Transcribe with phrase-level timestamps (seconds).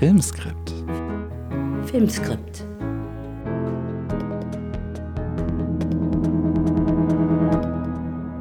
[0.00, 0.72] Filmskript.
[1.84, 2.64] Filmskript.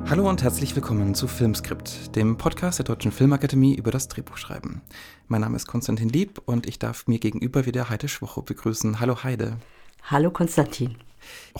[0.09, 4.79] Hallo und herzlich willkommen zu Filmskript, dem Podcast der Deutschen Filmakademie über das Drehbuchschreiben.
[5.27, 9.01] Mein Name ist Konstantin Lieb und ich darf mir gegenüber wieder Heide Schwocho begrüßen.
[9.01, 9.57] Hallo Heide.
[10.03, 10.95] Hallo Konstantin.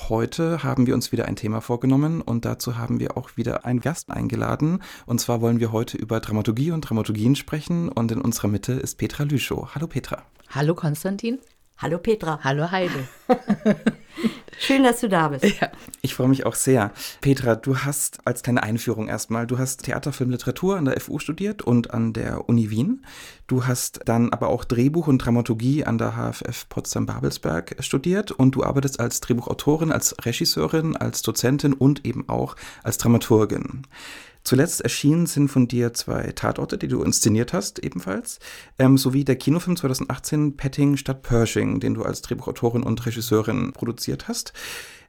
[0.10, 3.82] Heute haben wir uns wieder ein Thema vorgenommen und dazu haben wir auch wieder einen
[3.82, 4.82] Gast eingeladen.
[5.06, 8.98] Und zwar wollen wir heute über Dramaturgie und Dramaturgien sprechen und in unserer Mitte ist
[8.98, 9.76] Petra Lüschow.
[9.76, 10.24] Hallo Petra.
[10.50, 11.40] Hallo Konstantin.
[11.78, 12.40] Hallo Petra.
[12.43, 13.07] Hallo Heide.
[14.60, 15.46] Schön, dass du da bist.
[15.62, 15.70] Ja.
[16.02, 16.92] Ich freue mich auch sehr.
[17.22, 21.18] Petra, du hast als kleine Einführung erstmal, du hast Theater, Film, Literatur an der FU
[21.18, 23.06] studiert und an der Uni Wien.
[23.48, 28.64] Du hast dann aber auch Drehbuch und Dramaturgie an der HFF Potsdam-Babelsberg studiert und du
[28.64, 33.88] arbeitest als Drehbuchautorin, als Regisseurin, als Dozentin und eben auch als Dramaturgin.
[34.44, 38.39] Zuletzt erschienen sind von dir zwei Tatorte, die du inszeniert hast, ebenfalls,
[38.78, 44.28] ähm, sowie der Kinofilm 2018 Petting statt Pershing, den du als Drehbuchautorin und Regisseurin produziert
[44.28, 44.54] hast.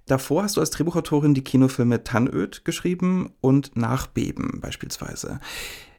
[0.06, 5.40] Davor hast du als Drehbuchautorin die Kinofilme Tannöd geschrieben und Nachbeben beispielsweise.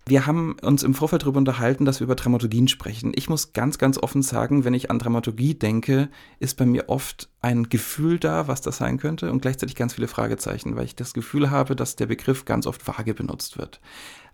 [0.08, 3.12] Wir haben uns im Vorfeld darüber unterhalten, dass wir über Dramaturgien sprechen.
[3.16, 7.30] Ich muss ganz, ganz offen sagen, wenn ich an Dramaturgie denke, ist bei mir oft
[7.42, 11.14] ein Gefühl da, was das sein könnte und gleichzeitig ganz viele Fragezeichen, weil ich das
[11.14, 13.80] Gefühl habe, dass der Begriff ganz oft vage benutzt wird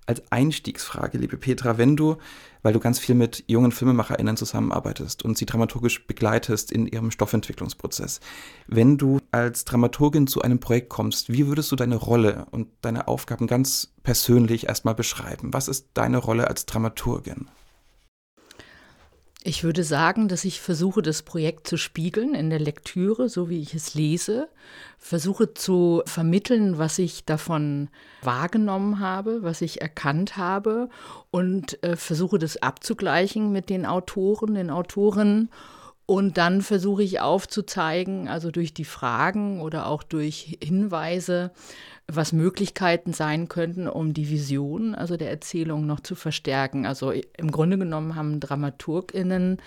[0.07, 2.17] als Einstiegsfrage, liebe Petra, wenn du,
[2.63, 8.21] weil du ganz viel mit jungen FilmemacherInnen zusammenarbeitest und sie dramaturgisch begleitest in ihrem Stoffentwicklungsprozess,
[8.67, 13.07] wenn du als Dramaturgin zu einem Projekt kommst, wie würdest du deine Rolle und deine
[13.07, 15.53] Aufgaben ganz persönlich erstmal beschreiben?
[15.53, 17.49] Was ist deine Rolle als Dramaturgin?
[19.47, 23.61] Ich würde sagen, dass ich versuche, das Projekt zu spiegeln in der Lektüre, so wie
[23.61, 24.49] ich es lese,
[24.97, 27.87] versuche zu vermitteln, was ich davon
[28.21, 30.89] wahrgenommen habe, was ich erkannt habe
[31.31, 35.49] und äh, versuche das abzugleichen mit den Autoren, den Autorinnen.
[36.05, 41.51] Und dann versuche ich aufzuzeigen, also durch die Fragen oder auch durch Hinweise,
[42.09, 46.85] was Möglichkeiten sein könnten, um die Vision, also der Erzählung noch zu verstärken.
[46.85, 49.57] Also im Grunde genommen haben DramaturgInnen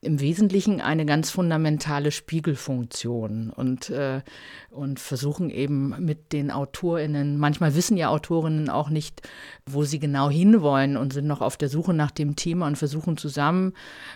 [0.00, 4.22] im Wesentlichen eine ganz fundamentale Spiegelfunktion und, äh,
[4.70, 9.28] und versuchen eben mit den AutorInnen, manchmal wissen ja AutorInnen auch nicht,
[9.66, 13.16] wo sie genau hinwollen und sind noch auf der Suche nach dem Thema und versuchen
[13.16, 13.72] zusammen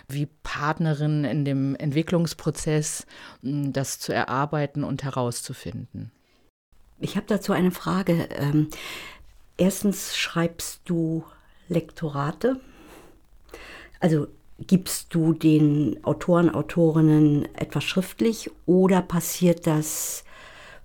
[0.07, 3.05] wie Partnerinnen in dem Entwicklungsprozess
[3.41, 6.14] das zu erarbeiten und herauszufinden.
[6.99, 8.29] Ich habe dazu eine Frage.
[8.31, 8.69] Ähm,
[9.57, 11.23] erstens schreibst du
[11.67, 12.59] Lektorate?
[13.99, 14.27] Also
[14.59, 20.23] gibst du den Autoren, Autorinnen etwas schriftlich oder passiert das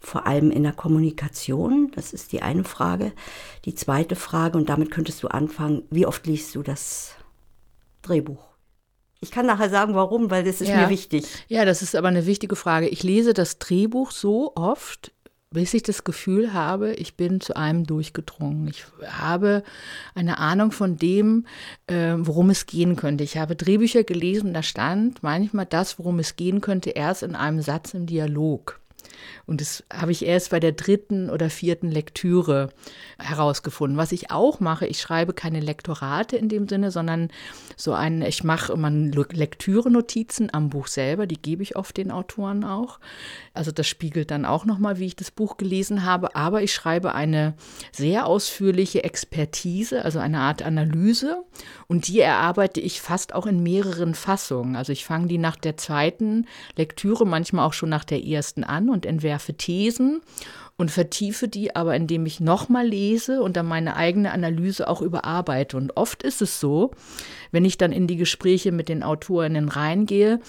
[0.00, 1.92] vor allem in der Kommunikation?
[1.94, 3.12] Das ist die eine Frage.
[3.64, 7.14] Die zweite Frage, und damit könntest du anfangen, wie oft liest du das
[8.02, 8.50] Drehbuch?
[9.20, 10.80] Ich kann nachher sagen, warum, weil das ist ja.
[10.80, 11.26] mir wichtig.
[11.48, 12.88] Ja, das ist aber eine wichtige Frage.
[12.88, 15.12] Ich lese das Drehbuch so oft,
[15.52, 18.68] bis ich das Gefühl habe, ich bin zu einem durchgedrungen.
[18.68, 19.64] Ich habe
[20.14, 21.44] eine Ahnung von dem,
[21.88, 23.24] äh, worum es gehen könnte.
[23.24, 27.62] Ich habe Drehbücher gelesen, da stand manchmal das, worum es gehen könnte, erst in einem
[27.62, 28.79] Satz im Dialog.
[29.46, 32.70] Und das habe ich erst bei der dritten oder vierten Lektüre
[33.18, 33.98] herausgefunden.
[33.98, 37.28] Was ich auch mache, ich schreibe keine Lektorate in dem Sinne, sondern
[37.76, 42.64] so ein, ich mache immer Lektüre-Notizen am Buch selber, die gebe ich oft den Autoren
[42.64, 43.00] auch.
[43.54, 46.34] Also das spiegelt dann auch nochmal, wie ich das Buch gelesen habe.
[46.36, 47.54] Aber ich schreibe eine
[47.92, 51.44] sehr ausführliche Expertise, also eine Art Analyse.
[51.86, 54.76] Und die erarbeite ich fast auch in mehreren Fassungen.
[54.76, 58.88] Also ich fange die nach der zweiten Lektüre, manchmal auch schon nach der ersten an
[58.88, 60.22] und entwerfe Thesen
[60.76, 65.76] und vertiefe die aber, indem ich nochmal lese und dann meine eigene Analyse auch überarbeite.
[65.76, 66.92] Und oft ist es so,
[67.50, 70.40] wenn ich dann in die Gespräche mit den Autorinnen reingehe,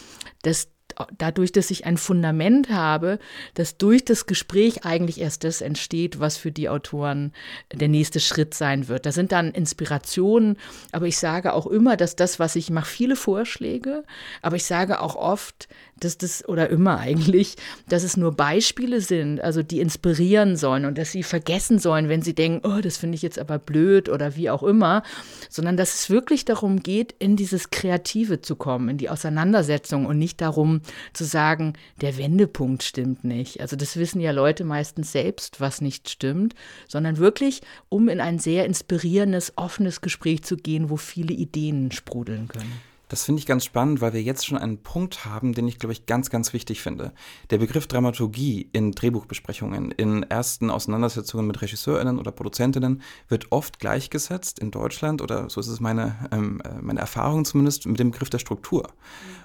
[0.41, 0.69] dass
[1.17, 3.19] dadurch, dass ich ein Fundament habe,
[3.53, 7.33] dass durch das Gespräch eigentlich erst das entsteht, was für die Autoren
[7.73, 9.05] der nächste Schritt sein wird.
[9.05, 10.57] Da sind dann Inspirationen,
[10.91, 14.03] aber ich sage auch immer, dass das, was ich mache, viele Vorschläge,
[14.41, 15.67] aber ich sage auch oft,
[16.03, 17.55] dass das, oder immer eigentlich,
[17.87, 22.21] dass es nur Beispiele sind, also die inspirieren sollen und dass sie vergessen sollen, wenn
[22.21, 25.03] sie denken, oh, das finde ich jetzt aber blöd oder wie auch immer,
[25.49, 30.17] sondern dass es wirklich darum geht, in dieses Kreative zu kommen, in die Auseinandersetzung und
[30.17, 30.81] nicht darum
[31.13, 33.61] zu sagen, der Wendepunkt stimmt nicht.
[33.61, 36.55] Also das wissen ja Leute meistens selbst, was nicht stimmt,
[36.87, 42.47] sondern wirklich, um in ein sehr inspirierendes, offenes Gespräch zu gehen, wo viele Ideen sprudeln
[42.47, 42.90] können.
[43.11, 45.91] Das finde ich ganz spannend, weil wir jetzt schon einen Punkt haben, den ich, glaube
[45.91, 47.11] ich, ganz, ganz wichtig finde.
[47.49, 54.59] Der Begriff Dramaturgie in Drehbuchbesprechungen, in ersten Auseinandersetzungen mit RegisseurInnen oder Produzentinnen wird oft gleichgesetzt
[54.59, 58.29] in Deutschland, oder so ist es meine, ähm, äh, meine Erfahrung zumindest, mit dem Begriff
[58.29, 58.87] der Struktur.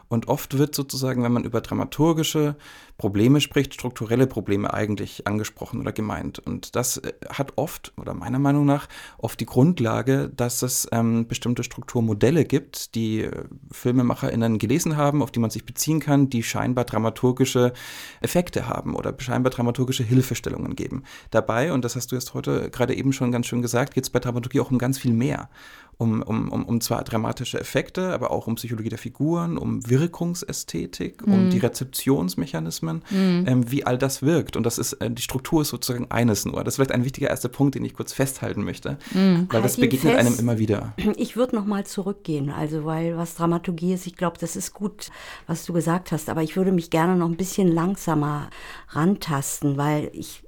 [0.06, 2.54] Und oft wird sozusagen, wenn man über dramaturgische
[2.98, 6.38] Probleme spricht, strukturelle Probleme eigentlich angesprochen oder gemeint.
[6.38, 8.88] Und das äh, hat oft, oder meiner Meinung nach,
[9.18, 15.30] oft die Grundlage, dass es ähm, bestimmte Strukturmodelle gibt, die äh, FilmemacherInnen gelesen haben, auf
[15.30, 17.72] die man sich beziehen kann, die scheinbar dramaturgische
[18.20, 21.04] Effekte haben oder scheinbar dramaturgische Hilfestellungen geben.
[21.30, 24.10] Dabei, und das hast du jetzt heute gerade eben schon ganz schön gesagt, geht es
[24.10, 25.50] bei Dramaturgie auch um ganz viel mehr
[25.98, 31.26] um, um, um, um zwar dramatische Effekte, aber auch um Psychologie der Figuren, um Wirkungsästhetik,
[31.26, 31.32] mhm.
[31.32, 33.44] um die Rezeptionsmechanismen, mhm.
[33.46, 34.56] ähm, wie all das wirkt.
[34.56, 36.62] Und das ist, äh, die Struktur ist sozusagen eines nur.
[36.64, 39.46] Das ist vielleicht ein wichtiger erster Punkt, den ich kurz festhalten möchte, mhm.
[39.48, 40.26] weil halt das begegnet fest.
[40.26, 40.94] einem immer wieder.
[41.16, 45.10] Ich würde nochmal zurückgehen, also weil was Dramaturgie ist, ich glaube, das ist gut,
[45.46, 48.50] was du gesagt hast, aber ich würde mich gerne noch ein bisschen langsamer
[48.90, 50.45] rantasten, weil ich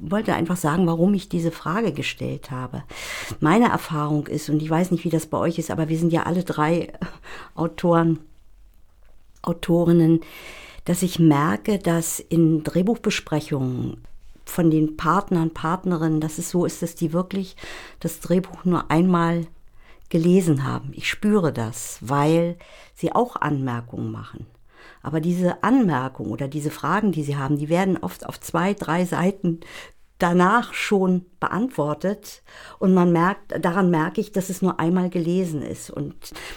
[0.00, 2.82] wollte einfach sagen, warum ich diese Frage gestellt habe.
[3.40, 6.12] Meine Erfahrung ist, und ich weiß nicht, wie das bei euch ist, aber wir sind
[6.12, 6.92] ja alle drei
[7.54, 8.18] Autoren,
[9.42, 10.20] Autorinnen,
[10.84, 13.98] dass ich merke, dass in Drehbuchbesprechungen
[14.44, 17.56] von den Partnern, Partnerinnen, dass es so ist, dass die wirklich
[18.00, 19.46] das Drehbuch nur einmal
[20.10, 20.92] gelesen haben.
[20.92, 22.56] Ich spüre das, weil
[22.94, 24.46] sie auch Anmerkungen machen.
[25.04, 29.04] Aber diese Anmerkung oder diese Fragen, die Sie haben, die werden oft auf zwei, drei
[29.04, 29.60] Seiten
[30.18, 32.42] danach schon beantwortet
[32.78, 35.90] und man merkt, daran merke ich, dass es nur einmal gelesen ist.
[35.90, 36.14] Und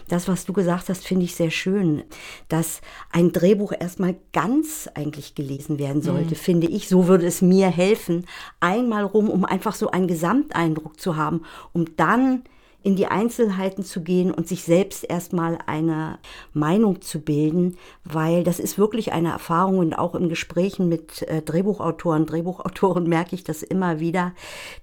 [0.08, 2.04] das, was du gesagt hast, finde ich sehr schön,
[2.48, 2.80] dass
[3.12, 6.40] ein Drehbuch erstmal ganz eigentlich gelesen werden sollte, mhm.
[6.40, 6.88] finde ich.
[6.88, 8.26] So würde es mir helfen,
[8.62, 11.42] einmal rum, um einfach so einen Gesamteindruck zu haben,
[11.74, 12.44] um dann
[12.88, 16.20] in die Einzelheiten zu gehen und sich selbst erstmal eine
[16.54, 21.42] Meinung zu bilden, weil das ist wirklich eine Erfahrung und auch in Gesprächen mit äh,
[21.42, 24.34] Drehbuchautoren, Drehbuchautoren merke ich das immer wieder,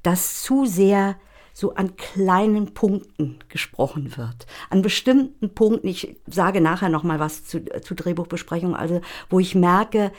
[0.02, 1.16] dass zu sehr
[1.54, 4.44] so an kleinen Punkten gesprochen wird.
[4.68, 9.54] An bestimmten Punkten, ich sage nachher noch mal was zu, zu Drehbuchbesprechung, also wo ich
[9.54, 10.12] merke,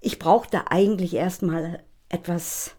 [0.00, 2.74] ich brauche da eigentlich erstmal etwas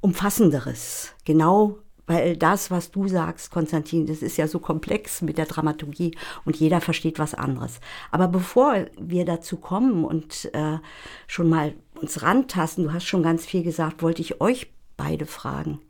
[0.00, 1.12] Umfassenderes.
[1.26, 6.16] Genau weil das, was du sagst, Konstantin, das ist ja so komplex mit der Dramaturgie
[6.44, 7.80] und jeder versteht was anderes.
[8.10, 10.78] Aber bevor wir dazu kommen und äh,
[11.26, 15.80] schon mal uns rantasten, du hast schon ganz viel gesagt, wollte ich euch beide fragen.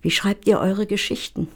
[0.00, 1.48] Wie schreibt ihr eure Geschichten?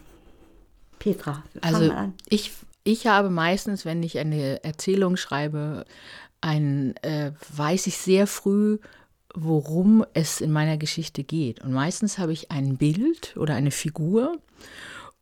[0.99, 1.93] Petra, also
[2.29, 2.53] ich,
[2.85, 5.85] ich habe meistens, wenn ich eine Erzählung schreibe,
[6.41, 8.79] ein, äh, weiß ich sehr früh,
[9.35, 11.61] worum es in meiner Geschichte geht.
[11.63, 14.39] Und meistens habe ich ein Bild oder eine Figur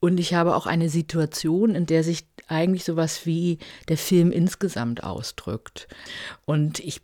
[0.01, 3.59] und ich habe auch eine Situation, in der sich eigentlich sowas wie
[3.89, 5.89] der Film insgesamt ausdrückt.
[6.47, 7.03] Und ich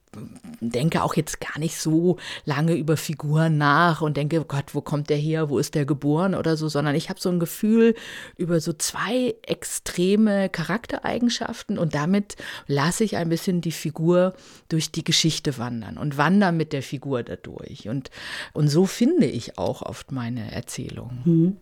[0.60, 2.16] denke auch jetzt gar nicht so
[2.46, 6.34] lange über Figuren nach und denke, Gott, wo kommt der her, wo ist der geboren
[6.34, 7.94] oder so, sondern ich habe so ein Gefühl
[8.38, 14.32] über so zwei extreme Charaktereigenschaften und damit lasse ich ein bisschen die Figur
[14.70, 17.88] durch die Geschichte wandern und wandere mit der Figur dadurch.
[17.88, 18.10] Und,
[18.54, 21.20] und so finde ich auch oft meine Erzählungen.
[21.25, 21.56] Mhm.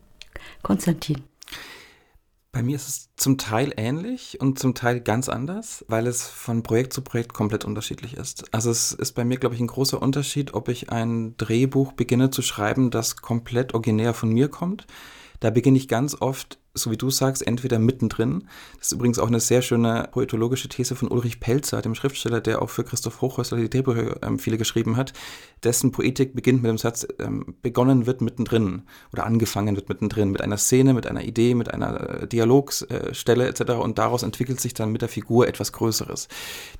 [0.62, 1.22] Konstantin.
[2.54, 6.62] Bei mir ist es zum Teil ähnlich und zum Teil ganz anders, weil es von
[6.62, 8.54] Projekt zu Projekt komplett unterschiedlich ist.
[8.54, 12.30] Also es ist bei mir, glaube ich, ein großer Unterschied, ob ich ein Drehbuch beginne
[12.30, 14.86] zu schreiben, das komplett originär von mir kommt.
[15.40, 18.48] Da beginne ich ganz oft so wie du sagst, entweder mittendrin.
[18.78, 22.60] Das ist übrigens auch eine sehr schöne poetologische These von Ulrich Pelzer, dem Schriftsteller, der
[22.60, 25.12] auch für Christoph Hochhäusler die Drehbücher ähm, viele geschrieben hat.
[25.62, 28.82] Dessen Poetik beginnt mit dem Satz, ähm, begonnen wird mittendrin
[29.12, 33.48] oder angefangen wird mittendrin, mit einer Szene, mit einer Idee, mit einer äh, Dialogstelle äh,
[33.48, 33.72] etc.
[33.74, 36.26] Und daraus entwickelt sich dann mit der Figur etwas Größeres.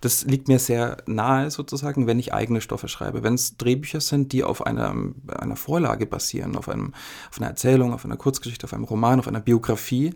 [0.00, 3.22] Das liegt mir sehr nahe sozusagen, wenn ich eigene Stoffe schreibe.
[3.22, 4.92] Wenn es Drehbücher sind, die auf einer,
[5.28, 6.92] einer Vorlage basieren, auf, einem,
[7.30, 10.14] auf einer Erzählung, auf einer Kurzgeschichte, auf einem Roman, auf einer Biografie, Biografie,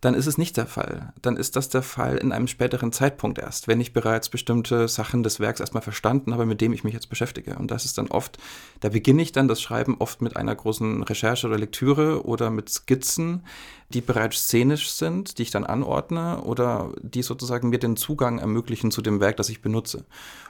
[0.00, 1.12] dann ist es nicht der Fall.
[1.22, 5.24] Dann ist das der Fall in einem späteren Zeitpunkt erst, wenn ich bereits bestimmte Sachen
[5.24, 7.56] des Werks erstmal verstanden habe, mit dem ich mich jetzt beschäftige.
[7.56, 8.38] Und das ist dann oft,
[8.78, 12.68] da beginne ich dann das Schreiben oft mit einer großen Recherche oder Lektüre oder mit
[12.68, 13.44] Skizzen,
[13.88, 18.92] die bereits szenisch sind, die ich dann anordne oder die sozusagen mir den Zugang ermöglichen
[18.92, 20.04] zu dem Werk, das ich benutze.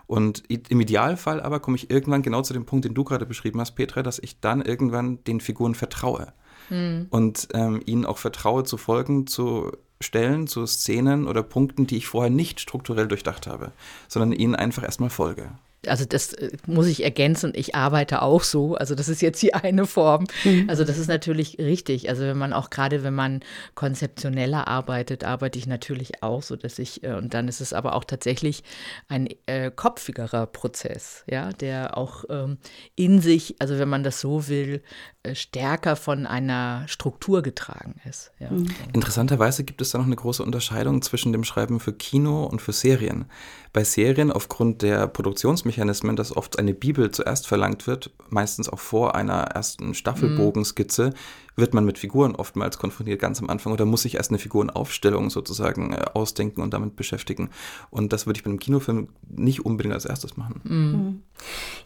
[0.07, 3.63] Und im Idealfall aber komme ich irgendwann genau zu dem Punkt, den du gerade beschrieben
[3.63, 6.35] hast, Petra, dass ich dann irgendwann den Figuren vertraue
[6.71, 7.07] mhm.
[7.11, 12.07] und ähm, ihnen auch vertraue zu folgen, zu Stellen, zu Szenen oder Punkten, die ich
[12.07, 13.73] vorher nicht strukturell durchdacht habe,
[14.07, 15.51] sondern ihnen einfach erstmal folge.
[15.87, 18.75] Also das äh, muss ich ergänzen, ich arbeite auch so.
[18.75, 20.27] Also das ist jetzt die eine Form.
[20.45, 20.65] Mhm.
[20.69, 22.09] Also das ist natürlich richtig.
[22.09, 23.41] Also wenn man auch gerade, wenn man
[23.75, 27.95] konzeptioneller arbeitet, arbeite ich natürlich auch so, dass ich, äh, und dann ist es aber
[27.95, 28.63] auch tatsächlich
[29.09, 32.59] ein äh, kopfigerer Prozess, ja, der auch ähm,
[32.97, 34.83] in sich, also wenn man das so will,
[35.23, 38.33] äh, stärker von einer Struktur getragen ist.
[38.39, 38.51] Ja.
[38.51, 38.69] Mhm.
[38.93, 42.73] Interessanterweise gibt es da noch eine große Unterscheidung zwischen dem Schreiben für Kino und für
[42.73, 43.27] Serien.
[43.73, 49.15] Bei Serien aufgrund der Produktionsmechanismen, dass oft eine Bibel zuerst verlangt wird, meistens auch vor
[49.15, 51.13] einer ersten Staffelbogenskizze,
[51.57, 55.29] wird man mit Figuren oftmals konfrontiert ganz am Anfang oder muss sich erst eine Figurenaufstellung
[55.29, 57.51] sozusagen äh, ausdenken und damit beschäftigen.
[57.91, 60.61] Und das würde ich bei einem Kinofilm nicht unbedingt als erstes machen.
[60.65, 61.23] Mhm.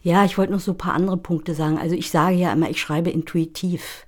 [0.03, 1.77] Ja, ich wollte noch so ein paar andere Punkte sagen.
[1.77, 4.05] Also ich sage ja immer, ich schreibe intuitiv.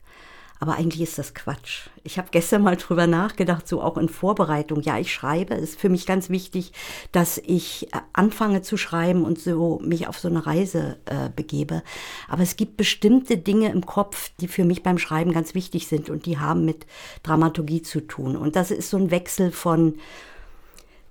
[0.66, 1.90] Aber eigentlich ist das Quatsch.
[2.04, 4.82] Ich habe gestern mal drüber nachgedacht, so auch in Vorbereitung.
[4.82, 5.54] Ja, ich schreibe.
[5.54, 6.72] Es ist für mich ganz wichtig,
[7.12, 11.84] dass ich äh, anfange zu schreiben und so mich auf so eine Reise äh, begebe.
[12.28, 16.10] Aber es gibt bestimmte Dinge im Kopf, die für mich beim Schreiben ganz wichtig sind
[16.10, 16.88] und die haben mit
[17.22, 18.36] Dramaturgie zu tun.
[18.36, 20.00] Und das ist so ein Wechsel von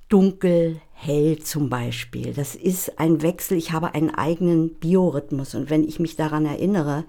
[0.08, 2.34] dunkel, hell zum Beispiel.
[2.34, 3.56] Das ist ein Wechsel.
[3.56, 5.54] Ich habe einen eigenen Biorhythmus.
[5.54, 7.04] Und wenn ich mich daran erinnere,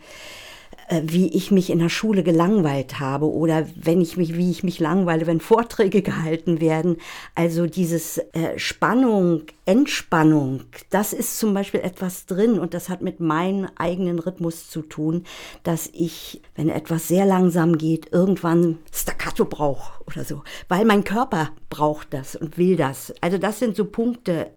[1.04, 4.80] wie ich mich in der Schule gelangweilt habe oder wenn ich mich, wie ich mich
[4.80, 6.98] langweile, wenn Vorträge gehalten werden.
[7.34, 10.62] Also dieses äh, Spannung, Entspannung,
[10.92, 15.24] das ist zum Beispiel etwas drin und das hat mit meinem eigenen Rhythmus zu tun,
[15.64, 21.50] dass ich, wenn etwas sehr langsam geht, irgendwann Staccato brauche oder so, weil mein Körper
[21.70, 23.14] braucht das und will das.
[23.22, 24.52] Also das sind so Punkte.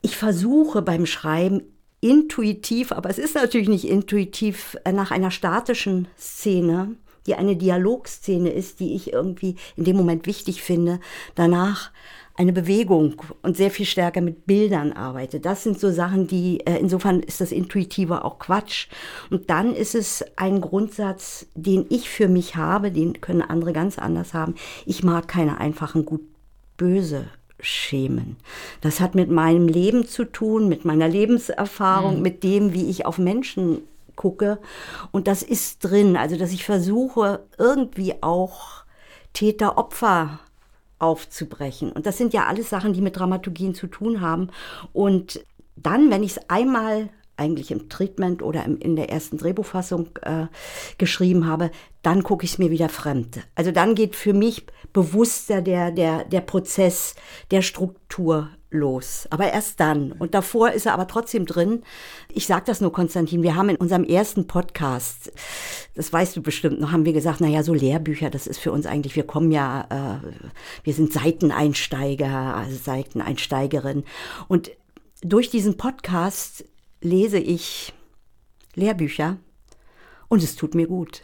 [0.00, 1.62] Ich versuche beim Schreiben
[2.00, 8.50] intuitiv, aber es ist natürlich nicht intuitiv äh, nach einer statischen Szene, die eine Dialogszene
[8.50, 11.00] ist, die ich irgendwie in dem Moment wichtig finde,
[11.34, 11.90] danach
[12.36, 15.40] eine Bewegung und sehr viel stärker mit Bildern arbeite.
[15.40, 18.88] Das sind so Sachen, die, äh, insofern ist das Intuitive auch Quatsch.
[19.28, 23.98] Und dann ist es ein Grundsatz, den ich für mich habe, den können andere ganz
[23.98, 24.54] anders haben.
[24.86, 27.26] Ich mag keine einfachen gut-böse
[27.62, 28.36] schämen.
[28.80, 32.22] Das hat mit meinem Leben zu tun, mit meiner Lebenserfahrung, mhm.
[32.22, 33.82] mit dem, wie ich auf Menschen
[34.16, 34.58] gucke.
[35.12, 36.16] Und das ist drin.
[36.16, 38.84] Also, dass ich versuche, irgendwie auch
[39.32, 40.40] Täter-Opfer
[40.98, 41.92] aufzubrechen.
[41.92, 44.48] Und das sind ja alles Sachen, die mit Dramaturgien zu tun haben.
[44.92, 45.44] Und
[45.76, 47.08] dann, wenn ich es einmal
[47.40, 50.46] eigentlich im Treatment oder im, in der ersten Drehbuchfassung äh,
[50.98, 51.70] geschrieben habe,
[52.02, 53.40] dann gucke ich es mir wieder fremd.
[53.54, 57.14] Also dann geht für mich bewusster der, der, der Prozess
[57.50, 59.26] der Struktur los.
[59.30, 60.12] Aber erst dann.
[60.12, 61.82] Und davor ist er aber trotzdem drin.
[62.28, 63.42] Ich sage das nur, Konstantin.
[63.42, 65.32] Wir haben in unserem ersten Podcast,
[65.94, 68.86] das weißt du bestimmt noch, haben wir gesagt, naja, so Lehrbücher, das ist für uns
[68.86, 70.26] eigentlich, wir kommen ja, äh,
[70.84, 74.04] wir sind Seiteneinsteiger, also Seiteneinsteigerin.
[74.48, 74.70] Und
[75.22, 76.64] durch diesen Podcast
[77.00, 77.92] lese ich
[78.74, 79.38] Lehrbücher
[80.28, 81.22] und es tut mir gut.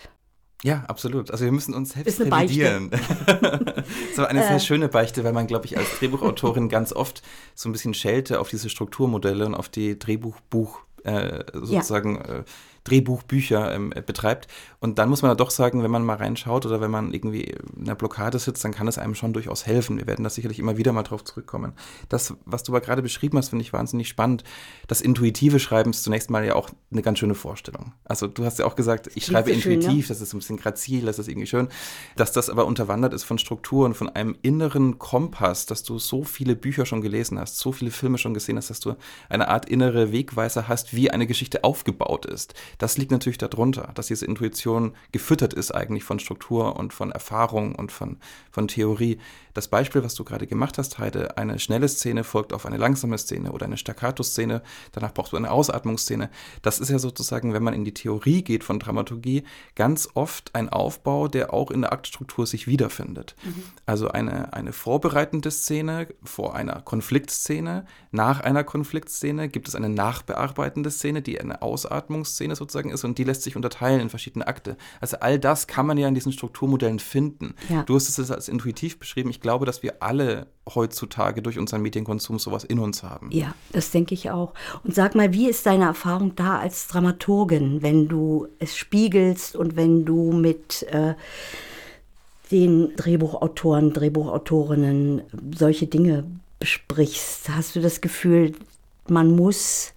[0.62, 1.30] Ja, absolut.
[1.30, 2.90] Also wir müssen uns selbst ist revidieren.
[4.16, 4.60] so eine sehr äh.
[4.60, 7.22] schöne Beichte, weil man, glaube ich, als Drehbuchautorin ganz oft
[7.54, 12.38] so ein bisschen schelte auf diese Strukturmodelle und auf die Drehbuchbuch äh, sozusagen ja.
[12.38, 12.44] äh,
[12.86, 14.48] Drehbuchbücher ähm, betreibt.
[14.78, 17.42] Und dann muss man ja doch sagen, wenn man mal reinschaut oder wenn man irgendwie
[17.42, 19.98] in einer Blockade sitzt, dann kann es einem schon durchaus helfen.
[19.98, 21.72] Wir werden da sicherlich immer wieder mal drauf zurückkommen.
[22.08, 24.44] Das, was du aber gerade beschrieben hast, finde ich wahnsinnig spannend.
[24.86, 27.92] Das intuitive Schreiben ist zunächst mal ja auch eine ganz schöne Vorstellung.
[28.04, 30.08] Also du hast ja auch gesagt, ich schreibe intuitiv, schön, ja?
[30.08, 31.68] das ist ein bisschen grazil, das ist irgendwie schön.
[32.14, 36.54] Dass das aber unterwandert ist von Strukturen, von einem inneren Kompass, dass du so viele
[36.54, 38.94] Bücher schon gelesen hast, so viele Filme schon gesehen hast, dass du
[39.28, 42.54] eine Art innere Wegweiser hast, wie eine Geschichte aufgebaut ist.
[42.78, 47.74] Das liegt natürlich darunter, dass diese Intuition gefüttert ist eigentlich von Struktur und von Erfahrung
[47.74, 48.18] und von,
[48.50, 49.18] von Theorie.
[49.54, 53.16] Das Beispiel, was du gerade gemacht hast, Heide, eine schnelle Szene folgt auf eine langsame
[53.16, 56.28] Szene oder eine Staccato-Szene, danach brauchst du eine Ausatmungsszene.
[56.60, 60.68] Das ist ja sozusagen, wenn man in die Theorie geht von Dramaturgie, ganz oft ein
[60.68, 63.34] Aufbau, der auch in der Aktstruktur sich wiederfindet.
[63.44, 63.62] Mhm.
[63.86, 70.90] Also eine, eine vorbereitende Szene vor einer Konfliktszene, nach einer Konfliktszene gibt es eine nachbearbeitende
[70.90, 74.76] Szene, die eine Ausatmungsszene sozusagen sozusagen ist und die lässt sich unterteilen in verschiedene Akte.
[75.00, 77.54] Also all das kann man ja in diesen Strukturmodellen finden.
[77.68, 77.82] Ja.
[77.84, 79.30] Du hast es als intuitiv beschrieben.
[79.30, 83.30] Ich glaube, dass wir alle heutzutage durch unseren Medienkonsum sowas in uns haben.
[83.30, 84.52] Ja, das denke ich auch.
[84.82, 89.76] Und sag mal, wie ist deine Erfahrung da als Dramaturgin, wenn du es spiegelst und
[89.76, 91.14] wenn du mit äh,
[92.50, 95.22] den Drehbuchautoren, Drehbuchautorinnen
[95.56, 96.24] solche Dinge
[96.58, 97.48] besprichst?
[97.48, 98.52] Hast du das Gefühl,
[99.08, 99.92] man muss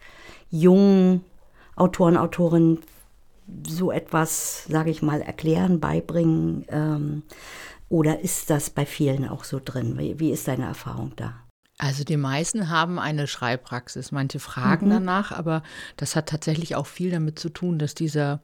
[0.51, 1.23] jungen
[1.79, 2.79] Autoren, Autorinnen
[3.67, 6.65] so etwas, sage ich mal, erklären, beibringen?
[6.69, 7.23] Ähm,
[7.89, 9.97] oder ist das bei vielen auch so drin?
[9.97, 11.33] Wie, wie ist deine Erfahrung da?
[11.81, 14.11] Also die meisten haben eine Schreibpraxis.
[14.11, 14.91] Manche fragen mhm.
[14.91, 15.63] danach, aber
[15.95, 18.41] das hat tatsächlich auch viel damit zu tun, dass dieser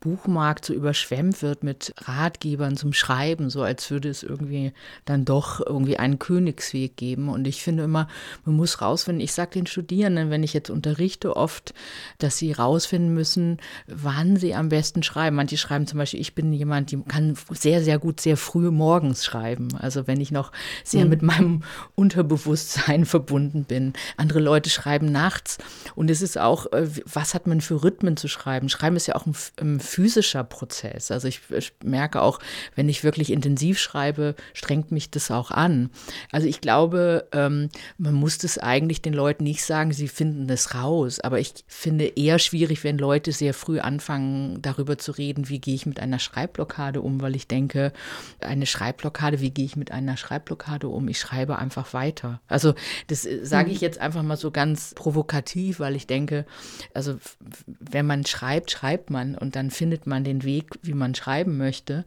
[0.00, 4.72] Buchmarkt so überschwemmt wird mit Ratgebern zum Schreiben, so als würde es irgendwie
[5.04, 7.28] dann doch irgendwie einen Königsweg geben.
[7.28, 8.06] Und ich finde immer,
[8.44, 11.74] man muss rausfinden, ich sage den Studierenden, wenn ich jetzt unterrichte, oft,
[12.18, 15.36] dass sie rausfinden müssen, wann sie am besten schreiben.
[15.36, 19.24] Manche schreiben zum Beispiel, ich bin jemand, die kann sehr, sehr gut sehr früh morgens
[19.24, 19.68] schreiben.
[19.78, 20.52] Also wenn ich noch
[20.84, 21.10] sehr mhm.
[21.10, 21.62] mit meinem
[21.96, 23.94] Unterbewusstsein verbunden bin.
[24.16, 25.58] Andere Leute schreiben nachts.
[25.96, 28.68] Und es ist auch, äh, was hat man für Rhythmen zu schreiben?
[28.68, 31.10] Schreiben ist ja auch ein physischer Prozess.
[31.10, 32.38] Also ich, ich, merke auch,
[32.74, 35.90] wenn ich wirklich intensiv schreibe, strengt mich das auch an.
[36.30, 40.74] Also ich glaube, ähm, man muss das eigentlich den Leuten nicht sagen, sie finden das
[40.74, 41.20] raus.
[41.20, 45.74] Aber ich finde eher schwierig, wenn Leute sehr früh anfangen, darüber zu reden, wie gehe
[45.74, 47.92] ich mit einer Schreibblockade um, weil ich denke,
[48.40, 51.08] eine Schreibblockade, wie gehe ich mit einer Schreibblockade um?
[51.08, 52.40] Ich schreibe einfach weiter.
[52.46, 52.74] Also
[53.06, 53.84] das äh, sage ich mhm.
[53.84, 56.44] jetzt einfach mal so ganz provokativ, weil ich denke,
[56.94, 57.18] also
[57.64, 62.04] wenn man schreibt, schreibt man und dann findet man den Weg, wie man schreiben möchte.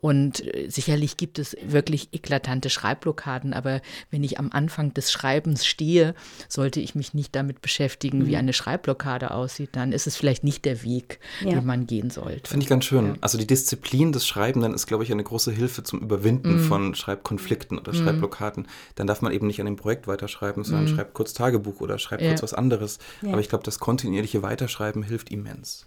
[0.00, 5.64] Und äh, sicherlich gibt es wirklich eklatante Schreibblockaden, aber wenn ich am Anfang des Schreibens
[5.64, 6.14] stehe,
[6.48, 8.26] sollte ich mich nicht damit beschäftigen, mhm.
[8.26, 9.70] wie eine Schreibblockade aussieht.
[9.72, 11.50] Dann ist es vielleicht nicht der Weg, ja.
[11.50, 12.50] den man gehen sollte.
[12.50, 13.06] Finde ich ganz schön.
[13.06, 13.14] Ja.
[13.20, 16.64] Also die Disziplin des Schreibenden ist, glaube ich, eine große Hilfe zum Überwinden mhm.
[16.64, 17.98] von Schreibkonflikten oder mhm.
[17.98, 18.66] Schreibblockaden.
[18.96, 20.96] Dann darf man eben nicht an dem Projekt weiterschreiben, sondern mhm.
[20.96, 22.30] schreibt kurz Tagebuch oder schreibt ja.
[22.30, 22.98] kurz was anderes.
[23.24, 25.86] Aber ich glaube, das kontinuierliche Weiterschreiben hilft immens.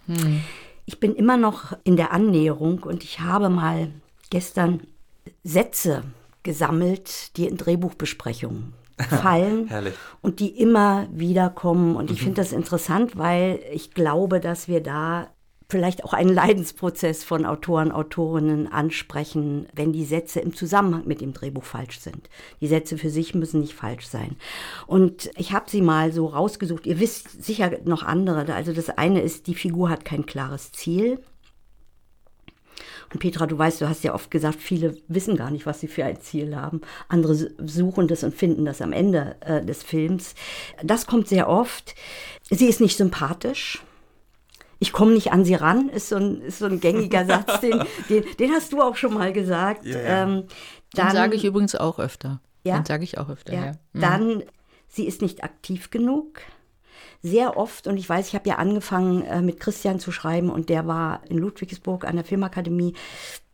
[0.86, 3.90] Ich bin immer noch in der Annäherung und ich habe mal
[4.30, 4.80] gestern
[5.42, 6.04] Sätze
[6.42, 8.72] gesammelt, die in Drehbuchbesprechungen
[9.08, 9.68] fallen
[10.22, 11.96] und die immer wieder kommen.
[11.96, 12.24] Und ich mhm.
[12.24, 15.28] finde das interessant, weil ich glaube, dass wir da
[15.68, 21.32] vielleicht auch einen Leidensprozess von Autoren, Autorinnen ansprechen, wenn die Sätze im Zusammenhang mit dem
[21.32, 22.30] Drehbuch falsch sind.
[22.60, 24.36] Die Sätze für sich müssen nicht falsch sein.
[24.86, 26.86] Und ich habe sie mal so rausgesucht.
[26.86, 28.54] Ihr wisst sicher noch andere.
[28.54, 31.18] Also das eine ist, die Figur hat kein klares Ziel.
[33.12, 35.88] Und Petra, du weißt, du hast ja oft gesagt, viele wissen gar nicht, was sie
[35.88, 36.80] für ein Ziel haben.
[37.08, 40.34] Andere suchen das und finden das am Ende äh, des Films.
[40.82, 41.94] Das kommt sehr oft.
[42.50, 43.82] Sie ist nicht sympathisch
[44.78, 47.82] ich komme nicht an sie ran, ist so ein, ist so ein gängiger Satz, den,
[48.08, 49.84] den, den, hast du auch schon mal gesagt.
[49.84, 50.22] Ja, ja.
[50.22, 50.44] Ähm,
[50.92, 52.40] dann, den sage ich übrigens auch öfter.
[52.64, 52.78] Ja?
[52.78, 53.64] Den sage ich auch öfter, ja.
[53.66, 53.72] ja.
[53.92, 54.00] Mhm.
[54.00, 54.42] Dann,
[54.88, 56.40] sie ist nicht aktiv genug.
[57.22, 60.68] Sehr oft, und ich weiß, ich habe ja angefangen äh, mit Christian zu schreiben und
[60.68, 62.94] der war in Ludwigsburg an der Filmakademie.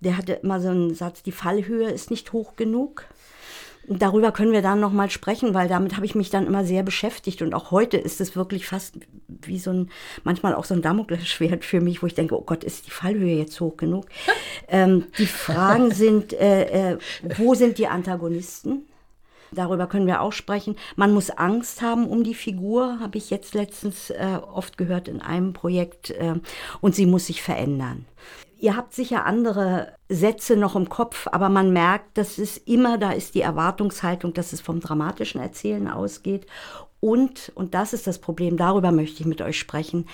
[0.00, 3.06] Der hatte immer so einen Satz, die Fallhöhe ist nicht hoch genug.
[3.88, 7.42] Darüber können wir dann nochmal sprechen, weil damit habe ich mich dann immer sehr beschäftigt.
[7.42, 8.94] Und auch heute ist es wirklich fast
[9.28, 9.90] wie so ein,
[10.22, 13.36] manchmal auch so ein Damoklesschwert für mich, wo ich denke, oh Gott, ist die Fallhöhe
[13.36, 14.06] jetzt hoch genug?
[14.68, 16.98] ähm, die Fragen sind, äh, äh,
[17.36, 18.86] wo sind die Antagonisten?
[19.50, 20.76] Darüber können wir auch sprechen.
[20.96, 25.20] Man muss Angst haben um die Figur, habe ich jetzt letztens äh, oft gehört in
[25.20, 26.10] einem Projekt.
[26.10, 26.36] Äh,
[26.80, 28.06] und sie muss sich verändern.
[28.62, 33.10] Ihr habt sicher andere Sätze noch im Kopf, aber man merkt, dass es immer, da
[33.10, 36.46] ist die Erwartungshaltung, dass es vom dramatischen Erzählen ausgeht.
[37.00, 40.06] Und, und das ist das Problem, darüber möchte ich mit euch sprechen,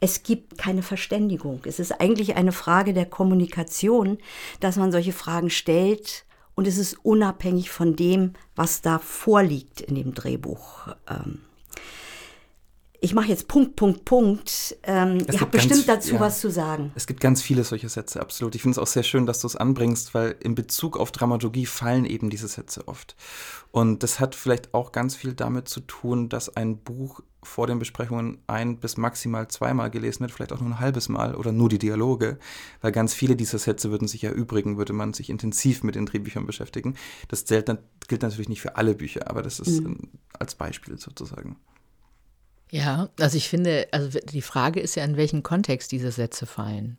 [0.00, 1.62] es gibt keine Verständigung.
[1.64, 4.18] Es ist eigentlich eine Frage der Kommunikation,
[4.60, 9.94] dass man solche Fragen stellt und es ist unabhängig von dem, was da vorliegt in
[9.94, 10.88] dem Drehbuch.
[11.08, 11.40] Ähm,
[13.04, 14.76] ich mache jetzt Punkt, Punkt, Punkt.
[14.82, 16.90] Ähm, ihr habt bestimmt ganz, dazu ja, was zu sagen.
[16.94, 18.54] Es gibt ganz viele solche Sätze, absolut.
[18.54, 21.66] Ich finde es auch sehr schön, dass du es anbringst, weil in Bezug auf Dramaturgie
[21.66, 23.14] fallen eben diese Sätze oft.
[23.72, 27.78] Und das hat vielleicht auch ganz viel damit zu tun, dass ein Buch vor den
[27.78, 31.68] Besprechungen ein bis maximal zweimal gelesen wird, vielleicht auch nur ein halbes Mal oder nur
[31.68, 32.38] die Dialoge,
[32.80, 36.46] weil ganz viele dieser Sätze würden sich erübrigen, würde man sich intensiv mit den Drehbüchern
[36.46, 36.94] beschäftigen.
[37.28, 37.68] Das gilt
[38.22, 39.98] natürlich nicht für alle Bücher, aber das ist mhm.
[40.38, 41.56] als Beispiel sozusagen.
[42.74, 46.98] Ja, also ich finde, also die Frage ist ja, in welchen Kontext diese Sätze fallen.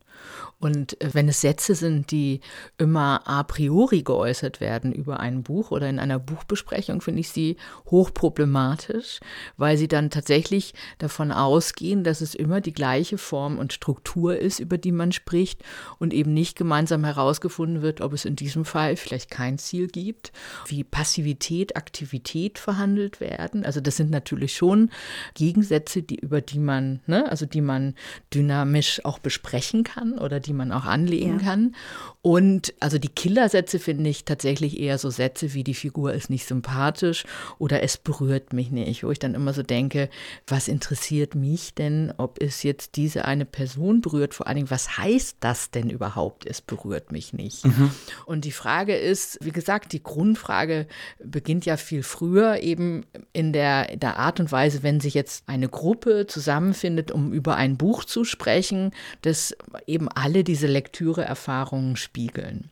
[0.58, 2.40] Und äh, wenn es Sätze sind, die
[2.78, 7.58] immer a priori geäußert werden über ein Buch oder in einer Buchbesprechung, finde ich sie
[7.92, 9.20] hochproblematisch,
[9.58, 14.60] weil sie dann tatsächlich davon ausgehen, dass es immer die gleiche Form und Struktur ist,
[14.60, 15.62] über die man spricht
[16.00, 20.32] und eben nicht gemeinsam herausgefunden wird, ob es in diesem Fall vielleicht kein Ziel gibt,
[20.68, 23.66] wie Passivität, Aktivität verhandelt werden.
[23.66, 24.90] Also das sind natürlich schon
[25.34, 27.96] Gegensätze, die, über die man, ne, also die man
[28.34, 31.46] dynamisch auch besprechen kann oder die man auch anlegen ja.
[31.46, 31.76] kann.
[32.22, 36.48] Und also die Killersätze finde ich tatsächlich eher so Sätze wie die Figur ist nicht
[36.48, 37.26] sympathisch
[37.60, 40.10] oder es berührt mich nicht, wo ich dann immer so denke,
[40.48, 44.98] was interessiert mich denn, ob es jetzt diese eine Person berührt, vor allen Dingen, was
[44.98, 47.66] heißt das denn überhaupt, es berührt mich nicht?
[47.66, 47.92] Mhm.
[48.26, 50.88] Und die Frage ist, wie gesagt, die Grundfrage
[51.24, 55.70] beginnt ja viel früher, eben in der, der Art und Weise, wenn sich jetzt eine
[55.70, 58.92] Gruppe zusammenfindet, um über ein Buch zu sprechen,
[59.22, 59.56] das
[59.88, 62.70] eben alle diese Lektüreerfahrungen spiegeln.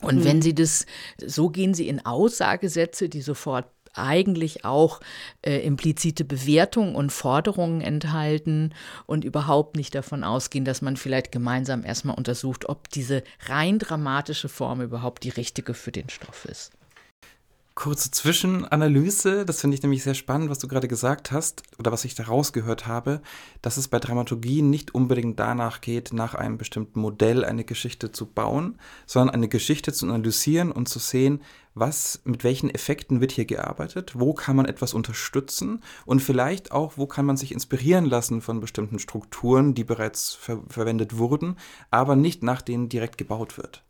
[0.00, 0.24] Und mhm.
[0.24, 0.84] wenn Sie das,
[1.24, 5.00] so gehen Sie in Aussagesätze, die sofort eigentlich auch
[5.42, 8.74] äh, implizite Bewertungen und Forderungen enthalten
[9.06, 14.48] und überhaupt nicht davon ausgehen, dass man vielleicht gemeinsam erstmal untersucht, ob diese rein dramatische
[14.48, 16.77] Form überhaupt die richtige für den Stoff ist
[17.78, 19.44] kurze Zwischenanalyse.
[19.46, 22.24] Das finde ich nämlich sehr spannend, was du gerade gesagt hast oder was ich da
[22.24, 23.22] rausgehört habe,
[23.62, 28.26] dass es bei Dramaturgie nicht unbedingt danach geht, nach einem bestimmten Modell eine Geschichte zu
[28.26, 31.40] bauen, sondern eine Geschichte zu analysieren und zu sehen,
[31.74, 36.94] was, mit welchen Effekten wird hier gearbeitet, wo kann man etwas unterstützen und vielleicht auch,
[36.96, 41.54] wo kann man sich inspirieren lassen von bestimmten Strukturen, die bereits ver verwendet wurden,
[41.92, 43.84] aber nicht nach denen direkt gebaut wird.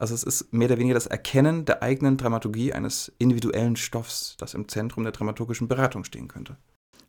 [0.00, 4.54] Also es ist mehr oder weniger das Erkennen der eigenen Dramaturgie eines individuellen Stoffs, das
[4.54, 6.56] im Zentrum der dramaturgischen Beratung stehen könnte.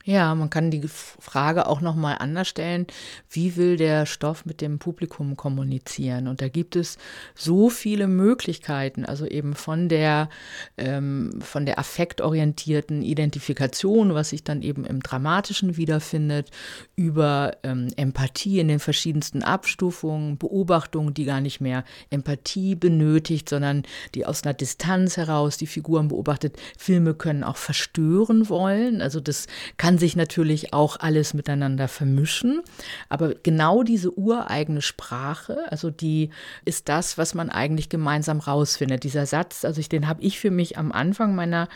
[0.04, 2.88] Ja, man kann die Frage auch noch mal anders stellen,
[3.30, 6.28] wie will der Stoff mit dem Publikum kommunizieren?
[6.28, 6.98] Und da gibt es
[7.36, 10.30] so viele Möglichkeiten, also eben von der,
[10.78, 16.50] ähm, von der affektorientierten Identifikation, was sich dann eben im Dramatischen wiederfindet,
[16.96, 23.84] über ähm, Empathie in den verschiedensten Abstufungen, Beobachtungen, die gar nicht mehr Empathie benötigt, sondern
[24.16, 26.58] die aus einer Distanz heraus die Figuren beobachtet.
[26.78, 29.46] Filme können auch verstören wollen, also das
[29.78, 32.62] kann kann sich natürlich auch alles miteinander vermischen,
[33.10, 36.30] aber genau diese ureigene Sprache, also die
[36.64, 39.04] ist das, was man eigentlich gemeinsam rausfindet.
[39.04, 41.68] Dieser Satz, also ich, den habe ich für mich am Anfang meiner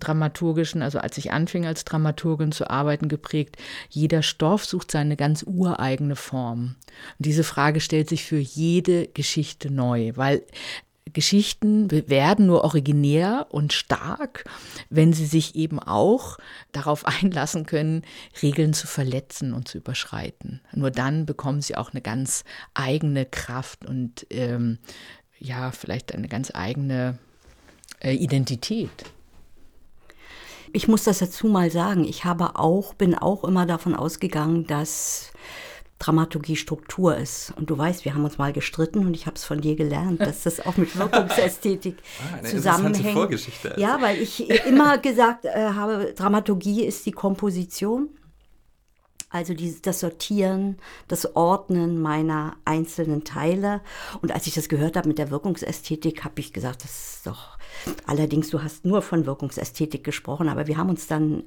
[0.00, 3.56] dramaturgischen, also als ich anfing als Dramaturgin zu arbeiten, geprägt.
[3.88, 6.74] Jeder Stoff sucht seine ganz ureigene Form.
[7.18, 10.42] Und diese Frage stellt sich für jede Geschichte neu, weil
[11.12, 14.44] Geschichten werden nur originär und stark,
[14.90, 16.38] wenn sie sich eben auch
[16.72, 18.02] darauf einlassen können,
[18.42, 20.60] Regeln zu verletzen und zu überschreiten.
[20.72, 22.44] Nur dann bekommen sie auch eine ganz
[22.74, 24.78] eigene Kraft und ähm,
[25.38, 27.18] ja, vielleicht eine ganz eigene
[28.00, 28.90] äh, Identität.
[30.72, 32.04] Ich muss das dazu mal sagen.
[32.04, 35.32] Ich habe auch, bin auch immer davon ausgegangen, dass
[36.02, 37.52] Dramaturgie Struktur ist.
[37.56, 40.20] Und du weißt, wir haben uns mal gestritten und ich habe es von dir gelernt,
[40.20, 43.14] dass das auch mit Wirkungsästhetik ah, zusammenhängt.
[43.14, 43.74] Vorgeschichte.
[43.76, 48.08] Ja, weil ich immer gesagt äh, habe, Dramaturgie ist die Komposition.
[49.30, 53.80] Also die, das Sortieren, das Ordnen meiner einzelnen Teile.
[54.20, 57.56] Und als ich das gehört habe mit der Wirkungsästhetik, habe ich gesagt, das ist doch
[58.06, 61.44] Allerdings, du hast nur von Wirkungsästhetik gesprochen, aber wir haben uns dann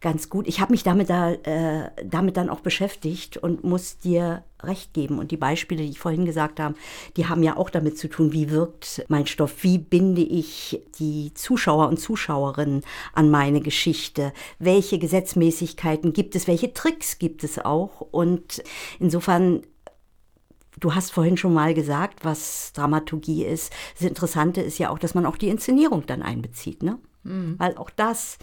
[0.00, 4.44] ganz gut, ich habe mich damit, da, äh, damit dann auch beschäftigt und muss dir
[4.62, 5.18] recht geben.
[5.18, 6.74] Und die Beispiele, die ich vorhin gesagt habe,
[7.16, 11.32] die haben ja auch damit zu tun, wie wirkt mein Stoff, wie binde ich die
[11.34, 18.00] Zuschauer und Zuschauerinnen an meine Geschichte, welche Gesetzmäßigkeiten gibt es, welche Tricks gibt es auch.
[18.00, 18.62] Und
[18.98, 19.62] insofern
[20.78, 23.72] Du hast vorhin schon mal gesagt, was Dramaturgie ist.
[23.94, 26.98] Das Interessante ist ja auch, dass man auch die Inszenierung dann einbezieht, ne?
[27.24, 27.56] Mhm.
[27.58, 28.38] Weil auch das,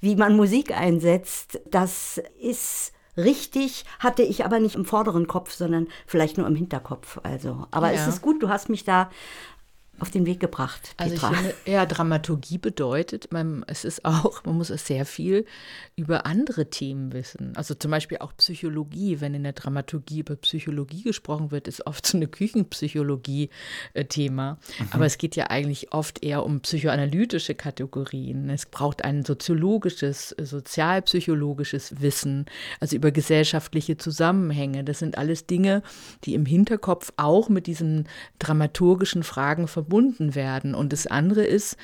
[0.00, 5.88] wie man Musik einsetzt, das ist richtig, hatte ich aber nicht im vorderen Kopf, sondern
[6.06, 7.18] vielleicht nur im Hinterkopf.
[7.22, 8.00] Also, aber ja.
[8.00, 9.10] es ist gut, du hast mich da
[10.00, 10.94] auf den Weg gebracht.
[10.96, 11.04] Petra.
[11.04, 15.44] Also ich finde, ja, Dramaturgie bedeutet, man, es ist auch, man muss sehr viel
[15.96, 17.56] über andere Themen wissen.
[17.56, 19.20] Also zum Beispiel auch Psychologie.
[19.20, 24.52] Wenn in der Dramaturgie über Psychologie gesprochen wird, ist oft so eine Küchenpsychologie-Thema.
[24.52, 24.58] Mhm.
[24.90, 28.48] Aber es geht ja eigentlich oft eher um psychoanalytische Kategorien.
[28.50, 32.46] Es braucht ein soziologisches, sozialpsychologisches Wissen,
[32.78, 34.84] also über gesellschaftliche Zusammenhänge.
[34.84, 35.82] Das sind alles Dinge,
[36.24, 38.06] die im Hinterkopf auch mit diesen
[38.38, 40.74] dramaturgischen Fragen verbunden verbunden werden.
[40.74, 41.76] Und das andere ist,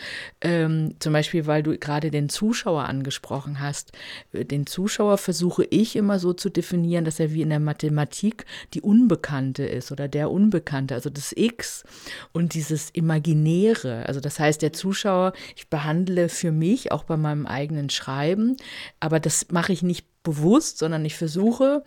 [0.43, 3.93] ähm, zum Beispiel, weil du gerade den Zuschauer angesprochen hast,
[4.33, 8.83] den Zuschauer versuche ich immer so zu definieren, dass er wie in der Mathematik die
[8.83, 11.85] Unbekannte ist oder der Unbekannte, also das X
[12.33, 14.05] und dieses Imaginäre.
[14.07, 18.57] Also das heißt, der Zuschauer, ich behandle für mich auch bei meinem eigenen Schreiben,
[19.01, 21.85] aber das mache ich nicht bewusst, sondern ich versuche,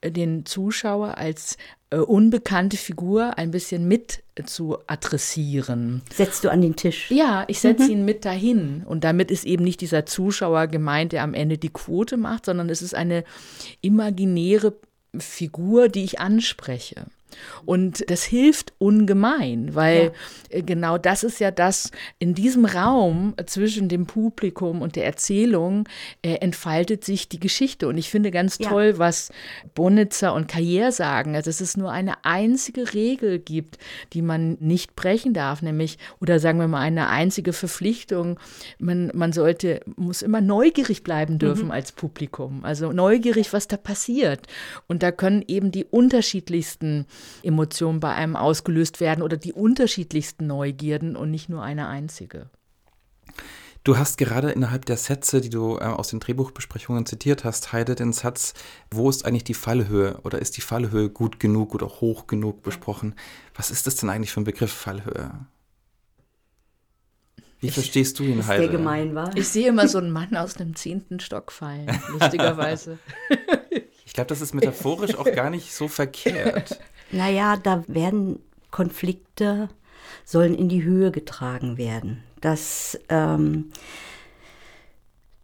[0.00, 1.56] äh, den Zuschauer als
[1.94, 6.02] äh, unbekannte Figur ein bisschen mit zu adressieren.
[6.12, 7.10] Setzt du an den Tisch?
[7.10, 7.90] Ja, ich setze mhm.
[7.90, 8.82] ihn mit dahin.
[8.84, 12.68] Und damit ist eben nicht dieser Zuschauer gemeint, der am Ende die Quote macht, sondern
[12.68, 13.24] es ist eine
[13.80, 14.74] imaginäre
[15.16, 17.06] Figur, die ich anspreche.
[17.64, 20.12] Und das hilft ungemein, weil
[20.50, 20.58] ja.
[20.58, 25.88] Äh, genau das ist ja das, in diesem Raum zwischen dem Publikum und der Erzählung
[26.22, 27.88] äh, entfaltet sich die Geschichte.
[27.88, 28.68] Und ich finde ganz ja.
[28.68, 29.30] toll, was
[29.74, 33.78] Bonitzer und Carrière sagen, also dass es nur eine einzige Regel gibt,
[34.12, 38.40] die man nicht brechen darf, nämlich, oder sagen wir mal, eine einzige Verpflichtung.
[38.78, 41.70] Man, man sollte, muss immer neugierig bleiben dürfen mhm.
[41.70, 42.64] als Publikum.
[42.64, 44.48] Also neugierig, was da passiert.
[44.88, 47.06] Und da können eben die unterschiedlichsten
[47.42, 52.50] Emotionen bei einem ausgelöst werden oder die unterschiedlichsten Neugierden und nicht nur eine einzige.
[53.84, 57.94] Du hast gerade innerhalb der Sätze, die du äh, aus den Drehbuchbesprechungen zitiert hast, Heide
[57.94, 58.54] den Satz,
[58.90, 63.14] wo ist eigentlich die Fallhöhe oder ist die Fallhöhe gut genug oder hoch genug besprochen?
[63.54, 65.32] Was ist das denn eigentlich für ein Begriff Fallhöhe?
[67.60, 68.62] Wie ich, verstehst du ihn, Heide?
[68.62, 69.36] Der gemein war.
[69.36, 72.98] Ich sehe immer so einen Mann aus dem zehnten Stock fallen, lustigerweise.
[74.06, 76.80] ich glaube, das ist metaphorisch auch gar nicht so verkehrt.
[77.10, 78.40] Naja, da werden
[78.70, 79.68] Konflikte,
[80.24, 82.22] sollen in die Höhe getragen werden.
[82.40, 83.70] Dass, ähm,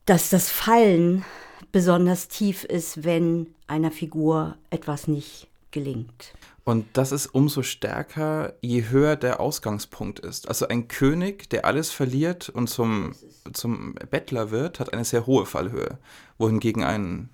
[0.05, 1.25] dass das Fallen
[1.73, 6.35] besonders tief ist, wenn einer Figur etwas nicht gelingt.
[6.65, 10.49] Und das ist umso stärker, je höher der Ausgangspunkt ist.
[10.49, 13.13] Also ein König, der alles verliert und zum,
[13.53, 15.99] zum Bettler wird, hat eine sehr hohe Fallhöhe.
[16.39, 17.31] Wohingegen ein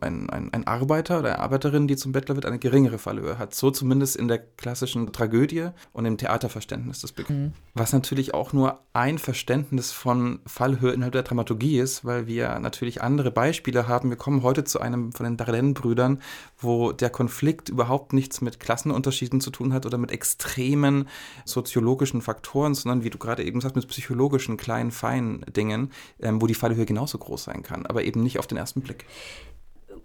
[0.00, 3.54] ein, ein, ein Arbeiter oder eine Arbeiterin, die zum Bettler wird, eine geringere Fallhöhe hat.
[3.54, 7.38] So zumindest in der klassischen Tragödie und im Theaterverständnis des Begriffs.
[7.38, 7.52] Mhm.
[7.74, 13.02] Was natürlich auch nur ein Verständnis von Fallhöhe innerhalb der Dramaturgie ist, weil wir natürlich
[13.02, 14.10] andere Beispiele haben.
[14.10, 16.20] Wir kommen heute zu einem von den Dardenne-Brüdern,
[16.58, 21.08] wo der Konflikt überhaupt nichts mit Klassenunterschieden zu tun hat oder mit extremen
[21.44, 26.46] soziologischen Faktoren, sondern wie du gerade eben sagst, mit psychologischen kleinen, feinen Dingen, ähm, wo
[26.46, 29.04] die Fallhöhe genauso groß sein kann, aber eben nicht auf den ersten Blick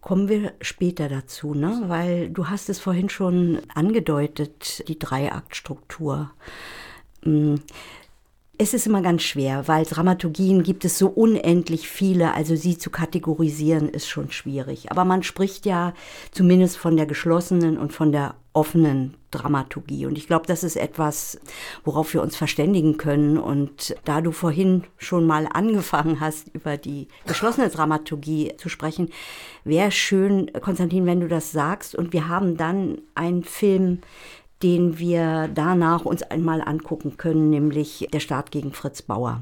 [0.01, 1.83] kommen wir später dazu, ne?
[1.87, 6.31] weil du hast es vorhin schon angedeutet, die Dreiaktstruktur.
[7.23, 7.55] Mm.
[8.57, 12.91] Es ist immer ganz schwer, weil Dramaturgien gibt es so unendlich viele, also sie zu
[12.91, 14.91] kategorisieren ist schon schwierig.
[14.91, 15.95] Aber man spricht ja
[16.29, 20.05] zumindest von der geschlossenen und von der offenen Dramaturgie.
[20.05, 21.39] Und ich glaube, das ist etwas,
[21.83, 23.37] worauf wir uns verständigen können.
[23.37, 29.09] Und da du vorhin schon mal angefangen hast, über die geschlossene Dramaturgie zu sprechen,
[29.63, 31.95] wäre schön, Konstantin, wenn du das sagst.
[31.95, 34.01] Und wir haben dann einen Film,
[34.63, 39.39] den wir danach uns einmal angucken können, nämlich Der Staat gegen Fritz Bauer.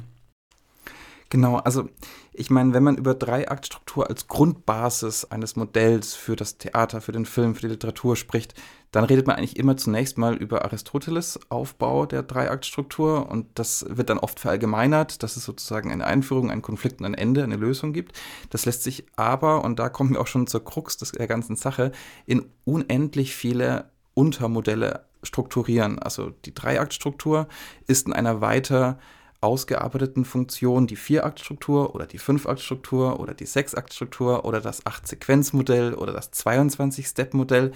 [1.30, 1.88] Genau, also
[2.34, 7.26] ich meine, wenn man über Dreiaktstruktur als Grundbasis eines Modells für das Theater, für den
[7.26, 8.56] Film, für die Literatur spricht,
[8.92, 14.10] dann redet man eigentlich immer zunächst mal über Aristoteles Aufbau der Dreiaktstruktur und das wird
[14.10, 17.94] dann oft verallgemeinert, dass es sozusagen eine Einführung, einen Konflikt und ein Ende, eine Lösung
[17.94, 18.20] gibt.
[18.50, 21.92] Das lässt sich aber, und da kommen wir auch schon zur Krux der ganzen Sache,
[22.26, 26.00] in unendlich viele Untermodelle strukturieren.
[26.00, 27.48] Also die Dreiaktstruktur
[27.88, 28.98] ist in einer weiter
[29.42, 36.34] ausgearbeiteten Funktion die Vier-Akt-Struktur oder die Fünf-Akt-Struktur oder die Sechs-Akt-Struktur oder das Acht-Sequenz-Modell oder das
[36.34, 37.72] 22-Step-Modell.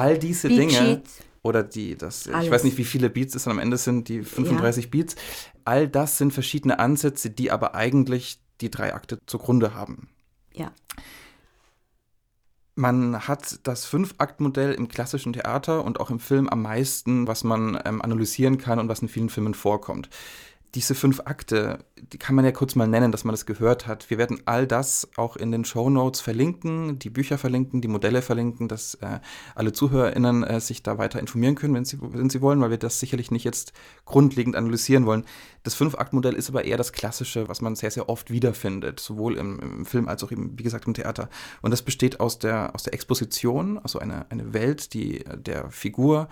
[0.00, 1.02] All diese Beat Dinge Sheet.
[1.42, 2.46] oder die, das, Alles.
[2.46, 4.90] ich weiß nicht, wie viele Beats es dann am Ende sind, die 35 ja.
[4.90, 5.16] Beats.
[5.64, 10.08] All das sind verschiedene Ansätze, die aber eigentlich die drei Akte zugrunde haben.
[10.54, 10.72] Ja.
[12.74, 17.78] Man hat das Fünf-Akt-Modell im klassischen Theater und auch im Film am meisten, was man
[17.84, 20.08] ähm, analysieren kann und was in vielen Filmen vorkommt
[20.74, 24.08] diese fünf Akte, die kann man ja kurz mal nennen, dass man das gehört hat.
[24.08, 28.22] Wir werden all das auch in den Show Notes verlinken, die Bücher verlinken, die Modelle
[28.22, 29.18] verlinken, dass äh,
[29.54, 32.78] alle ZuhörerInnen äh, sich da weiter informieren können, wenn sie, wenn sie wollen, weil wir
[32.78, 33.72] das sicherlich nicht jetzt
[34.04, 35.24] grundlegend analysieren wollen.
[35.62, 39.58] Das Fünf-Akt-Modell ist aber eher das Klassische, was man sehr, sehr oft wiederfindet, sowohl im,
[39.60, 41.28] im, Film als auch eben, wie gesagt, im Theater.
[41.60, 46.28] Und das besteht aus der, aus der Exposition, also eine, eine Welt, die der Figur,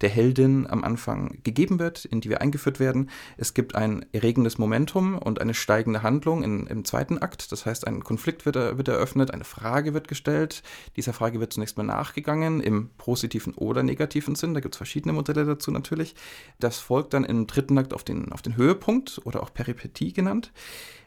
[0.00, 3.10] der Heldin am Anfang gegeben wird, in die wir eingeführt werden.
[3.36, 7.52] Es gibt ein erregendes Momentum und eine steigende Handlung in, im zweiten Akt.
[7.52, 10.62] Das heißt, ein Konflikt wird, wird eröffnet, eine Frage wird gestellt.
[10.96, 14.54] Dieser Frage wird zunächst mal nachgegangen, im positiven oder negativen Sinn.
[14.54, 16.14] Da gibt es verschiedene Modelle dazu natürlich.
[16.58, 20.52] Das folgt dann im dritten Akt auf den, auf den Höhepunkt oder auch Peripetie genannt,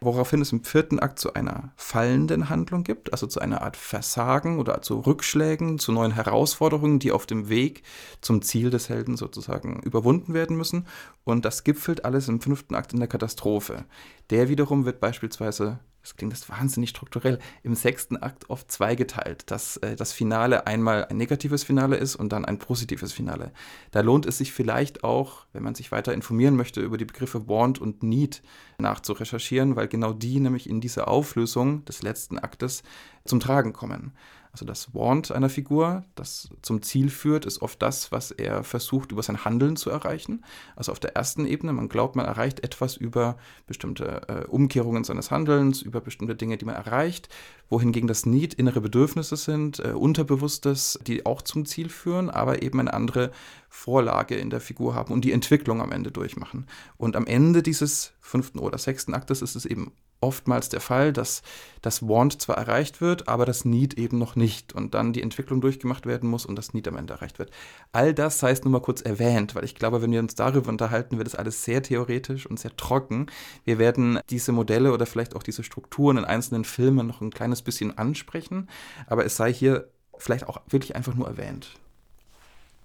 [0.02, 4.60] woraufhin es im vierten Akt zu einer fallenden Handlung gibt, also zu einer Art Versagen
[4.60, 7.84] oder zu Rückschlägen, zu neuen Herausforderungen, die auf dem Weg
[8.21, 10.88] zum Ziel des Helden sozusagen überwunden werden müssen.
[11.23, 13.86] Und das gipfelt alles im fünften fünften Akt in der Katastrophe.
[14.30, 19.78] Der wiederum wird beispielsweise das klingt das wahnsinnig strukturell, im sechsten Akt oft zweigeteilt, dass
[19.78, 23.52] äh, das Finale einmal ein negatives Finale ist und dann ein positives Finale.
[23.92, 27.48] Da lohnt es sich vielleicht auch, wenn man sich weiter informieren möchte, über die Begriffe
[27.48, 28.44] Want und Need
[28.78, 32.84] nachzurecherchieren, weil genau die nämlich in dieser Auflösung des letzten Aktes
[33.24, 34.12] zum Tragen kommen.
[34.54, 39.12] Also das Want einer Figur, das zum Ziel führt, ist oft das, was er versucht
[39.12, 40.46] über sein Handeln zu erreichen.
[40.76, 43.36] Also auf der ersten Ebene, man glaubt, man erreicht etwas über
[43.66, 47.30] bestimmte äh, Umkehrungen seines Handelns, über bestimmte Dinge, die man erreicht,
[47.70, 52.80] wohingegen das Need innere Bedürfnisse sind, äh, Unterbewusstes, die auch zum Ziel führen, aber eben
[52.80, 53.32] eine andere
[53.74, 56.68] Vorlage in der Figur haben und die Entwicklung am Ende durchmachen.
[56.96, 61.42] Und am Ende dieses fünften oder sechsten Aktes ist es eben oftmals der Fall, dass
[61.82, 65.60] das Want zwar erreicht wird, aber das Need eben noch nicht und dann die Entwicklung
[65.60, 67.50] durchgemacht werden muss und das Need am Ende erreicht wird.
[67.92, 71.18] All das heißt nur mal kurz erwähnt, weil ich glaube, wenn wir uns darüber unterhalten,
[71.18, 73.26] wird es alles sehr theoretisch und sehr trocken.
[73.66, 77.64] Wir werden diese Modelle oder vielleicht auch diese Strukturen in einzelnen Filmen noch ein kleines
[77.64, 78.70] bisschen ansprechen,
[79.08, 81.72] aber es sei hier vielleicht auch wirklich einfach nur erwähnt.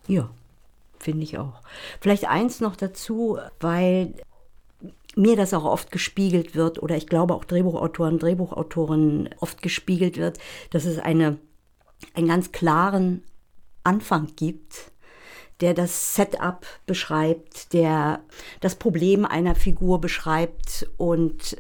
[0.09, 0.31] Ja,
[1.01, 1.61] finde ich auch.
[2.01, 4.15] Vielleicht eins noch dazu, weil
[5.17, 10.39] mir das auch oft gespiegelt wird oder ich glaube auch Drehbuchautoren, Drehbuchautorinnen oft gespiegelt wird,
[10.71, 11.39] dass es eine,
[12.15, 13.25] einen ganz klaren
[13.83, 14.93] Anfang gibt,
[15.61, 18.21] der das Setup beschreibt, der
[18.61, 21.57] das Problem einer Figur beschreibt und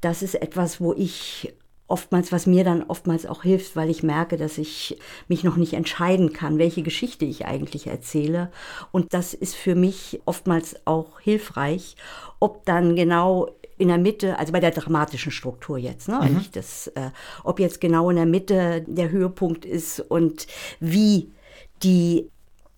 [0.00, 1.54] das ist etwas, wo ich
[1.88, 5.74] oftmals, was mir dann oftmals auch hilft, weil ich merke, dass ich mich noch nicht
[5.74, 8.50] entscheiden kann, welche Geschichte ich eigentlich erzähle.
[8.90, 11.96] Und das ist für mich oftmals auch hilfreich,
[12.40, 16.20] ob dann genau in der Mitte, also bei der dramatischen Struktur jetzt, ne?
[16.22, 16.44] Mhm.
[16.52, 17.10] Das, äh,
[17.44, 20.46] ob jetzt genau in der Mitte der Höhepunkt ist und
[20.80, 21.30] wie
[21.82, 22.30] die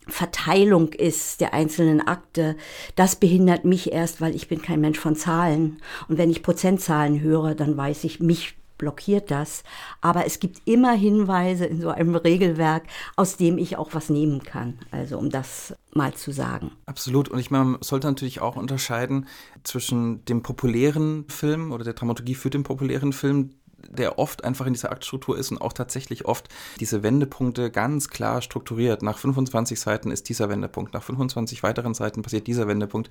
[0.09, 2.57] Verteilung ist der einzelnen Akte,
[2.97, 5.81] das behindert mich erst, weil ich bin kein Mensch von Zahlen.
[6.09, 9.65] Und wenn ich Prozentzahlen höre, dann weiß ich, mich blockiert das.
[10.01, 12.85] Aber es gibt immer Hinweise in so einem Regelwerk,
[13.17, 14.79] aus dem ich auch was nehmen kann.
[14.91, 16.71] Also um das mal zu sagen.
[16.87, 17.29] Absolut.
[17.29, 19.27] Und ich meine, man sollte natürlich auch unterscheiden
[19.65, 23.51] zwischen dem populären Film oder der Dramaturgie für den populären Film,
[23.87, 26.49] der oft einfach in dieser Aktstruktur ist und auch tatsächlich oft
[26.81, 29.03] diese Wendepunkte ganz klar strukturiert.
[29.03, 33.09] Nach 25 Seiten ist dieser Wendepunkt, nach 25 weiteren Seiten passiert dieser Wendepunkt,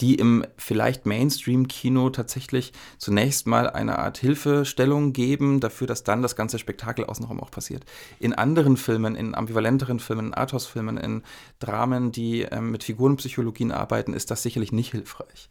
[0.00, 6.36] die im vielleicht Mainstream-Kino tatsächlich zunächst mal eine Art Hilfestellung geben dafür, dass dann das
[6.36, 7.84] ganze Spektakel außenrum auch passiert.
[8.18, 11.22] In anderen Filmen, in ambivalenteren Filmen, in Arthouse-Filmen, in
[11.60, 15.48] Dramen, die ähm, mit Figurenpsychologien arbeiten, ist das sicherlich nicht hilfreich.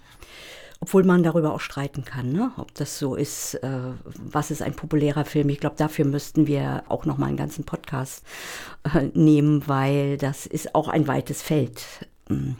[0.79, 2.51] Obwohl man darüber auch streiten kann, ne?
[2.57, 5.49] ob das so ist, äh, was ist ein populärer Film.
[5.49, 8.23] Ich glaube, dafür müssten wir auch noch mal einen ganzen Podcast
[8.83, 11.83] äh, nehmen, weil das ist auch ein weites Feld.
[12.29, 12.51] Mm.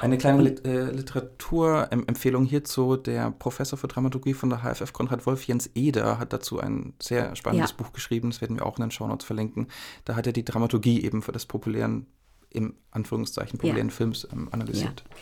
[0.00, 2.96] Eine kleine Lit äh, Literaturempfehlung hierzu.
[2.96, 7.34] Der Professor für Dramaturgie von der HFF, Konrad Wolf, Jens Eder, hat dazu ein sehr
[7.36, 7.76] spannendes ja.
[7.76, 8.30] Buch geschrieben.
[8.30, 9.68] Das werden wir auch in den Shownotes verlinken.
[10.04, 12.06] Da hat er die Dramaturgie eben für das populären
[12.54, 13.94] im Anführungszeichen populären ja.
[13.94, 15.04] Films ähm, analysiert.
[15.06, 15.16] Ja.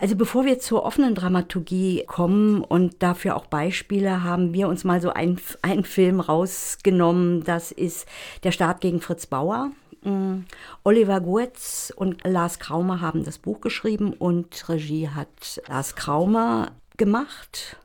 [0.00, 5.00] Also bevor wir zur offenen Dramaturgie kommen und dafür auch Beispiele, haben wir uns mal
[5.00, 7.44] so einen, einen Film rausgenommen.
[7.44, 8.08] Das ist
[8.42, 9.70] Der Staat gegen Fritz Bauer.
[10.02, 10.40] Mm.
[10.82, 17.76] Oliver Goetz und Lars Kraumer haben das Buch geschrieben und Regie hat Lars Kraumer gemacht.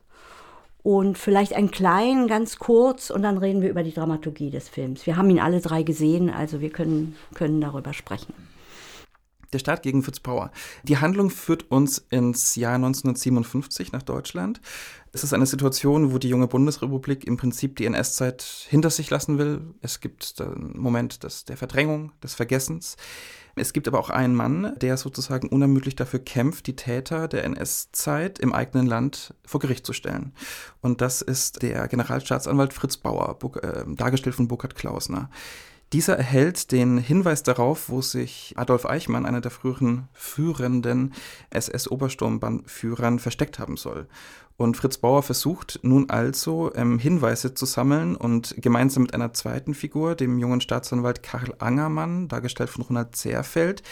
[0.82, 5.06] Und vielleicht ein klein, ganz kurz, und dann reden wir über die Dramaturgie des Films.
[5.06, 8.32] Wir haben ihn alle drei gesehen, also wir können, können darüber sprechen.
[9.52, 10.50] Der Staat gegen Fritz Bauer.
[10.82, 14.60] Die Handlung führt uns ins Jahr 1957 nach Deutschland.
[15.12, 19.38] Es ist eine Situation, wo die junge Bundesrepublik im Prinzip die NS-Zeit hinter sich lassen
[19.38, 19.62] will.
[19.80, 22.96] Es gibt einen Moment des, der Verdrängung, des Vergessens.
[23.60, 28.38] Es gibt aber auch einen Mann, der sozusagen unermüdlich dafür kämpft, die Täter der NS-Zeit
[28.38, 30.32] im eigenen Land vor Gericht zu stellen.
[30.80, 35.30] Und das ist der Generalstaatsanwalt Fritz Bauer, äh, dargestellt von Burkhard Klausner.
[35.92, 41.14] Dieser erhält den Hinweis darauf, wo sich Adolf Eichmann, einer der früheren führenden
[41.50, 44.06] SS-Obersturmbannführern, versteckt haben soll.
[44.58, 49.72] Und Fritz Bauer versucht nun also ähm, Hinweise zu sammeln und gemeinsam mit einer zweiten
[49.72, 53.82] Figur, dem jungen Staatsanwalt Karl Angermann, dargestellt von Ronald Zerfeld,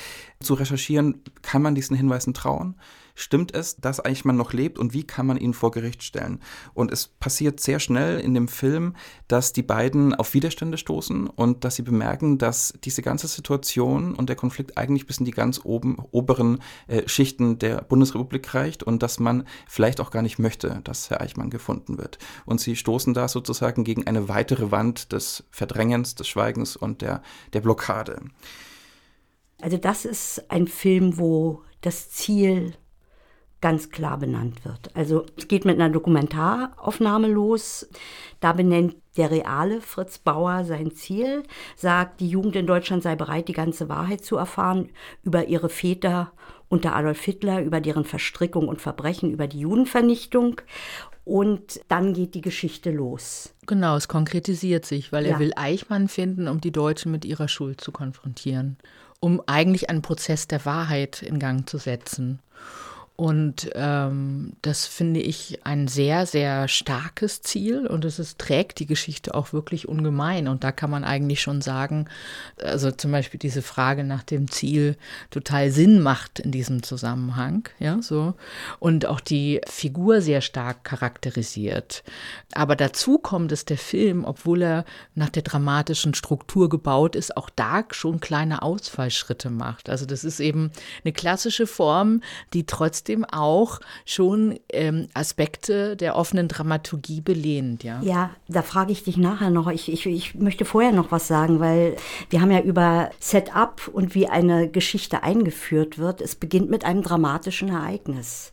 [0.40, 2.74] zu recherchieren, kann man diesen Hinweisen trauen?
[3.18, 6.40] Stimmt es, dass Eichmann noch lebt und wie kann man ihn vor Gericht stellen?
[6.74, 8.94] Und es passiert sehr schnell in dem Film,
[9.26, 14.28] dass die beiden auf Widerstände stoßen und dass sie bemerken, dass diese ganze Situation und
[14.28, 19.02] der Konflikt eigentlich bis in die ganz oben, oberen äh, Schichten der Bundesrepublik reicht und
[19.02, 22.18] dass man vielleicht auch gar nicht möchte, dass Herr Eichmann gefunden wird.
[22.44, 27.22] Und sie stoßen da sozusagen gegen eine weitere Wand des Verdrängens, des Schweigens und der,
[27.54, 28.20] der Blockade.
[29.62, 32.74] Also das ist ein Film, wo das Ziel
[33.66, 34.94] ganz klar benannt wird.
[34.94, 37.88] Also es geht mit einer Dokumentaraufnahme los.
[38.38, 41.42] Da benennt der reale Fritz Bauer sein Ziel,
[41.74, 44.90] sagt, die Jugend in Deutschland sei bereit, die ganze Wahrheit zu erfahren
[45.24, 46.30] über ihre Väter
[46.68, 50.60] unter Adolf Hitler, über deren Verstrickung und Verbrechen, über die Judenvernichtung.
[51.24, 53.52] Und dann geht die Geschichte los.
[53.66, 55.32] Genau, es konkretisiert sich, weil ja.
[55.32, 58.76] er will Eichmann finden, um die Deutschen mit ihrer Schuld zu konfrontieren,
[59.18, 62.38] um eigentlich einen Prozess der Wahrheit in Gang zu setzen.
[63.16, 68.84] Und ähm, das finde ich ein sehr, sehr starkes Ziel und es ist, trägt die
[68.84, 70.48] Geschichte auch wirklich ungemein.
[70.48, 72.08] Und da kann man eigentlich schon sagen,
[72.60, 74.98] also zum Beispiel diese Frage nach dem Ziel
[75.30, 78.34] total Sinn macht in diesem Zusammenhang, ja, so.
[78.80, 82.04] Und auch die Figur sehr stark charakterisiert.
[82.52, 87.48] Aber dazu kommt es der Film, obwohl er nach der dramatischen Struktur gebaut ist, auch
[87.48, 89.88] da schon kleine Ausfallschritte macht.
[89.88, 90.70] Also das ist eben
[91.02, 92.20] eine klassische Form,
[92.52, 98.00] die trotzdem trotzdem auch schon ähm, Aspekte der offenen Dramaturgie belehnt, ja.
[98.02, 99.68] Ja, da frage ich dich nachher noch.
[99.68, 101.96] Ich, ich, ich möchte vorher noch was sagen, weil
[102.30, 106.20] wir haben ja über Setup und wie eine Geschichte eingeführt wird.
[106.20, 108.52] Es beginnt mit einem dramatischen Ereignis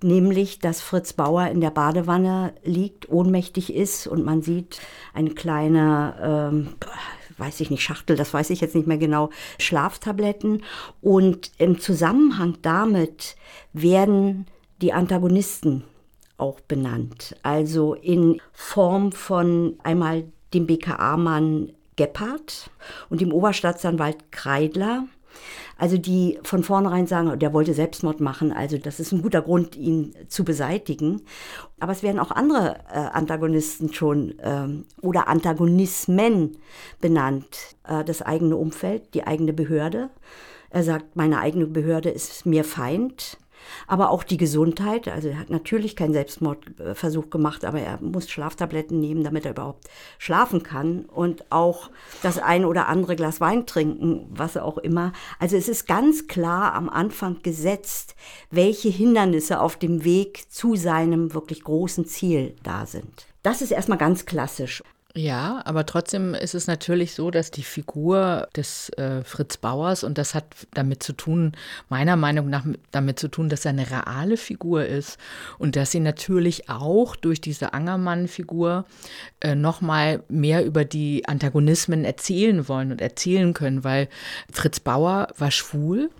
[0.00, 4.80] nämlich dass Fritz Bauer in der Badewanne liegt, ohnmächtig ist und man sieht
[5.12, 6.68] eine kleine, ähm,
[7.38, 10.62] weiß ich nicht, Schachtel, das weiß ich jetzt nicht mehr genau, Schlaftabletten.
[11.00, 13.36] Und im Zusammenhang damit
[13.72, 14.46] werden
[14.80, 15.84] die Antagonisten
[16.36, 17.36] auch benannt.
[17.42, 20.24] Also in Form von einmal
[20.54, 22.70] dem BKA-Mann Gebhardt
[23.10, 25.06] und dem Oberstaatsanwalt Kreidler
[25.76, 29.76] also die von vornherein sagen, der wollte Selbstmord machen, also das ist ein guter Grund,
[29.76, 31.22] ihn zu beseitigen.
[31.80, 36.56] Aber es werden auch andere äh, Antagonisten schon ähm, oder Antagonismen
[37.00, 37.76] benannt.
[37.84, 40.10] Äh, das eigene Umfeld, die eigene Behörde.
[40.70, 43.38] Er sagt, meine eigene Behörde ist mir Feind
[43.86, 45.08] aber auch die Gesundheit.
[45.08, 49.84] Also er hat natürlich keinen Selbstmordversuch gemacht, aber er muss Schlaftabletten nehmen, damit er überhaupt
[50.18, 51.90] schlafen kann und auch
[52.22, 55.12] das ein oder andere Glas Wein trinken, was auch immer.
[55.38, 58.14] Also es ist ganz klar am Anfang gesetzt,
[58.50, 63.26] welche Hindernisse auf dem Weg zu seinem wirklich großen Ziel da sind.
[63.42, 64.82] Das ist erstmal ganz klassisch.
[65.14, 70.18] Ja, aber trotzdem ist es natürlich so, dass die Figur des äh, Fritz Bauers, und
[70.18, 70.44] das hat
[70.74, 71.52] damit zu tun,
[71.88, 75.18] meiner Meinung nach damit zu tun, dass er eine reale Figur ist
[75.58, 78.84] und dass sie natürlich auch durch diese Angermann-Figur
[79.40, 84.08] äh, nochmal mehr über die Antagonismen erzählen wollen und erzählen können, weil
[84.52, 86.10] Fritz Bauer war schwul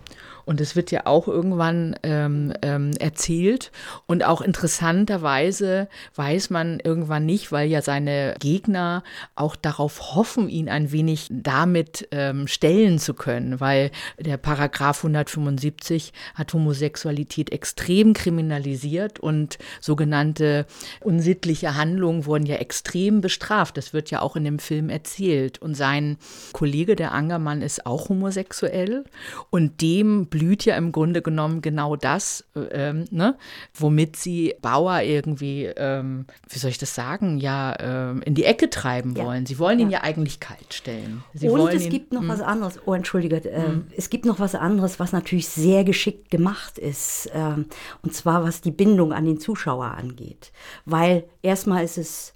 [0.49, 3.71] und es wird ja auch irgendwann ähm, ähm, erzählt.
[4.07, 9.03] Und auch interessanterweise weiß man irgendwann nicht, weil ja seine Gegner
[9.35, 16.15] auch darauf hoffen, ihn ein wenig damit ähm, stellen zu können, weil der Paragraph 175
[16.35, 20.65] hat Homosexualität extrem kriminalisiert und sogenannte
[21.01, 23.77] unsittliche Handlungen wurden ja extrem bestraft.
[23.77, 25.61] Das wird ja auch in dem Film erzählt.
[25.61, 26.17] Und sein
[26.55, 29.05] Kollege, der Angermann, ist auch homosexuell
[29.51, 33.37] und dem blüht ja im Grunde genommen genau das, ähm, ne,
[33.75, 38.71] womit sie Bauer irgendwie, ähm, wie soll ich das sagen, ja, ähm, in die Ecke
[38.71, 39.25] treiben ja.
[39.25, 39.47] wollen.
[39.47, 39.87] Sie wollen ja.
[39.87, 41.25] ihn ja eigentlich kalt stellen.
[41.35, 42.33] Sie Und es ihn, gibt noch mh.
[42.33, 42.79] was anderes.
[42.87, 43.37] Oh, entschuldige.
[43.51, 43.87] Äh, mhm.
[43.97, 47.27] Es gibt noch was anderes, was natürlich sehr geschickt gemacht ist.
[47.27, 47.65] Äh,
[48.03, 50.53] und zwar, was die Bindung an den Zuschauer angeht.
[50.85, 52.35] Weil erstmal ist es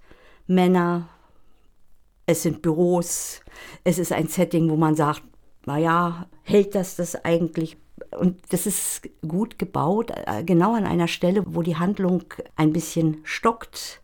[0.48, 1.09] Männer,
[2.26, 3.40] es sind Büros,
[3.84, 5.22] es ist ein Setting, wo man sagt,
[5.66, 7.76] naja, hält das das eigentlich?
[8.19, 12.25] Und das ist gut gebaut, äh, genau an einer Stelle, wo die Handlung
[12.57, 14.01] ein bisschen stockt,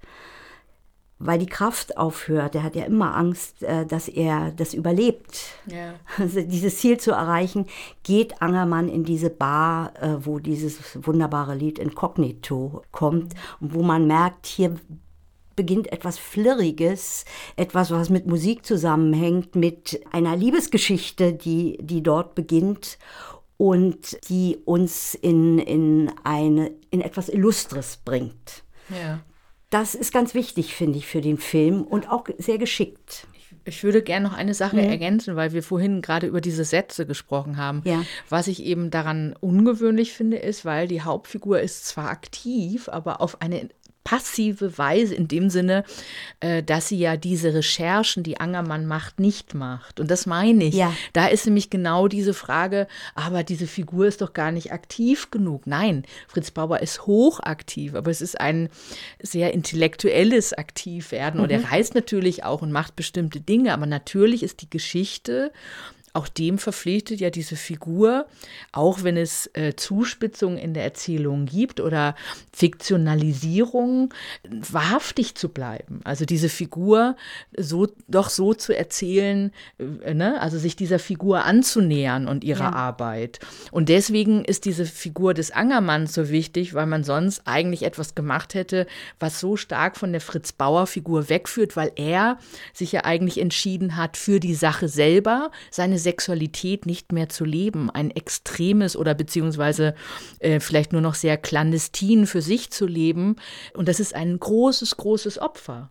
[1.19, 2.55] weil die Kraft aufhört.
[2.55, 5.41] Er hat ja immer Angst, äh, dass er das überlebt.
[5.67, 5.95] Ja.
[6.19, 7.67] Also dieses Ziel zu erreichen,
[8.03, 14.07] geht Angermann in diese Bar, äh, wo dieses wunderbare Lied Incognito kommt und wo man
[14.07, 14.77] merkt, hier
[15.59, 17.25] beginnt etwas Flirriges,
[17.57, 22.97] etwas, was mit Musik zusammenhängt, mit einer Liebesgeschichte, die, die dort beginnt
[23.59, 28.63] und die uns in, in, eine, in etwas Illustres bringt.
[28.89, 29.21] Ja.
[29.69, 33.27] Das ist ganz wichtig, finde ich, für den Film und auch sehr geschickt.
[33.65, 34.89] Ich würde gerne noch eine Sache mhm.
[34.89, 37.83] ergänzen, weil wir vorhin gerade über diese Sätze gesprochen haben.
[37.85, 38.03] Ja.
[38.31, 43.43] Was ich eben daran ungewöhnlich finde, ist, weil die Hauptfigur ist zwar aktiv, aber auf
[43.43, 43.69] eine
[44.09, 45.85] passive Weise in dem Sinne,
[46.41, 50.01] äh, dass sie ja diese Recherchen, die Angermann macht, nicht macht.
[50.01, 50.75] Und das meine ich.
[50.75, 50.95] Ja.
[51.13, 55.67] Da ist nämlich genau diese Frage, aber diese Figur ist doch gar nicht aktiv genug.
[55.67, 58.71] Nein, Fritz Bauer ist hochaktiv, aber es ist ein
[59.21, 61.41] sehr intellektuelles Aktivwerden.
[61.41, 61.45] Mhm.
[61.45, 61.67] Und er mhm.
[61.67, 65.53] reist natürlich auch und macht bestimmte Dinge, aber natürlich ist die Geschichte
[66.13, 68.27] auch dem verpflichtet ja diese Figur,
[68.73, 72.15] auch wenn es äh, Zuspitzungen in der Erzählung gibt oder
[72.53, 74.13] Fiktionalisierung,
[74.49, 76.01] wahrhaftig zu bleiben.
[76.05, 77.17] Also diese Figur
[77.57, 80.41] so doch so zu erzählen, äh, ne?
[80.41, 82.73] also sich dieser Figur anzunähern und ihrer ja.
[82.73, 83.41] Arbeit.
[83.71, 88.55] Und deswegen ist diese Figur des Angermanns so wichtig, weil man sonst eigentlich etwas gemacht
[88.55, 88.87] hätte,
[89.21, 92.39] was so stark von der Fritz Bauer Figur wegführt, weil er
[92.73, 97.91] sich ja eigentlich entschieden hat für die Sache selber, seine Sexualität nicht mehr zu leben,
[97.91, 99.95] ein extremes oder beziehungsweise
[100.41, 103.37] äh, vielleicht nur noch sehr clandestin für sich zu leben.
[103.75, 105.91] Und das ist ein großes, großes Opfer.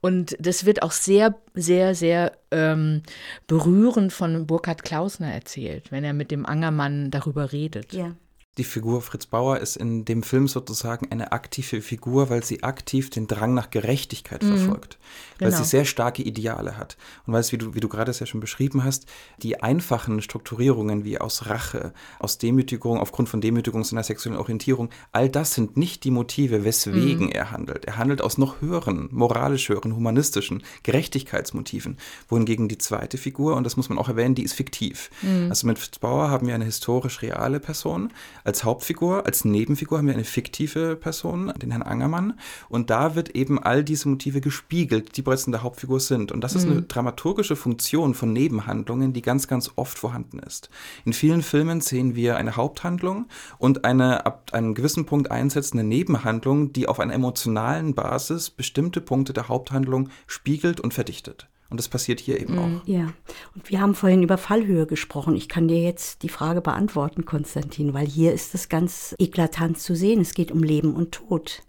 [0.00, 3.02] Und das wird auch sehr, sehr, sehr ähm,
[3.46, 7.92] berührend von Burkhard Klausner erzählt, wenn er mit dem Angermann darüber redet.
[7.92, 8.14] Ja.
[8.58, 13.08] Die Figur Fritz Bauer ist in dem Film sozusagen eine aktive Figur, weil sie aktiv
[13.08, 14.58] den Drang nach Gerechtigkeit mhm.
[14.58, 14.98] verfolgt,
[15.38, 15.62] weil genau.
[15.62, 16.98] sie sehr starke Ideale hat.
[17.26, 19.06] Und weil es, wie du, wie du gerade sehr schon beschrieben hast,
[19.42, 25.30] die einfachen Strukturierungen wie aus Rache, aus Demütigung, aufgrund von Demütigung seiner sexuellen Orientierung, all
[25.30, 27.32] das sind nicht die Motive, weswegen mhm.
[27.32, 27.86] er handelt.
[27.86, 31.96] Er handelt aus noch höheren, moralisch höheren, humanistischen Gerechtigkeitsmotiven.
[32.28, 35.08] Wohingegen die zweite Figur, und das muss man auch erwähnen, die ist fiktiv.
[35.22, 35.46] Mhm.
[35.48, 38.12] Also mit Fritz Bauer haben wir eine historisch reale Person,
[38.44, 42.38] als Hauptfigur, als Nebenfigur haben wir eine fiktive Person, den Herrn Angermann.
[42.68, 46.32] Und da wird eben all diese Motive gespiegelt, die bereits in der Hauptfigur sind.
[46.32, 46.88] Und das ist eine mhm.
[46.88, 50.70] dramaturgische Funktion von Nebenhandlungen, die ganz, ganz oft vorhanden ist.
[51.04, 53.26] In vielen Filmen sehen wir eine Haupthandlung
[53.58, 59.32] und eine ab einem gewissen Punkt einsetzende Nebenhandlung, die auf einer emotionalen Basis bestimmte Punkte
[59.32, 61.48] der Haupthandlung spiegelt und verdichtet.
[61.72, 62.66] Und das passiert hier eben auch.
[62.66, 62.82] Mhm.
[62.84, 63.14] Ja,
[63.54, 65.34] und wir haben vorhin über Fallhöhe gesprochen.
[65.34, 69.96] Ich kann dir jetzt die Frage beantworten, Konstantin, weil hier ist es ganz eklatant zu
[69.96, 70.20] sehen.
[70.20, 71.62] Es geht um Leben und Tod.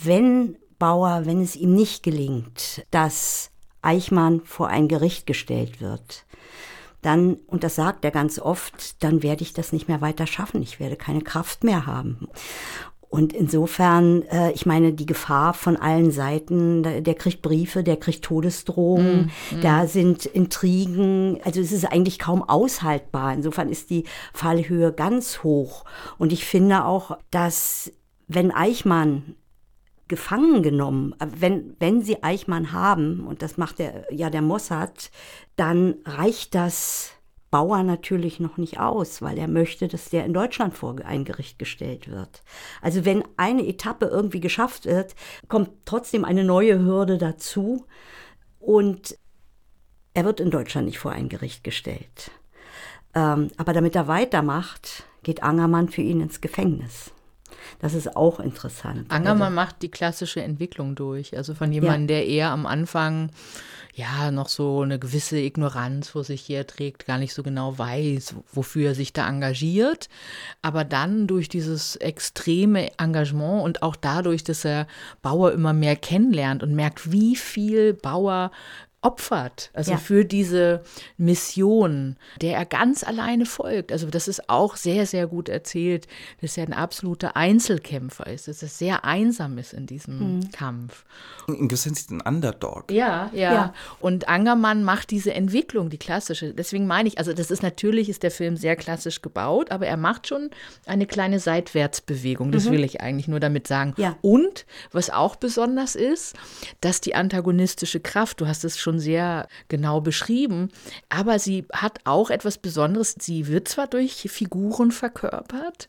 [0.00, 3.50] Wenn Bauer, wenn es ihm nicht gelingt, dass
[3.82, 6.26] Eichmann vor ein Gericht gestellt wird,
[7.02, 10.62] dann, und das sagt er ganz oft, dann werde ich das nicht mehr weiter schaffen.
[10.62, 12.28] Ich werde keine Kraft mehr haben.
[13.14, 17.96] Und insofern, äh, ich meine, die Gefahr von allen Seiten, der, der kriegt Briefe, der
[17.96, 19.60] kriegt Todesdrohungen, mm, mm.
[19.60, 23.32] da sind Intrigen, also es ist eigentlich kaum aushaltbar.
[23.32, 24.02] Insofern ist die
[24.32, 25.84] Fallhöhe ganz hoch.
[26.18, 27.92] Und ich finde auch, dass
[28.26, 29.36] wenn Eichmann
[30.08, 35.12] gefangen genommen, wenn, wenn sie Eichmann haben, und das macht der, ja der Mossad,
[35.54, 37.12] dann reicht das
[37.54, 41.56] Bauer natürlich noch nicht aus, weil er möchte, dass der in Deutschland vor ein Gericht
[41.56, 42.42] gestellt wird.
[42.82, 45.14] Also wenn eine Etappe irgendwie geschafft wird,
[45.46, 47.86] kommt trotzdem eine neue Hürde dazu
[48.58, 49.16] und
[50.14, 52.32] er wird in Deutschland nicht vor ein Gericht gestellt.
[53.14, 57.12] Ähm, aber damit er weitermacht, geht Angermann für ihn ins Gefängnis.
[57.78, 59.12] Das ist auch interessant.
[59.12, 61.36] Angermann also, macht die klassische Entwicklung durch.
[61.36, 62.06] Also von jemandem, ja.
[62.20, 63.30] der eher am Anfang
[63.94, 68.88] ja noch so eine gewisse Ignoranz vor sich herträgt, gar nicht so genau weiß, wofür
[68.88, 70.08] er sich da engagiert.
[70.62, 74.88] Aber dann durch dieses extreme Engagement und auch dadurch, dass er
[75.22, 78.50] Bauer immer mehr kennenlernt und merkt, wie viel Bauer
[79.04, 79.98] opfert, also ja.
[79.98, 80.82] für diese
[81.18, 83.92] Mission, der er ganz alleine folgt.
[83.92, 86.08] Also das ist auch sehr, sehr gut erzählt,
[86.40, 90.50] dass er ein absoluter Einzelkämpfer ist, dass er sehr einsam ist in diesem mhm.
[90.52, 91.04] Kampf.
[91.46, 92.90] In gewissem Sinne ein Underdog.
[92.90, 93.74] Ja, ja, ja.
[94.00, 96.54] Und Angermann macht diese Entwicklung, die klassische.
[96.54, 99.98] Deswegen meine ich, also das ist natürlich, ist der Film sehr klassisch gebaut, aber er
[99.98, 100.48] macht schon
[100.86, 102.52] eine kleine Seitwärtsbewegung.
[102.52, 102.70] Das mhm.
[102.72, 103.92] will ich eigentlich nur damit sagen.
[103.98, 104.16] Ja.
[104.22, 106.34] Und was auch besonders ist,
[106.80, 110.68] dass die antagonistische Kraft, du hast es schon schon sehr genau beschrieben.
[111.08, 113.16] Aber sie hat auch etwas Besonderes.
[113.18, 115.86] Sie wird zwar durch Figuren verkörpert,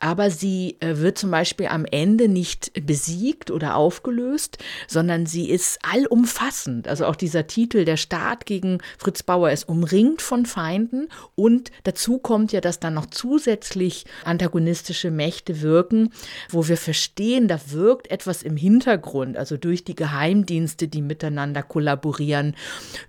[0.00, 5.78] aber sie äh, wird zum Beispiel am Ende nicht besiegt oder aufgelöst, sondern sie ist
[5.82, 6.88] allumfassend.
[6.88, 12.18] Also auch dieser Titel, der Staat gegen Fritz Bauer ist umringt von Feinden und dazu
[12.18, 16.10] kommt ja, dass dann noch zusätzlich antagonistische Mächte wirken,
[16.50, 22.31] wo wir verstehen, da wirkt etwas im Hintergrund, also durch die Geheimdienste, die miteinander kollaborieren
[22.32, 22.54] etablieren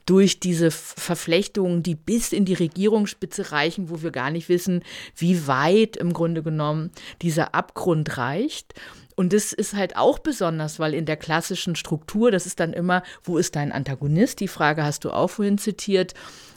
[0.05, 4.83] durch diese Verflechtungen, die bis in die Regierungsspitze reichen, wo wir gar nicht wissen,
[5.15, 8.73] wie weit im Grunde genommen dieser Abgrund reicht.
[9.15, 13.03] Und das ist halt auch besonders, weil in der klassischen Struktur, das ist dann immer,
[13.23, 14.39] wo ist dein Antagonist?
[14.39, 16.13] Die Frage hast du auch vorhin zitiert.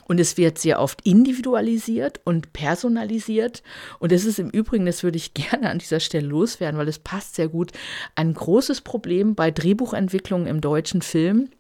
[0.09, 3.65] Und es wird sehr oft individualisiert und personalisiert.
[3.99, 7.01] Und es ist im Übrigen, das würde ich gerne an dieser Stelle loswerden, weil es
[7.01, 7.73] passt sehr gut,
[8.15, 11.51] ein großes Problem bei Drehbuchentwicklungen im deutschen Film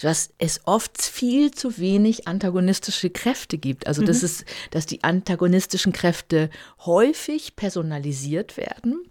[0.00, 3.86] dass es oft viel zu wenig antagonistische Kräfte gibt.
[3.86, 4.06] Also, mhm.
[4.06, 6.50] dass, es, dass die antagonistischen Kräfte
[6.84, 9.02] häufig personalisiert werden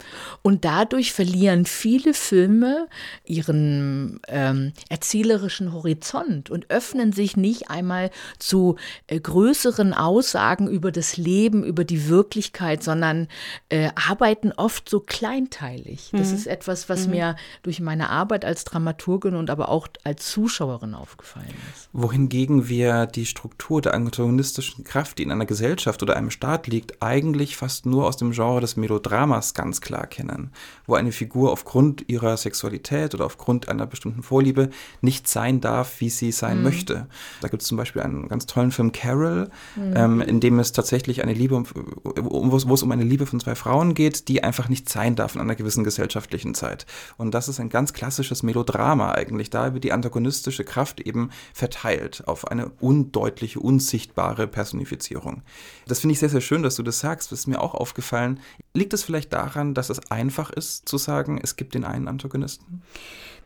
[0.41, 2.87] und dadurch verlieren viele Filme
[3.25, 8.77] ihren ähm, erzählerischen Horizont und öffnen sich nicht einmal zu
[9.07, 13.27] äh, größeren Aussagen über das Leben, über die Wirklichkeit, sondern
[13.69, 16.09] äh, arbeiten oft so kleinteilig.
[16.11, 16.35] Das mhm.
[16.35, 17.11] ist etwas, was mhm.
[17.11, 21.89] mir durch meine Arbeit als Dramaturgin und aber auch als Zuschauerin aufgefallen ist.
[21.93, 27.01] Wohingegen wir die Struktur der antagonistischen Kraft, die in einer Gesellschaft oder einem Staat liegt,
[27.01, 30.51] eigentlich fast nur aus dem Genre des Melodramas ganz klar kennen,
[30.85, 34.69] wo eine Figur aufgrund ihrer Sexualität oder aufgrund einer bestimmten Vorliebe
[35.01, 36.63] nicht sein darf, wie sie sein mhm.
[36.65, 37.07] möchte.
[37.41, 39.93] Da gibt es zum Beispiel einen ganz tollen Film Carol, mhm.
[39.95, 41.63] ähm, in dem es tatsächlich eine Liebe,
[42.03, 45.41] wo es um eine Liebe von zwei Frauen geht, die einfach nicht sein darf in
[45.41, 46.85] einer gewissen gesellschaftlichen Zeit.
[47.17, 49.49] Und das ist ein ganz klassisches Melodrama eigentlich.
[49.49, 49.93] Da wird die
[50.27, 55.41] antagonistische Kraft eben verteilt auf eine undeutliche, unsichtbare Personifizierung.
[55.87, 57.31] Das finde ich sehr, sehr schön, dass du das sagst.
[57.31, 58.39] Das ist mir auch aufgefallen.
[58.73, 62.81] Liegt es vielleicht daran, dass es einfach ist zu sagen, es gibt den einen Antagonisten?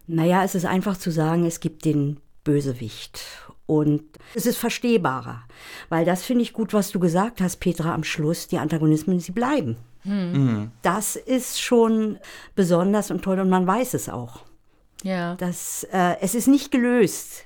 [0.07, 3.21] Naja, es ist einfach zu sagen, es gibt den Bösewicht.
[3.67, 4.03] Und
[4.33, 5.43] es ist verstehbarer,
[5.87, 9.31] weil das finde ich gut, was du gesagt hast, Petra, am Schluss, die Antagonismen, sie
[9.31, 9.77] bleiben.
[10.01, 10.71] Hm.
[10.81, 12.17] Das ist schon
[12.55, 14.43] besonders und toll und man weiß es auch.
[15.03, 15.35] Ja.
[15.35, 17.45] Das, äh, es ist nicht gelöst.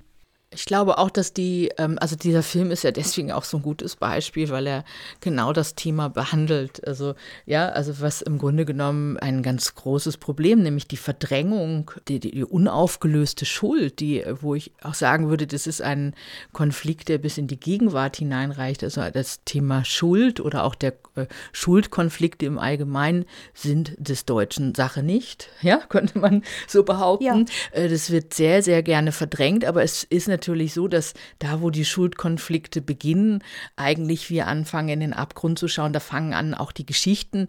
[0.55, 3.63] Ich glaube auch, dass die, ähm, also dieser Film ist ja deswegen auch so ein
[3.63, 4.85] gutes Beispiel, weil er
[5.19, 6.85] genau das Thema behandelt.
[6.87, 12.19] Also ja, also was im Grunde genommen ein ganz großes Problem, nämlich die Verdrängung, die,
[12.19, 16.15] die unaufgelöste Schuld, die, wo ich auch sagen würde, das ist ein
[16.53, 18.83] Konflikt, der bis in die Gegenwart hineinreicht.
[18.83, 25.03] Also das Thema Schuld oder auch der äh, Schuldkonflikte im Allgemeinen sind des Deutschen Sache
[25.03, 25.49] nicht.
[25.61, 27.25] Ja, könnte man so behaupten.
[27.25, 27.45] Ja.
[27.71, 31.61] Äh, das wird sehr, sehr gerne verdrängt, aber es ist natürlich natürlich so, dass da,
[31.61, 33.43] wo die Schuldkonflikte beginnen,
[33.75, 35.91] eigentlich wir anfangen, in den Abgrund zu schauen.
[35.91, 37.47] Da fangen an, auch die Geschichten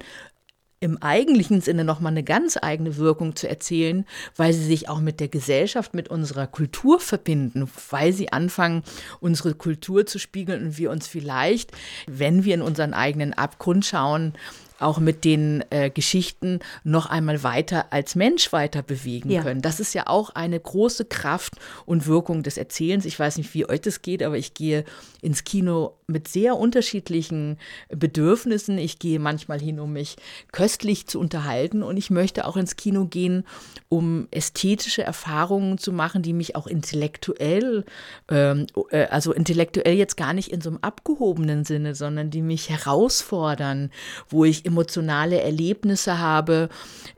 [0.80, 5.20] im eigentlichen Sinne nochmal eine ganz eigene Wirkung zu erzählen, weil sie sich auch mit
[5.20, 8.82] der Gesellschaft, mit unserer Kultur verbinden, weil sie anfangen,
[9.20, 11.72] unsere Kultur zu spiegeln und wir uns vielleicht,
[12.07, 14.34] wenn wir in unseren eigenen Abgrund schauen,
[14.79, 19.43] auch mit den äh, Geschichten noch einmal weiter als Mensch weiter bewegen ja.
[19.43, 19.62] können.
[19.62, 21.55] Das ist ja auch eine große Kraft
[21.85, 23.05] und Wirkung des Erzählens.
[23.05, 24.85] Ich weiß nicht, wie euch das geht, aber ich gehe
[25.22, 28.79] ins Kino mit sehr unterschiedlichen Bedürfnissen.
[28.79, 30.17] Ich gehe manchmal hin, um mich
[30.53, 33.45] köstlich zu unterhalten und ich möchte auch ins Kino gehen,
[33.89, 37.85] um ästhetische Erfahrungen zu machen, die mich auch intellektuell,
[38.31, 42.71] ähm, äh, also intellektuell jetzt gar nicht in so einem abgehobenen Sinne, sondern die mich
[42.71, 43.91] herausfordern,
[44.29, 46.69] wo ich emotionale Erlebnisse habe,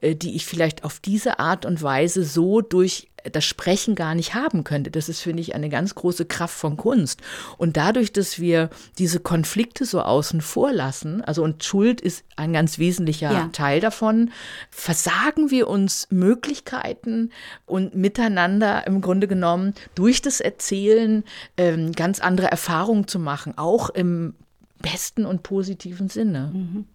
[0.00, 4.34] äh, die ich vielleicht auf diese Art und Weise so durch das Sprechen gar nicht
[4.34, 4.90] haben könnte.
[4.90, 7.20] Das ist, finde ich, eine ganz große Kraft von Kunst.
[7.56, 12.52] Und dadurch, dass wir diese Konflikte so außen vor lassen, also und Schuld ist ein
[12.52, 13.48] ganz wesentlicher ja.
[13.52, 14.30] Teil davon,
[14.70, 17.30] versagen wir uns Möglichkeiten
[17.66, 21.24] und miteinander im Grunde genommen durch das Erzählen
[21.56, 24.34] ähm, ganz andere Erfahrungen zu machen, auch im
[24.80, 26.52] besten und positiven Sinne.
[26.54, 26.86] Mhm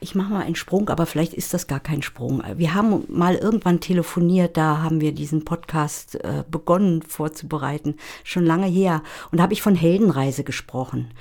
[0.00, 2.42] ich mache mal einen Sprung, aber vielleicht ist das gar kein Sprung.
[2.56, 8.66] Wir haben mal irgendwann telefoniert, da haben wir diesen Podcast äh, begonnen vorzubereiten, schon lange
[8.66, 9.02] her.
[9.30, 11.12] Und da habe ich von Heldenreise gesprochen.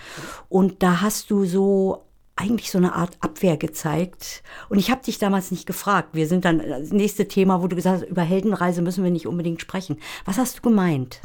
[0.47, 2.05] Und da hast du so
[2.37, 4.43] eigentlich so eine Art Abwehr gezeigt.
[4.69, 6.09] Und ich habe dich damals nicht gefragt.
[6.13, 9.27] Wir sind dann das nächste Thema, wo du gesagt hast, über Heldenreise müssen wir nicht
[9.27, 9.97] unbedingt sprechen.
[10.23, 11.19] Was hast du gemeint?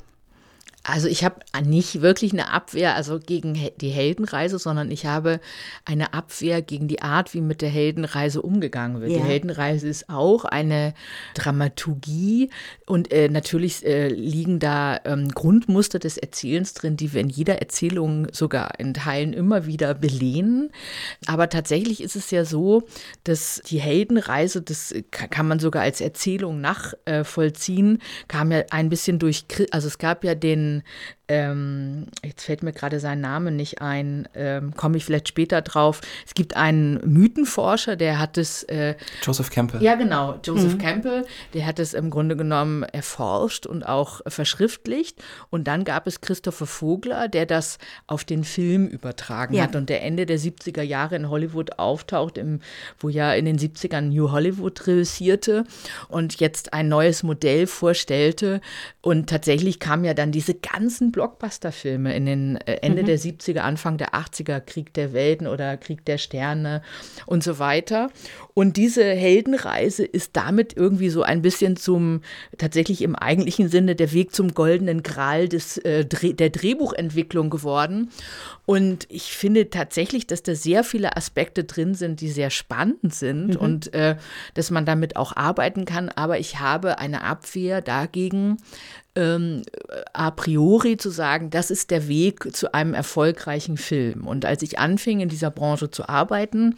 [0.86, 5.40] Also ich habe nicht wirklich eine Abwehr, also gegen die Heldenreise, sondern ich habe
[5.86, 9.12] eine Abwehr gegen die Art, wie mit der Heldenreise umgegangen wird.
[9.12, 9.18] Ja.
[9.18, 10.92] Die Heldenreise ist auch eine
[11.32, 12.50] Dramaturgie
[12.86, 17.60] und äh, natürlich äh, liegen da ähm, Grundmuster des Erzählens drin, die wir in jeder
[17.60, 20.70] Erzählung sogar in Teilen immer wieder belehnen.
[21.26, 22.82] Aber tatsächlich ist es ja so,
[23.24, 29.46] dass die Heldenreise, das kann man sogar als Erzählung nachvollziehen, kam ja ein bisschen durch,
[29.70, 30.82] also es gab ja den and
[31.28, 36.02] ähm, jetzt fällt mir gerade sein Name nicht ein, ähm, komme ich vielleicht später drauf.
[36.26, 38.62] Es gibt einen Mythenforscher, der hat es.
[38.64, 39.82] Äh, Joseph Campbell.
[39.82, 40.78] Ja, genau, Joseph mhm.
[40.78, 45.22] Campbell, der hat es im Grunde genommen erforscht und auch verschriftlicht.
[45.48, 49.62] Und dann gab es Christopher Vogler, der das auf den Film übertragen ja.
[49.62, 52.60] hat und der Ende der 70er Jahre in Hollywood auftaucht, im,
[52.98, 55.64] wo ja in den 70ern New Hollywood reüssierte
[56.08, 58.60] und jetzt ein neues Modell vorstellte.
[59.00, 63.06] Und tatsächlich kamen ja dann diese ganzen Blockbuster-Filme in den äh, Ende mhm.
[63.06, 66.82] der 70er, Anfang der 80er, Krieg der Welten oder Krieg der Sterne
[67.24, 68.10] und so weiter.
[68.52, 72.22] Und diese Heldenreise ist damit irgendwie so ein bisschen zum,
[72.58, 78.10] tatsächlich im eigentlichen Sinne, der Weg zum goldenen Gral des, äh, der Drehbuchentwicklung geworden.
[78.66, 83.54] Und ich finde tatsächlich, dass da sehr viele Aspekte drin sind, die sehr spannend sind
[83.54, 83.56] mhm.
[83.56, 84.16] und äh,
[84.54, 86.08] dass man damit auch arbeiten kann.
[86.08, 88.56] Aber ich habe eine Abwehr dagegen,
[89.16, 89.62] ähm,
[90.12, 94.26] a priori zu sagen, das ist der Weg zu einem erfolgreichen Film.
[94.26, 96.76] Und als ich anfing, in dieser Branche zu arbeiten,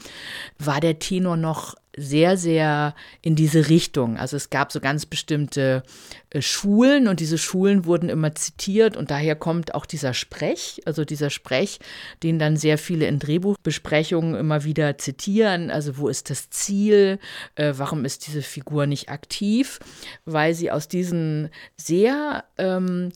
[0.59, 4.19] war der Tenor noch sehr, sehr in diese Richtung.
[4.19, 5.83] Also es gab so ganz bestimmte
[6.31, 11.05] äh, Schulen und diese Schulen wurden immer zitiert und daher kommt auch dieser Sprech, also
[11.05, 11.79] dieser Sprech,
[12.23, 15.71] den dann sehr viele in Drehbuchbesprechungen immer wieder zitieren.
[15.71, 17.19] Also wo ist das Ziel?
[17.55, 19.79] Äh, warum ist diese Figur nicht aktiv?
[20.25, 23.13] Weil sie aus diesen sehr ähm, äh,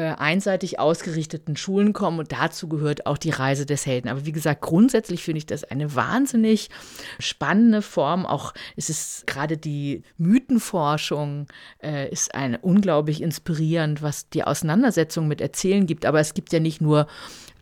[0.00, 4.08] einseitig ausgerichteten Schulen kommen und dazu gehört auch die Reise des Helden.
[4.08, 6.70] Aber wie gesagt, grundsätzlich finde ich das eine wahnsinnig
[7.18, 8.26] spannende Form.
[8.26, 11.46] Auch ist es gerade die Mythenforschung
[11.82, 16.06] äh, ist eine unglaublich inspirierend, was die Auseinandersetzung mit Erzählen gibt.
[16.06, 17.06] Aber es gibt ja nicht nur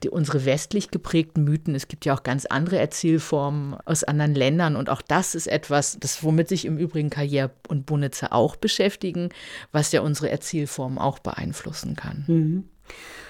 [0.04, 1.74] die, unsere westlich geprägten Mythen.
[1.74, 5.98] Es gibt ja auch ganz andere Erzählformen aus anderen Ländern und auch das ist etwas,
[6.00, 9.30] das womit sich im Übrigen Karriere und Bunitzer auch beschäftigen,
[9.72, 12.24] was ja unsere Erzählformen auch beeinflussen kann.
[12.26, 12.64] Mhm.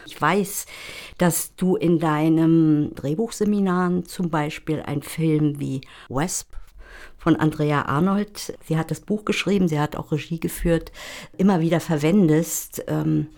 [0.07, 0.67] Ich weiß,
[1.19, 6.57] dass du in deinem Drehbuchseminaren zum Beispiel einen Film wie Wesp
[7.19, 10.91] von Andrea Arnold, sie hat das Buch geschrieben, sie hat auch Regie geführt,
[11.39, 12.85] immer wieder verwendest.
[12.89, 13.29] Ähm,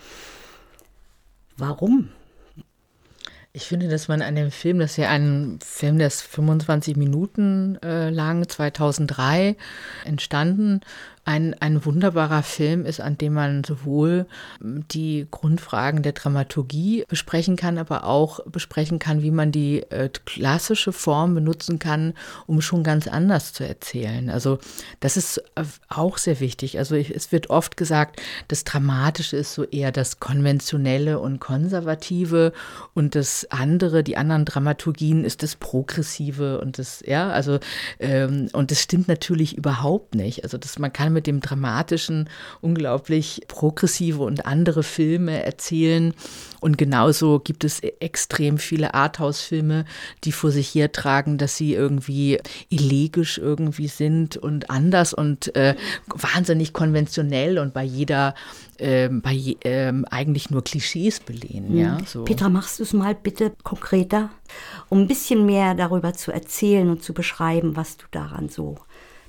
[1.58, 2.08] warum?
[3.56, 6.96] Ich finde, dass man an dem Film, das ist ja ein Film, der ist 25
[6.96, 9.54] Minuten äh, lang, 2003
[10.04, 10.80] entstanden,
[11.24, 14.26] ein, ein wunderbarer Film ist, an dem man sowohl
[14.60, 20.92] die Grundfragen der Dramaturgie besprechen kann, aber auch besprechen kann, wie man die äh, klassische
[20.92, 22.12] Form benutzen kann,
[22.46, 24.28] um schon ganz anders zu erzählen.
[24.28, 24.58] Also
[25.00, 26.78] das ist äh, auch sehr wichtig.
[26.78, 32.52] Also ich, es wird oft gesagt, das Dramatische ist so eher das Konventionelle und Konservative
[32.92, 37.58] und das andere, die anderen Dramaturgien ist das Progressive und das, ja, also
[37.98, 40.44] ähm, und das stimmt natürlich überhaupt nicht.
[40.44, 42.28] Also das, man kann mit dem Dramatischen
[42.60, 46.12] unglaublich progressive und andere Filme erzählen.
[46.60, 49.84] Und genauso gibt es extrem viele Arthouse-Filme,
[50.24, 52.38] die vor sich hertragen, dass sie irgendwie
[52.70, 55.74] elegisch irgendwie sind und anders und äh,
[56.06, 58.34] wahnsinnig konventionell und bei jeder
[58.78, 59.34] äh, bei
[59.64, 61.72] äh, eigentlich nur Klischees belehnen.
[61.72, 61.78] Mhm.
[61.78, 62.24] Ja, so.
[62.24, 64.30] Petra, machst du es mal bitte konkreter,
[64.88, 68.76] um ein bisschen mehr darüber zu erzählen und zu beschreiben, was du daran so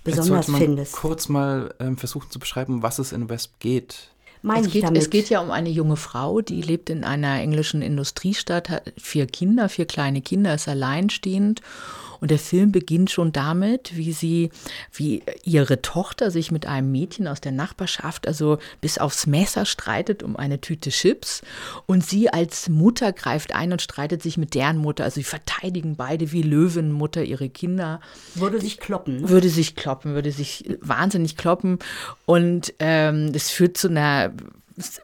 [0.06, 0.94] besonders man findest.
[0.94, 4.12] Kurz mal ähm, versuchen zu beschreiben, was es in Wesp geht.
[4.44, 8.70] es geht, es geht ja um eine junge Frau, die lebt in einer englischen Industriestadt,
[8.70, 11.62] hat vier Kinder, vier kleine Kinder, ist alleinstehend
[12.20, 14.50] und der Film beginnt schon damit, wie sie,
[14.92, 20.24] wie ihre Tochter sich mit einem Mädchen aus der Nachbarschaft, also bis aufs Messer streitet
[20.24, 21.42] um eine Tüte Chips.
[21.86, 25.04] Und sie als Mutter greift ein und streitet sich mit deren Mutter.
[25.04, 28.00] Also sie verteidigen beide wie Löwenmutter ihre Kinder.
[28.36, 29.22] Würde sich kloppen.
[29.22, 29.30] Ne?
[29.30, 31.80] Würde sich kloppen, würde sich wahnsinnig kloppen.
[32.26, 34.34] Und ähm, das führt zu einer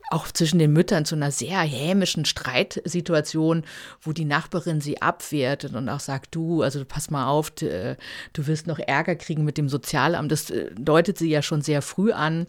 [0.09, 3.63] auch zwischen den Müttern zu einer sehr hämischen Streitsituation,
[4.01, 7.97] wo die Nachbarin sie abwehrt und auch sagt, du, also pass mal auf, du,
[8.33, 10.31] du wirst noch Ärger kriegen mit dem Sozialamt.
[10.31, 12.47] Das äh, deutet sie ja schon sehr früh an.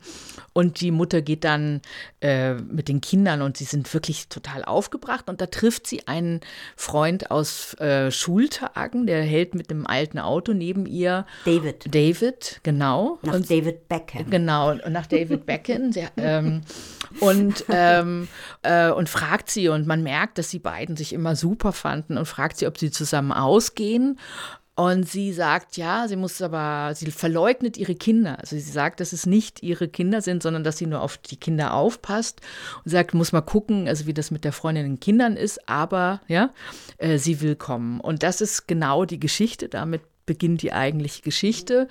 [0.52, 1.80] Und die Mutter geht dann
[2.20, 5.28] äh, mit den Kindern und sie sind wirklich total aufgebracht.
[5.28, 6.40] Und da trifft sie einen
[6.76, 11.26] Freund aus äh, Schultagen, der hält mit einem alten Auto neben ihr.
[11.44, 11.94] David.
[11.94, 13.18] David, genau.
[13.22, 14.30] Nach und, David Beckham.
[14.30, 15.92] Genau, nach David Beckham.
[15.92, 16.62] Sie, ähm,
[17.20, 18.28] und, ähm,
[18.62, 22.26] äh, und fragt sie und man merkt, dass sie beiden sich immer super fanden und
[22.26, 24.18] fragt sie, ob sie zusammen ausgehen.
[24.74, 28.38] Und sie sagt, ja, sie muss aber, sie verleugnet ihre Kinder.
[28.40, 31.36] Also sie sagt, dass es nicht ihre Kinder sind, sondern dass sie nur auf die
[31.36, 32.40] Kinder aufpasst.
[32.82, 36.22] Und sagt, muss mal gucken, also wie das mit der Freundin den Kindern ist, aber
[36.26, 36.54] ja,
[36.96, 38.00] äh, sie will kommen.
[38.00, 39.68] Und das ist genau die Geschichte.
[39.68, 40.00] Damit
[40.32, 41.88] beginnt die eigentliche Geschichte.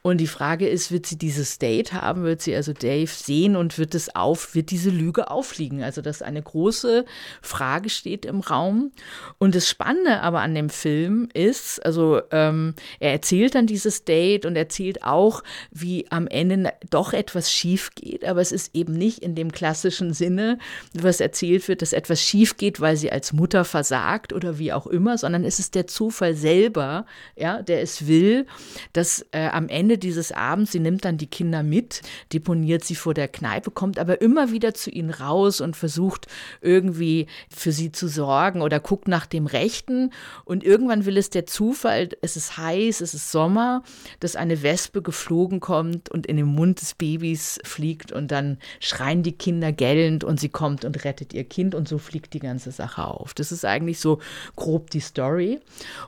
[0.00, 2.24] Und die Frage ist, wird sie dieses Date haben?
[2.24, 5.82] Wird sie also Dave sehen und wird es auf, wird diese Lüge auffliegen?
[5.82, 7.04] Also, dass eine große
[7.42, 8.92] Frage steht im Raum.
[9.36, 14.46] Und das Spannende aber an dem Film ist, also ähm, er erzählt dann dieses Date
[14.46, 19.18] und erzählt auch, wie am Ende doch etwas schief geht, aber es ist eben nicht
[19.18, 20.58] in dem klassischen Sinne,
[20.94, 24.86] was erzählt wird, dass etwas schief geht, weil sie als Mutter versagt oder wie auch
[24.86, 27.04] immer, sondern es ist der Zufall selber,
[27.36, 28.46] ja, der es will,
[28.92, 32.02] dass äh, am Ende dieses Abends, sie nimmt dann die Kinder mit,
[32.32, 36.26] deponiert sie vor der Kneipe, kommt aber immer wieder zu ihnen raus und versucht
[36.60, 40.10] irgendwie für sie zu sorgen oder guckt nach dem Rechten.
[40.44, 43.82] Und irgendwann will es der Zufall, es ist heiß, es ist Sommer,
[44.20, 49.22] dass eine Wespe geflogen kommt und in den Mund des Babys fliegt und dann schreien
[49.22, 52.70] die Kinder gellend und sie kommt und rettet ihr Kind und so fliegt die ganze
[52.70, 53.34] Sache auf.
[53.34, 54.20] Das ist eigentlich so
[54.56, 55.60] grob die Story.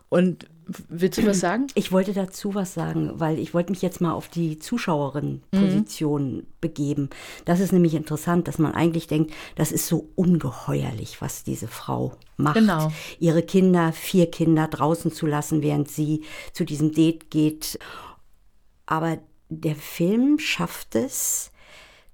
[0.09, 1.67] Und Willst du was sagen?
[1.75, 6.47] Ich wollte dazu was sagen, weil ich wollte mich jetzt mal auf die Zuschauerin-Position mhm.
[6.61, 7.11] begeben.
[7.45, 12.17] Das ist nämlich interessant, dass man eigentlich denkt, das ist so ungeheuerlich, was diese Frau
[12.37, 12.55] macht.
[12.55, 12.93] Genau.
[13.19, 17.79] Ihre Kinder, vier Kinder draußen zu lassen, während sie zu diesem Date geht.
[18.87, 21.51] Aber der Film schafft es,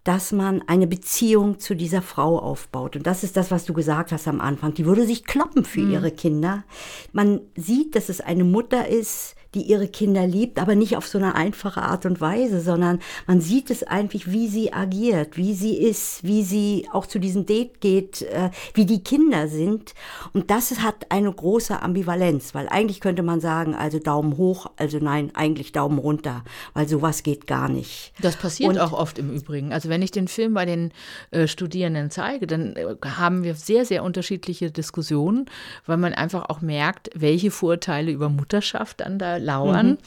[0.05, 2.97] dass man eine Beziehung zu dieser Frau aufbaut.
[2.97, 4.75] Und das ist das, was du gesagt hast am Anfang.
[4.75, 5.93] Die würde sich kloppen für mhm.
[5.93, 6.65] ihre Kinder.
[7.13, 11.19] Man sieht, dass es eine Mutter ist, die ihre Kinder liebt, aber nicht auf so
[11.19, 15.77] eine einfache Art und Weise, sondern man sieht es einfach, wie sie agiert, wie sie
[15.77, 19.95] ist, wie sie auch zu diesem Date geht, äh, wie die Kinder sind.
[20.33, 24.99] Und das hat eine große Ambivalenz, weil eigentlich könnte man sagen, also Daumen hoch, also
[24.99, 26.45] nein, eigentlich Daumen runter,
[26.75, 28.13] weil sowas geht gar nicht.
[28.21, 29.73] Das passiert und, auch oft im Übrigen.
[29.73, 30.93] Also wenn ich den Film bei den
[31.33, 35.47] äh, Studierenden zeige, dann äh, haben wir sehr, sehr unterschiedliche Diskussionen,
[35.87, 39.89] weil man einfach auch merkt, welche Vorteile über Mutterschaft dann da lauern.
[39.89, 39.99] Mhm.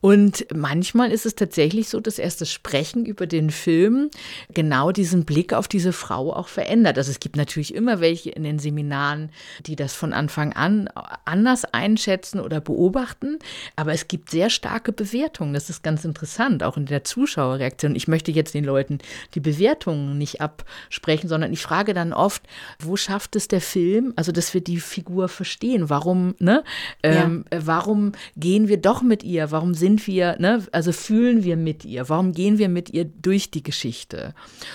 [0.00, 4.10] Und manchmal ist es tatsächlich so, dass erst das Sprechen über den Film
[4.52, 6.98] genau diesen Blick auf diese Frau auch verändert.
[6.98, 9.30] Also es gibt natürlich immer welche in den Seminaren,
[9.66, 10.88] die das von Anfang an
[11.24, 13.38] anders einschätzen oder beobachten,
[13.76, 15.54] aber es gibt sehr starke Bewertungen.
[15.54, 17.96] Das ist ganz interessant, auch in der Zuschauerreaktion.
[17.96, 18.98] Ich möchte jetzt den Leuten
[19.34, 22.42] die Bewertungen nicht absprechen, sondern ich frage dann oft,
[22.78, 25.90] wo schafft es der Film, also dass wir die Figur verstehen?
[25.90, 26.64] Warum, ne?
[27.02, 27.66] Ähm, ja.
[27.66, 29.52] Warum gehen wir wir doch mit ihr?
[29.52, 32.08] Warum sind wir, ne, also fühlen wir mit ihr?
[32.08, 34.34] Warum gehen wir mit ihr durch die Geschichte?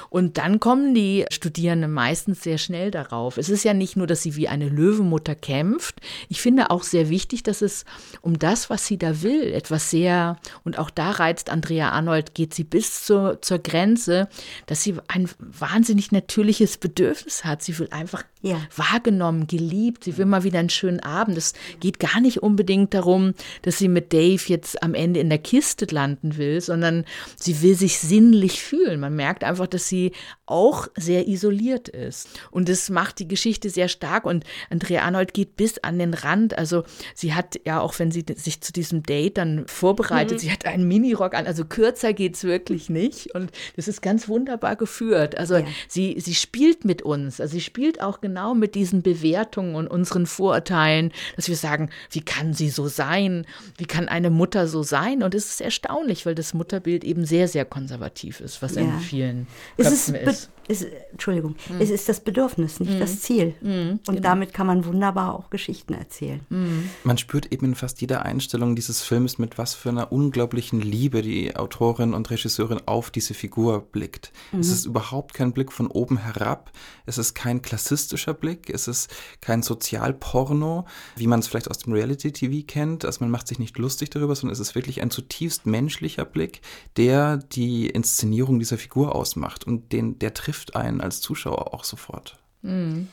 [0.09, 3.37] Und dann kommen die Studierenden meistens sehr schnell darauf.
[3.37, 5.99] Es ist ja nicht nur, dass sie wie eine Löwenmutter kämpft.
[6.29, 7.83] Ich finde auch sehr wichtig, dass es
[8.21, 12.53] um das, was sie da will, etwas sehr, und auch da reizt Andrea Arnold, geht
[12.53, 14.29] sie bis zur, zur Grenze,
[14.65, 17.63] dass sie ein wahnsinnig natürliches Bedürfnis hat.
[17.63, 18.61] Sie will einfach ja.
[18.75, 20.05] wahrgenommen, geliebt.
[20.05, 21.37] Sie will mal wieder einen schönen Abend.
[21.37, 23.33] Es geht gar nicht unbedingt darum,
[23.63, 27.75] dass sie mit Dave jetzt am Ende in der Kiste landen will, sondern sie will
[27.75, 28.99] sich sinnlich fühlen.
[28.99, 30.13] Man merkt einfach, dass sie
[30.45, 32.29] auch sehr isoliert ist.
[32.49, 34.25] Und das macht die Geschichte sehr stark.
[34.25, 36.57] Und Andrea Arnold geht bis an den Rand.
[36.57, 36.83] Also
[37.13, 40.39] sie hat ja auch, wenn sie sich zu diesem Date dann vorbereitet, mhm.
[40.39, 41.45] sie hat einen Minirock an.
[41.45, 43.35] Also kürzer geht es wirklich nicht.
[43.35, 45.37] Und das ist ganz wunderbar geführt.
[45.37, 45.65] Also ja.
[45.89, 47.41] sie, sie spielt mit uns.
[47.41, 52.21] Also sie spielt auch genau mit diesen Bewertungen und unseren Vorurteilen, dass wir sagen, wie
[52.21, 53.45] kann sie so sein?
[53.77, 55.23] Wie kann eine Mutter so sein?
[55.23, 58.81] Und es ist erstaunlich, weil das Mutterbild eben sehr, sehr konservativ ist, was ja.
[58.81, 60.27] in vielen Köpfen ist.
[60.27, 61.81] ist ist, Entschuldigung, mhm.
[61.81, 62.99] es ist das Bedürfnis, nicht mhm.
[62.99, 63.55] das Ziel.
[63.59, 64.21] Mhm, und genau.
[64.21, 66.41] damit kann man wunderbar auch Geschichten erzählen.
[66.49, 66.91] Mhm.
[67.03, 71.23] Man spürt eben in fast jeder Einstellung dieses Films, mit was für einer unglaublichen Liebe
[71.23, 74.31] die Autorin und Regisseurin auf diese Figur blickt.
[74.51, 74.73] Es mhm.
[74.73, 76.71] ist überhaupt kein Blick von oben herab,
[77.07, 79.09] es ist kein klassistischer Blick, es ist
[79.41, 83.05] kein Sozialporno, wie man es vielleicht aus dem Reality-TV kennt.
[83.05, 86.61] Also man macht sich nicht lustig darüber, sondern es ist wirklich ein zutiefst menschlicher Blick,
[86.97, 91.83] der die Inszenierung dieser Figur ausmacht und den, der trifft trifft einen als Zuschauer auch
[91.83, 92.37] sofort.
[92.61, 93.07] Mhm.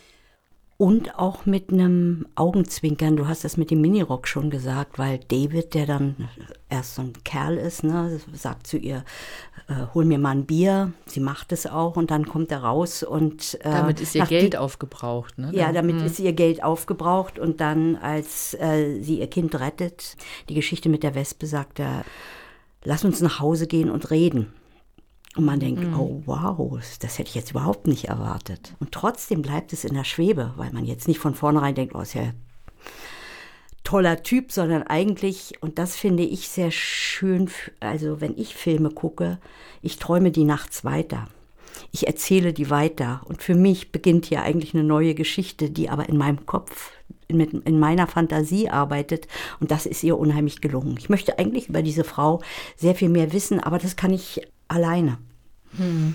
[0.78, 3.16] Und auch mit einem Augenzwinkern.
[3.16, 6.28] Du hast das mit dem Minirock schon gesagt, weil David, der dann
[6.68, 9.02] erst so ein Kerl ist, ne, sagt zu ihr,
[9.68, 10.92] äh, hol mir mal ein Bier.
[11.06, 14.52] Sie macht es auch und dann kommt er raus und äh, damit ist ihr Geld
[14.52, 15.38] die, aufgebraucht.
[15.38, 15.50] Ne?
[15.54, 16.04] Ja, damit mhm.
[16.04, 20.16] ist ihr Geld aufgebraucht und dann, als äh, sie ihr Kind rettet,
[20.50, 22.04] die Geschichte mit der Wespe sagt er,
[22.84, 24.52] lass uns nach Hause gehen und reden.
[25.36, 26.00] Und man denkt, mhm.
[26.00, 28.74] oh wow, das hätte ich jetzt überhaupt nicht erwartet.
[28.80, 32.00] Und trotzdem bleibt es in der Schwebe, weil man jetzt nicht von vornherein denkt, oh,
[32.00, 32.32] ist ja
[33.84, 39.38] toller Typ, sondern eigentlich, und das finde ich sehr schön, also wenn ich Filme gucke,
[39.82, 41.28] ich träume die nachts weiter.
[41.92, 43.20] Ich erzähle die weiter.
[43.26, 46.92] Und für mich beginnt hier eigentlich eine neue Geschichte, die aber in meinem Kopf,
[47.28, 49.28] in, in meiner Fantasie arbeitet.
[49.60, 50.96] Und das ist ihr unheimlich gelungen.
[50.98, 52.40] Ich möchte eigentlich über diese Frau
[52.76, 55.18] sehr viel mehr wissen, aber das kann ich alleine.
[55.76, 56.14] Hm.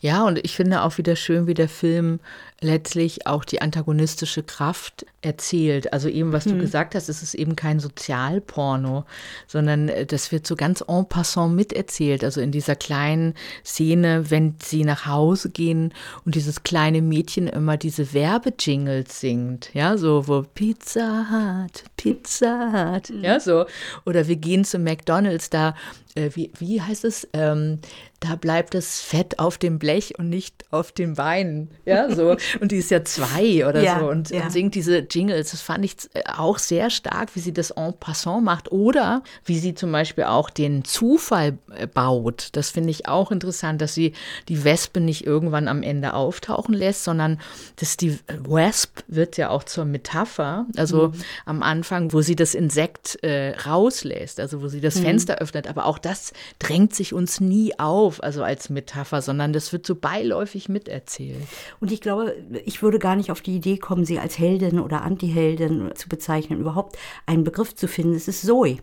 [0.00, 2.20] Ja, und ich finde auch wieder schön, wie der Film
[2.60, 5.92] letztlich auch die antagonistische Kraft erzählt.
[5.92, 6.52] Also eben, was hm.
[6.52, 9.04] du gesagt hast, es ist eben kein Sozialporno,
[9.46, 12.24] sondern äh, das wird so ganz en passant miterzählt.
[12.24, 13.34] Also in dieser kleinen
[13.64, 15.92] Szene, wenn sie nach Hause gehen
[16.24, 23.10] und dieses kleine Mädchen immer diese Werbejingles singt, ja, so wo Pizza hat, Pizza Hut.
[23.22, 23.66] Ja, so.
[24.06, 25.74] Oder wir gehen zu McDonalds, da,
[26.14, 27.28] äh, wie, wie heißt es?
[27.32, 27.80] Ähm,
[28.24, 31.70] da bleibt das Fett auf dem Blech und nicht auf den Beinen.
[31.84, 32.36] Ja, so.
[32.60, 34.44] Und die ist ja zwei oder Ja, so und, ja.
[34.44, 35.50] und singt diese Jingles.
[35.50, 38.72] Das fand ich äh, auch sehr stark, wie sie das en passant macht.
[38.72, 42.48] Oder wie sie zum Beispiel auch den Zufall äh, baut.
[42.52, 44.14] Das finde ich auch interessant, dass sie
[44.48, 47.40] die Wespe nicht irgendwann am Ende auftauchen lässt, sondern
[47.76, 50.66] dass die Wesp wird ja auch zur Metapher.
[50.76, 51.12] Also
[51.44, 55.68] am Anfang, wo sie das Insekt äh, rauslässt, also wo sie das Fenster öffnet.
[55.68, 59.94] Aber auch das drängt sich uns nie auf, also als Metapher, sondern das wird so
[59.94, 61.46] beiläufig miterzählt.
[61.80, 62.34] Und ich glaube,
[62.64, 66.60] ich würde gar nicht auf die Idee kommen, sie als Heldin oder Antiheldin zu bezeichnen,
[66.60, 66.96] überhaupt
[67.26, 68.14] einen Begriff zu finden.
[68.14, 68.78] Es ist Zoe.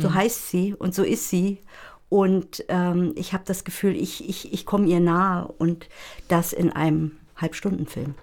[0.00, 1.58] So heißt sie und so ist sie.
[2.08, 5.88] Und ähm, ich habe das Gefühl, ich, ich, ich komme ihr nahe und
[6.28, 8.14] das in einem Halbstundenfilm.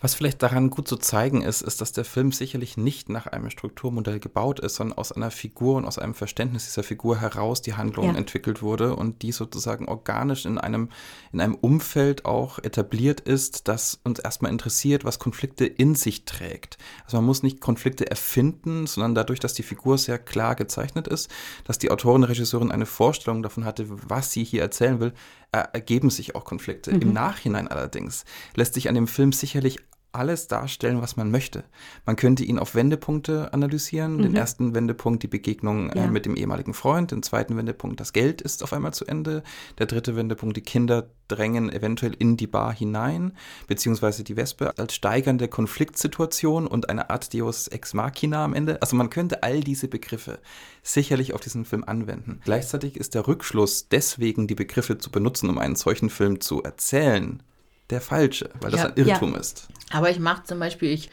[0.00, 3.50] Was vielleicht daran gut zu zeigen ist, ist, dass der Film sicherlich nicht nach einem
[3.50, 7.74] Strukturmodell gebaut ist, sondern aus einer Figur und aus einem Verständnis dieser Figur heraus die
[7.74, 8.14] Handlung Ja.
[8.14, 10.90] entwickelt wurde und die sozusagen organisch in einem,
[11.32, 16.78] in einem Umfeld auch etabliert ist, das uns erstmal interessiert, was Konflikte in sich trägt.
[17.04, 21.28] Also man muss nicht Konflikte erfinden, sondern dadurch, dass die Figur sehr klar gezeichnet ist,
[21.64, 25.12] dass die Autorin, Regisseurin eine Vorstellung davon hatte, was sie hier erzählen will,
[25.50, 26.90] ergeben sich auch Konflikte.
[26.90, 29.78] Im Nachhinein allerdings lässt sich an dem Film sicherlich
[30.12, 31.64] alles darstellen, was man möchte.
[32.06, 34.22] Man könnte ihn auf Wendepunkte analysieren.
[34.22, 36.06] Den ersten Wendepunkt, die Begegnung äh, Ja.
[36.06, 37.10] mit dem ehemaligen Freund.
[37.10, 39.42] Den zweiten Wendepunkt, das Geld ist auf einmal zu Ende.
[39.78, 43.32] Der dritte Wendepunkt, die Kinder drängen eventuell in die Bar hinein,
[43.66, 48.80] beziehungsweise die Wespe als steigernde Konfliktsituation und eine Art Deus Ex Machina am Ende.
[48.80, 50.38] Also man könnte all diese Begriffe
[50.82, 52.40] sicherlich auf diesen Film anwenden.
[52.44, 57.42] Gleichzeitig ist der Rückschluss, deswegen die Begriffe zu benutzen, um einen solchen Film zu erzählen,
[57.90, 58.86] der falsche, weil das Ja.
[58.88, 59.68] ein Irrtum ist.
[59.90, 61.08] Aber ich mache zum Beispiel, ich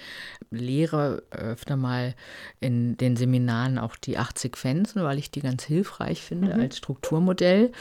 [0.52, 2.14] lehre öfter mal
[2.60, 7.72] in den Seminaren auch die acht Sequenzen, weil ich die ganz hilfreich finde als Strukturmodell.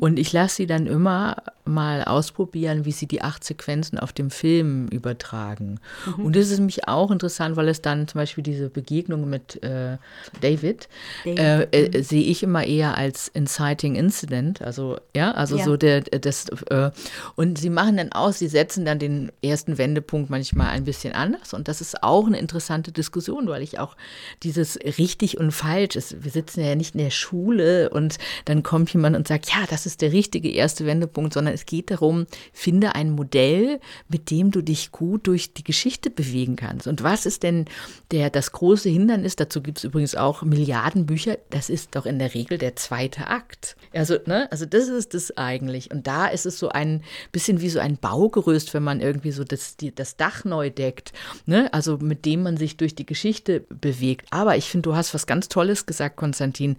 [0.00, 4.30] Und ich lasse sie dann immer mal ausprobieren, wie sie die acht Sequenzen auf dem
[4.30, 5.80] Film übertragen.
[6.16, 9.98] Und das ist mich auch interessant, weil es dann zum Beispiel diese Begegnung mit äh,
[10.40, 10.88] David,
[11.24, 15.64] David, äh, äh, sehe ich immer eher als inciting incident, also ja, also Ja.
[15.64, 16.90] so der das äh,
[17.34, 21.54] und sie machen dann aus, sie setzen dann den ersten Wendepunkt manchmal ein bisschen anders
[21.54, 23.96] und das ist auch eine interessante Diskussion, weil ich auch
[24.42, 26.24] dieses richtig und falsch ist.
[26.24, 29.86] Wir sitzen ja nicht in der Schule und dann kommt jemand und sagt, ja, das
[29.86, 34.62] ist der richtige erste Wendepunkt, sondern es geht darum, finde ein Modell, mit dem du
[34.62, 36.86] dich gut durch die Geschichte bewegen kannst.
[36.86, 37.66] Und was ist denn
[38.10, 39.36] der das große Hindernis?
[39.36, 41.38] Dazu gibt es übrigens auch Milliarden Bücher.
[41.50, 43.76] Das ist doch in der Regel der zweite Akt.
[43.92, 45.90] Also, ne, also das ist es eigentlich.
[45.90, 47.96] Und da ist es so ein bisschen wie so ein
[48.26, 51.12] Baugerüst, wenn man irgendwie so das, die, das Dach neu deckt,
[51.46, 51.72] ne?
[51.72, 54.26] also mit dem man sich durch die Geschichte bewegt.
[54.30, 56.76] Aber ich finde, du hast was ganz Tolles gesagt, Konstantin.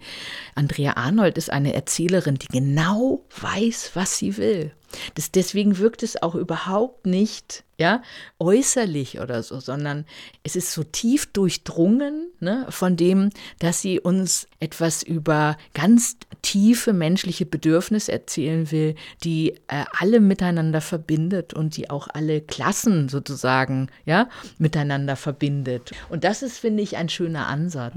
[0.54, 4.72] Andrea Arnold ist eine Erzählerin, die genau weiß, was sie will.
[5.14, 8.02] Das, deswegen wirkt es auch überhaupt nicht ja,
[8.40, 10.04] äußerlich oder so, sondern
[10.42, 13.30] es ist so tief durchdrungen ne, von dem,
[13.60, 20.80] dass sie uns etwas über ganz tiefe menschliche Bedürfnisse erzählen will, die äh, alle miteinander
[20.80, 24.28] verbindet und die auch alle Klassen sozusagen ja,
[24.58, 25.92] miteinander verbindet.
[26.08, 27.94] Und das ist, finde ich, ein schöner Ansatz.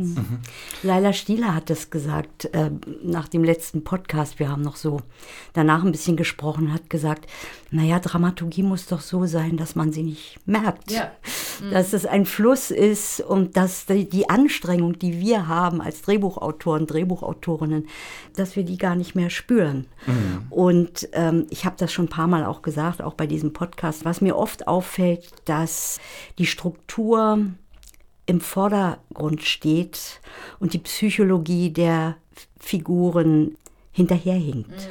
[0.84, 2.70] Laila Stieler hat das gesagt äh,
[3.04, 4.38] nach dem letzten Podcast.
[4.38, 5.02] Wir haben noch so
[5.54, 7.27] danach ein bisschen gesprochen, hat gesagt,
[7.69, 10.91] naja, Dramaturgie muss doch so sein, dass man sie nicht merkt.
[10.91, 11.11] Ja.
[11.71, 16.88] Dass es ein Fluss ist und dass die, die Anstrengung, die wir haben als Drehbuchautoren,
[16.88, 17.88] Drehbuchautorinnen,
[18.36, 19.86] dass wir die gar nicht mehr spüren.
[20.49, 24.05] Und ähm, ich habe das schon ein paar Mal auch gesagt, auch bei diesem Podcast,
[24.05, 25.99] was mir oft auffällt, dass
[26.39, 27.45] die Struktur
[28.25, 30.21] im Vordergrund steht
[30.59, 32.17] und die Psychologie der
[32.59, 33.57] Figuren
[33.92, 34.89] hinterherhinkt.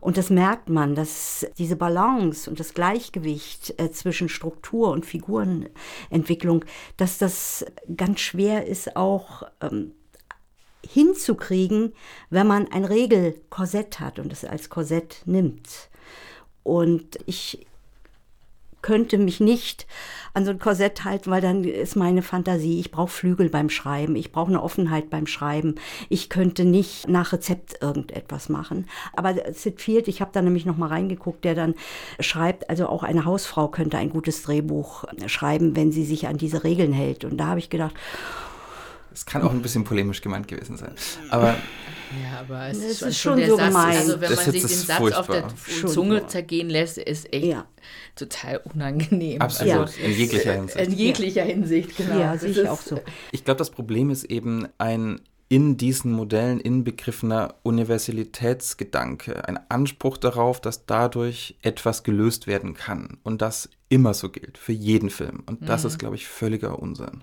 [0.00, 6.64] Und das merkt man, dass diese Balance und das Gleichgewicht äh, zwischen Struktur und Figurenentwicklung,
[6.96, 7.66] dass das
[7.96, 9.92] ganz schwer ist auch ähm,
[10.86, 11.92] hinzukriegen,
[12.30, 15.90] wenn man ein Regelkorsett hat und es als Korsett nimmt.
[16.62, 17.66] Und ich
[18.82, 19.86] könnte mich nicht
[20.32, 24.16] an so ein Korsett halten, weil dann ist meine Fantasie, ich brauche Flügel beim Schreiben,
[24.16, 25.74] ich brauche eine Offenheit beim Schreiben.
[26.08, 28.86] Ich könnte nicht nach Rezept irgendetwas machen.
[29.14, 31.74] Aber Sid Field, ich habe da nämlich noch mal reingeguckt, der dann
[32.20, 36.64] schreibt, also auch eine Hausfrau könnte ein gutes Drehbuch schreiben, wenn sie sich an diese
[36.64, 37.24] Regeln hält.
[37.24, 37.94] Und da habe ich gedacht,
[39.12, 40.92] Es kann auch ein bisschen polemisch gemeint gewesen sein.
[41.30, 41.56] Aber
[42.22, 43.66] Ja, aber es ist, schon, ist schon schon der so Satz.
[43.68, 43.96] gemein.
[43.98, 45.88] Also wenn Das man sich den Satz auf der furchtbar.
[45.92, 46.28] Zunge Schon.
[46.28, 47.66] zergehen lässt, ist echt Ja.
[48.16, 49.40] total unangenehm.
[49.40, 50.80] Absolut, Also, in jeglicher Hinsicht.
[50.86, 52.18] in jeglicher Hinsicht, genau.
[52.18, 53.00] Ja, sehe ich auch so.
[53.32, 55.20] Ich glaube, das Problem ist eben ein
[55.50, 63.42] in diesen Modellen inbegriffener Universalitätsgedanke, ein Anspruch darauf, dass dadurch etwas gelöst werden kann und
[63.42, 65.42] das immer so gilt für jeden Film.
[65.46, 67.22] Und das ist, glaube ich, völliger Unsinn.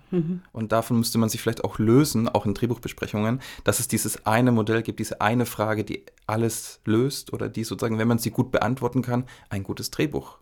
[0.51, 4.51] Und davon müsste man sich vielleicht auch lösen, auch in Drehbuchbesprechungen, dass es dieses eine
[4.51, 8.51] Modell gibt, diese eine Frage, die alles löst oder die sozusagen, wenn man sie gut
[8.51, 10.37] beantworten kann, ein gutes Drehbuch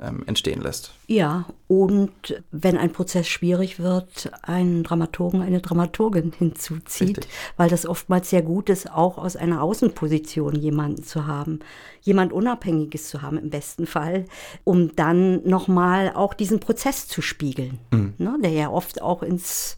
[0.00, 0.92] ähm, entstehen lässt.
[1.06, 7.28] Ja, und wenn ein Prozess schwierig wird, einen Dramaturgen, eine Dramaturgin hinzuzieht, Richtig.
[7.56, 11.60] weil das oftmals sehr gut ist, auch aus einer Außenposition jemanden zu haben,
[12.00, 14.26] jemand Unabhängiges zu haben im besten Fall,
[14.64, 19.76] um dann nochmal auch diesen Prozess zu spiegeln, ne, der ja oft auch ins,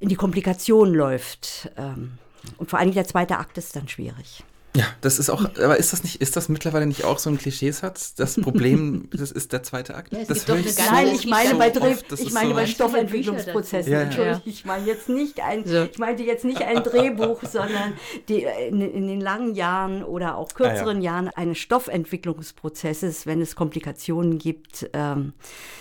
[0.00, 1.70] in die Komplikation läuft.
[1.76, 2.18] Ähm,
[2.58, 4.44] und vor allem der zweite Akt ist dann schwierig.
[4.76, 7.38] Ja, das ist auch, aber ist das nicht, ist das mittlerweile nicht auch so ein
[7.38, 8.14] Klischeesatz?
[8.14, 10.12] Das Problem, das ist der zweite Akt.
[10.12, 12.48] Ja, das höre eine ich so Nein, ich meine so bei, Dreh, oft, ich meine
[12.50, 13.92] so- bei Stoffentwicklungsprozessen.
[13.92, 14.04] Ja, ja.
[14.04, 15.84] Entschuldigung, ich meine jetzt nicht ein, So.
[15.84, 17.94] ich meinte jetzt nicht ein Drehbuch, sondern
[18.28, 24.38] die, in, in den langen Jahren oder auch kürzeren Jahren eines Stoffentwicklungsprozesses, wenn es Komplikationen
[24.38, 25.32] gibt, ähm,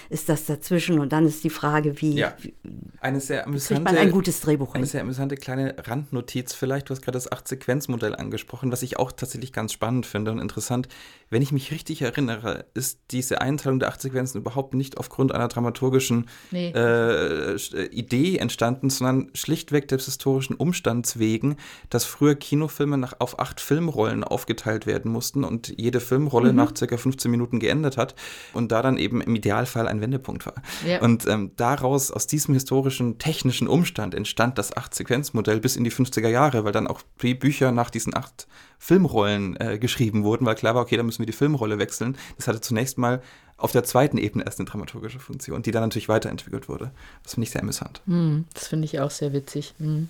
[0.10, 2.34] ist das dazwischen und dann ist die Frage, wie, Ja.
[2.42, 2.54] wie
[3.02, 4.92] Eine sehr kriegt amüsante, man ein gutes Drehbuch eine hin?
[4.92, 6.90] sehr amüsante kleine Randnotiz vielleicht.
[6.90, 10.88] Du hast gerade das Acht-Sequenz-Modell angesprochen, was ich auch tatsächlich ganz spannend finde und interessant.
[11.30, 15.48] Wenn ich mich richtig erinnere, ist diese Einteilung der acht Sequenzen überhaupt nicht aufgrund einer
[15.48, 16.70] dramaturgischen Nee.
[16.70, 21.58] äh, äh, Idee entstanden, sondern schlichtweg des historischen Umstands wegen,
[21.90, 26.56] dass früher Kinofilme nach, auf acht Filmrollen aufgeteilt werden mussten und jede Filmrolle Mhm.
[26.58, 28.16] nach circa 15 Minuten geändert hat
[28.54, 30.56] und da dann eben im Idealfall ein Wendepunkt war.
[30.88, 31.02] Ja.
[31.02, 36.28] Und ähm, daraus, aus diesem historischen, technischen Umstand entstand das Acht-Sequenz-Modell bis in die 50er
[36.30, 38.48] Jahre, weil dann auch die Bücher nach diesen acht
[38.78, 42.18] Filmrollen äh, geschrieben wurden, weil klar war, okay, dann müssen wir die Filmrolle wechseln.
[42.38, 43.22] Das hatte zunächst mal
[43.58, 46.92] auf der zweiten Ebene erst eine dramaturgische Funktion, die dann natürlich weiterentwickelt wurde.
[47.24, 48.02] Das finde ich sehr amüsant.
[48.06, 49.74] Hm, das finde ich auch sehr witzig.
[49.80, 50.10] Hm.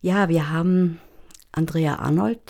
[0.00, 1.00] Ja, wir haben
[1.50, 2.40] Andrea Arnold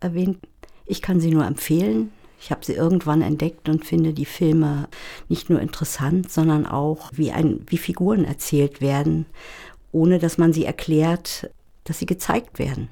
[0.00, 0.38] erwähnt.
[0.84, 2.12] Ich kann sie nur empfehlen.
[2.40, 4.88] Ich habe sie irgendwann entdeckt und finde die Filme
[5.28, 9.26] nicht nur interessant, sondern auch, wie, ein, wie Figuren erzählt werden,
[9.90, 11.50] ohne dass man sie erklärt,
[11.84, 12.88] dass sie gezeigt werden,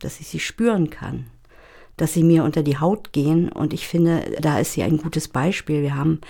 [0.00, 1.26] dass ich sie spüren kann,
[2.00, 3.50] dass sie mir unter die Haut gehen.
[3.50, 5.82] Und ich finde, da ist sie ein gutes Beispiel.
[5.82, 6.20] Wir haben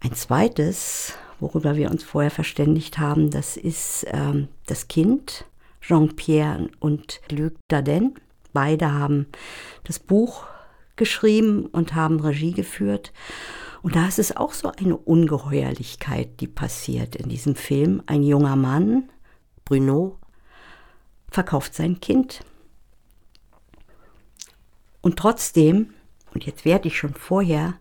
[0.00, 5.44] ein zweites, worüber wir uns vorher verständigt haben, das ist ähm, das Kind,
[5.82, 8.12] Jean-Pierre und Luc Dardenne.
[8.54, 9.26] Beide haben
[9.84, 10.44] das Buch
[10.96, 13.12] geschrieben und haben Regie geführt.
[13.82, 18.02] Und da ist es auch so eine Ungeheuerlichkeit, die passiert in diesem Film.
[18.06, 19.10] Ein junger Mann,
[19.66, 20.18] Bruno,
[21.30, 22.40] verkauft sein Kind.
[25.00, 25.94] Und trotzdem,
[26.34, 27.74] und jetzt werde ich schon vorher,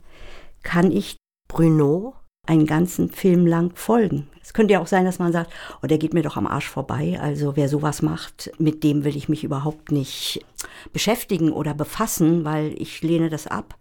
[0.63, 2.15] kann ich Bruno
[2.45, 4.28] einen ganzen Film lang folgen.
[4.41, 5.51] Es könnte ja auch sein, dass man sagt,
[5.84, 7.20] oh, der geht mir doch am Arsch vorbei.
[7.22, 10.45] Also wer sowas macht, mit dem will ich mich überhaupt nicht
[10.93, 13.76] beschäftigen oder befassen, weil ich lehne das ab.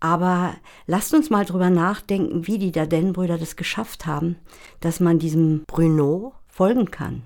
[0.00, 0.54] Aber
[0.86, 4.36] lasst uns mal drüber nachdenken, wie die Dardenne-Brüder das geschafft haben,
[4.80, 7.22] dass man diesem Bruno folgen kann,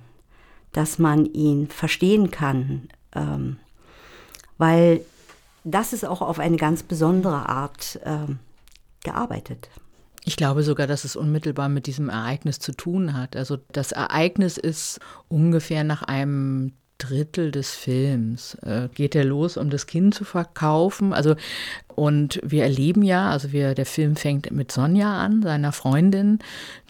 [0.73, 3.59] dass man ihn verstehen kann, ähm,
[4.59, 5.05] weil
[5.65, 8.39] das ist auch auf eine ganz besondere Art ähm,
[9.03, 9.69] gearbeitet.
[10.25, 13.37] Ich glaube sogar, dass es unmittelbar mit diesem Ereignis zu tun hat.
[13.37, 19.69] Also das Ereignis ist ungefähr nach einem Drittel des Films äh, geht er los, um
[19.69, 21.13] das Kind zu verkaufen.
[21.13, 21.35] Also
[21.97, 26.39] und wir erleben ja, also wir, der Film fängt mit Sonja an, seiner Freundin,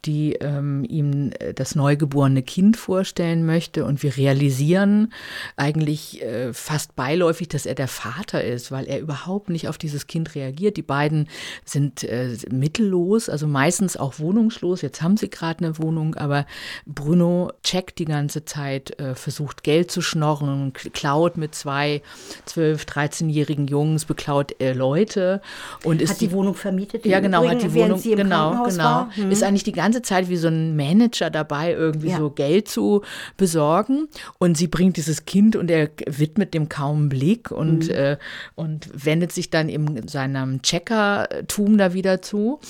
[0.05, 3.85] die ähm, ihm das neugeborene Kind vorstellen möchte.
[3.85, 5.13] Und wir realisieren
[5.57, 10.07] eigentlich äh, fast beiläufig, dass er der Vater ist, weil er überhaupt nicht auf dieses
[10.07, 10.77] Kind reagiert.
[10.77, 11.29] Die beiden
[11.65, 14.83] sind äh, mittellos, also meistens auch wohnungslos.
[14.83, 16.47] Jetzt haben sie gerade eine Wohnung, aber
[16.87, 22.03] Bruno checkt die ganze Zeit, äh, versucht Geld zu schnorren, klaut mit zwei
[22.49, 25.41] 12-, 13-jährigen Jungs, beklaut äh, Leute.
[25.83, 27.05] Und ist hat die, Wohnung vermietet?
[27.05, 29.07] ja, genau, Übrigen, hat die Wohnung, genau, genau.
[29.15, 29.31] Hm.
[29.31, 32.19] Ist eigentlich die ganze Zeit wie so ein Manager dabei, irgendwie Ja.
[32.19, 33.03] so Geld zu
[33.37, 34.09] besorgen.
[34.39, 37.95] Und sie bringt dieses Kind und er widmet dem kaum einen Blick und, Mhm.
[37.95, 38.17] äh,
[38.55, 42.61] und wendet sich dann in seinem Checkertum da wieder zu.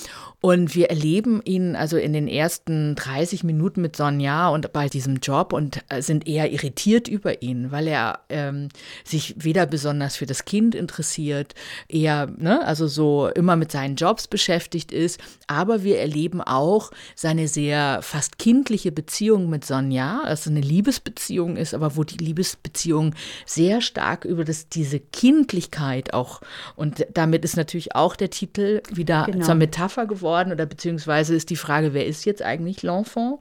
[0.45, 5.17] Und wir erleben ihn also in den ersten 30 Minuten mit Sonja und bei diesem
[5.17, 8.69] Job und äh, sind eher irritiert über ihn, weil er ähm,
[9.05, 11.55] sich weder besonders für das Kind interessiert,
[11.89, 15.19] eher, ne, also so immer mit seinen Jobs beschäftigt ist.
[15.47, 21.73] Aber wir erleben auch seine sehr fast kindliche Beziehung mit Sonja, also eine Liebesbeziehung ist,
[21.73, 23.15] aber wo die Liebesbeziehung
[23.47, 26.43] sehr stark über das, diese Kindlichkeit auch,
[26.77, 29.47] und damit ist natürlich auch der Titel wieder genau.
[29.47, 33.39] zur Metapher geworden, oder beziehungsweise ist die Frage, wer ist jetzt eigentlich l'enfant?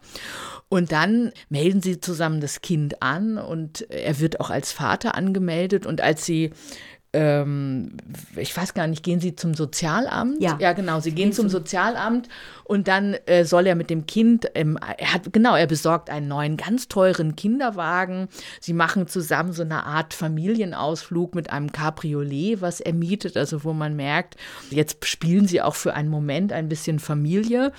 [0.70, 5.86] Und dann melden sie zusammen das Kind an und er wird auch als Vater angemeldet.
[5.86, 6.52] Und als sie
[7.14, 7.92] ähm,
[8.36, 10.42] ich weiß gar nicht, gehen Sie zum Sozialamt?
[10.42, 12.28] Ja, ja genau, Sie gehen zum Sozialamt
[12.64, 16.28] und dann äh, soll er mit dem Kind, ähm, er hat, genau, er besorgt einen
[16.28, 18.30] neuen, ganz teuren Kinderwagen.
[18.60, 23.74] Sie machen zusammen so eine Art Familienausflug mit einem Cabriolet, was er mietet, also wo
[23.74, 24.36] man merkt,
[24.72, 27.72] jetzt spielen sie auch für einen Moment ein bisschen Familie.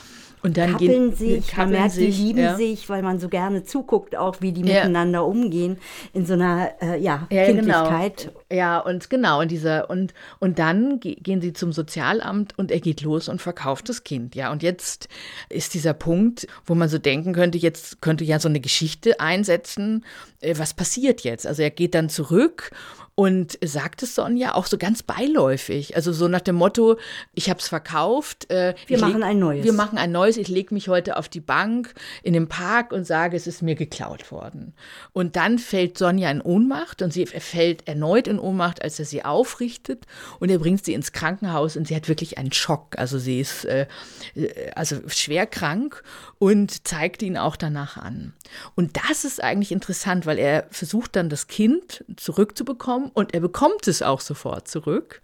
[0.44, 2.54] Und dann kappeln gehen, sich, kappeln man merkt, sich, die lieben ja.
[2.54, 4.74] sich, weil man so gerne zuguckt, auch wie die ja.
[4.74, 5.78] miteinander umgehen
[6.12, 7.54] in so einer äh, ja, ja, genau.
[7.62, 8.24] Kindlichkeit.
[8.26, 8.40] Genau.
[8.52, 13.00] Ja, und genau, und dieser, und, und dann gehen sie zum Sozialamt und er geht
[13.00, 14.34] los und verkauft das Kind.
[14.34, 15.08] Ja, und jetzt
[15.48, 20.04] ist dieser Punkt, wo man so denken könnte, jetzt könnte ja so eine Geschichte einsetzen,
[20.40, 21.46] äh, was passiert jetzt?
[21.46, 22.70] Also er geht dann zurück
[23.16, 25.94] und sagt es Sonja auch so ganz beiläufig.
[25.94, 26.96] Also so nach dem Motto,
[27.32, 28.50] ich habe es verkauft.
[28.50, 29.64] Äh, wir machen ein neues.
[29.64, 30.36] Wir machen ein neues.
[30.36, 33.76] Ich lege mich heute auf die Bank in dem Park und sage, es ist mir
[33.76, 34.74] geklaut worden.
[35.12, 39.24] Und dann fällt Sonja in Ohnmacht und sie fällt erneut in Ohnmacht, als er sie
[39.24, 40.06] aufrichtet.
[40.40, 42.98] Und er bringt sie ins Krankenhaus und sie hat wirklich einen Schock.
[42.98, 43.86] Also sie ist äh,
[44.34, 46.02] äh also schwer krank
[46.38, 48.32] und zeigt ihn auch danach an.
[48.74, 53.86] Und das ist eigentlich interessant, weil er versucht dann das Kind zurückzubekommen und er bekommt
[53.88, 55.20] es auch sofort zurück,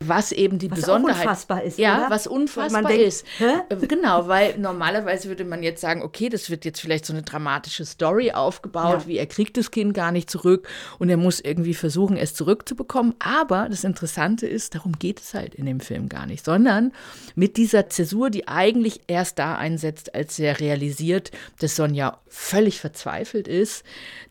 [0.00, 2.10] was eben die was Besonderheit unfassbar ist, ja, oder?
[2.10, 3.26] was unfassbar denkt, ist.
[3.38, 3.62] Hä?
[3.68, 7.22] Äh, genau, weil normalerweise würde man jetzt sagen, okay, das wird jetzt vielleicht so eine
[7.22, 9.06] dramatische Story aufgebaut, ja.
[9.06, 13.14] wie er kriegt das Kind gar nicht zurück und er muss irgendwie versuchen, es zurückzubekommen.
[13.18, 16.92] Aber das Interessante ist, darum geht es halt in dem Film gar nicht, sondern
[17.34, 23.48] mit dieser Zäsur, die eigentlich erst da einsetzt, als er realisiert, dass Sonja völlig verzweifelt
[23.48, 23.84] ist,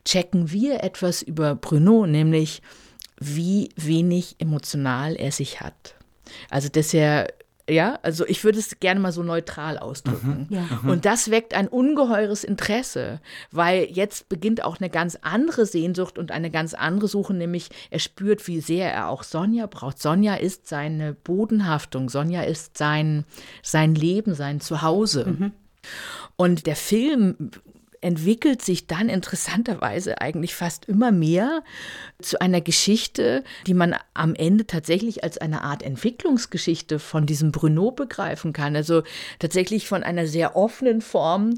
[0.06, 2.62] checken wir etwas über Bruno, nämlich
[3.20, 5.96] wie wenig emotional er sich hat.
[6.50, 7.28] Also, dass er
[7.68, 10.48] ja, also ich würde es gerne mal so neutral ausdrücken.
[10.50, 10.68] Mhm, ja.
[10.84, 10.90] mhm.
[10.90, 13.20] Und das weckt ein ungeheures Interesse,
[13.52, 18.00] weil jetzt beginnt auch eine ganz andere Sehnsucht und eine ganz andere Suche, nämlich er
[18.00, 20.00] spürt, wie sehr er auch Sonja braucht.
[20.00, 23.26] Sonja ist seine Bodenhaftung, Sonja ist sein,
[23.64, 25.26] sein Leben, sein Zuhause.
[25.26, 25.52] Mhm.
[26.36, 27.52] Und der Film
[28.06, 31.64] entwickelt sich dann interessanterweise eigentlich fast immer mehr
[32.22, 37.90] zu einer Geschichte, die man am Ende tatsächlich als eine Art Entwicklungsgeschichte von diesem Bruno
[37.90, 38.76] begreifen kann.
[38.76, 39.02] Also
[39.40, 41.56] tatsächlich von einer sehr offenen Form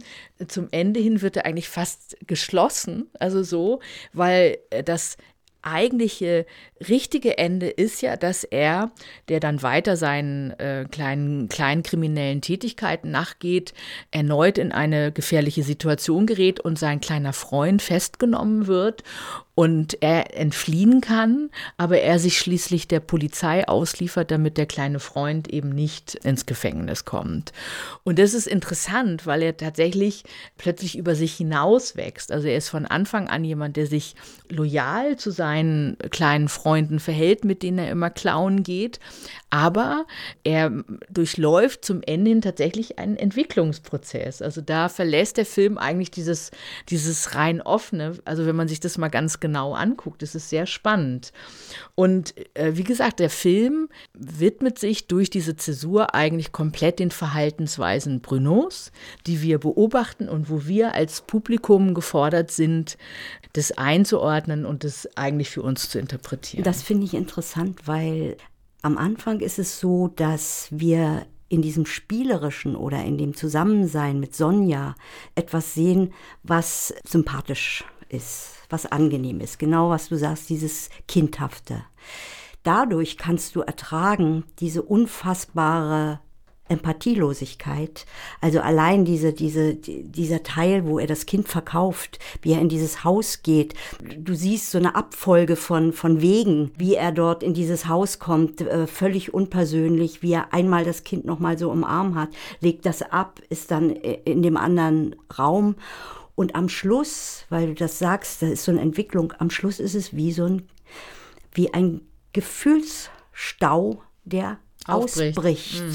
[0.47, 3.81] zum Ende hin wird er eigentlich fast geschlossen, also so,
[4.13, 5.17] weil das
[5.69, 6.45] eigentliche
[6.87, 8.91] richtige Ende ist ja, dass er,
[9.29, 13.73] der dann weiter seinen äh, kleinen, kleinen kriminellen Tätigkeiten nachgeht,
[14.11, 19.03] erneut in eine gefährliche Situation gerät und sein kleiner Freund festgenommen wird
[19.57, 25.47] und er entfliehen kann, aber er sich schließlich der Polizei ausliefert, damit der kleine Freund
[25.47, 27.53] eben nicht ins Gefängnis kommt.
[28.03, 30.25] Und das ist interessant, weil er tatsächlich
[30.59, 32.31] plötzlich über sich hinaus wächst.
[32.31, 34.13] Also er ist von Anfang an jemand, der sich
[34.47, 38.99] loyal zu seinen kleinen Freunden verhält, mit denen er immer klauen geht,
[39.49, 40.05] aber
[40.43, 40.71] er
[41.09, 44.43] durchläuft zum Ende hin tatsächlich einen Entwicklungsprozess.
[44.43, 46.51] Also da verlässt der Film eigentlich dieses,
[46.89, 48.19] dieses rein offene.
[48.23, 51.31] Also wenn man sich das mal ganz genau anguckt, ist es sehr spannend.
[51.95, 58.21] Und äh, wie gesagt, der Film widmet sich durch diese Zäsur eigentlich komplett den Verhaltensweisen
[58.21, 58.91] Brunos,
[59.25, 62.97] die wir beobachten und wo wir als Publikum gefordert sind,
[63.53, 66.63] das einzuordnen und das eigentlich für uns zu interpretieren.
[66.63, 68.37] Das finde ich interessant, weil
[68.81, 74.35] am Anfang ist es so, dass wir in diesem spielerischen oder in dem Zusammensein mit
[74.35, 74.95] Sonja
[75.35, 76.13] etwas sehen,
[76.43, 79.59] was sympathisch ist, was angenehm ist.
[79.59, 81.83] Genau was du sagst, dieses Kindhafte.
[82.63, 86.19] Dadurch kannst du ertragen diese unfassbare
[86.69, 88.05] Empathielosigkeit.
[88.41, 93.03] Also allein diese, diese, dieser Teil, wo er das Kind verkauft, wie er in dieses
[93.03, 93.73] Haus geht.
[94.17, 98.61] Du siehst so eine Abfolge von, von Wegen, wie er dort in dieses Haus kommt,
[98.61, 102.29] äh, völlig unpersönlich, wie er einmal das Kind nochmal so im Arm hat,
[102.59, 105.75] legt das ab, ist dann in dem anderen Raum.
[106.37, 109.95] Und am Schluss, weil du das sagst, da ist so eine Entwicklung, am Schluss ist
[109.95, 110.69] es wie so ein,
[111.51, 112.01] wie ein
[112.31, 115.37] Gefühlsstau, der Aufbricht.
[115.37, 115.81] ausbricht.
[115.81, 115.93] Mhm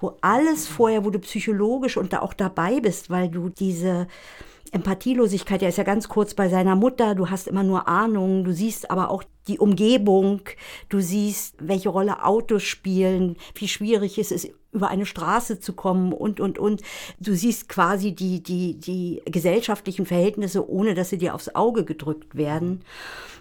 [0.00, 4.06] wo alles vorher, wo du psychologisch und da auch dabei bist, weil du diese
[4.70, 8.52] Empathielosigkeit, der ist ja ganz kurz bei seiner Mutter, du hast immer nur Ahnungen, du
[8.52, 10.42] siehst aber auch die Umgebung,
[10.88, 16.12] du siehst, welche Rolle Autos spielen, wie schwierig es ist, über eine Straße zu kommen
[16.12, 16.82] und, und, und.
[17.18, 22.36] Du siehst quasi die, die, die gesellschaftlichen Verhältnisse, ohne dass sie dir aufs Auge gedrückt
[22.36, 22.80] werden.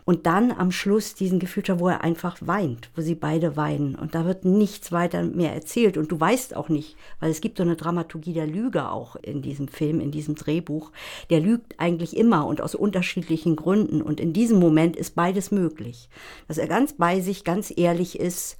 [0.03, 3.93] Und dann am Schluss diesen Gefühlter, wo er einfach weint, wo sie beide weinen.
[3.93, 5.97] Und da wird nichts weiter mehr erzählt.
[5.97, 9.41] Und du weißt auch nicht, weil es gibt so eine Dramaturgie der Lüge auch in
[9.41, 10.91] diesem Film, in diesem Drehbuch.
[11.29, 14.01] Der lügt eigentlich immer und aus unterschiedlichen Gründen.
[14.01, 16.07] Und in diesem Moment ist beides möglich.
[16.47, 18.57] Dass er ganz bei sich, ganz ehrlich ist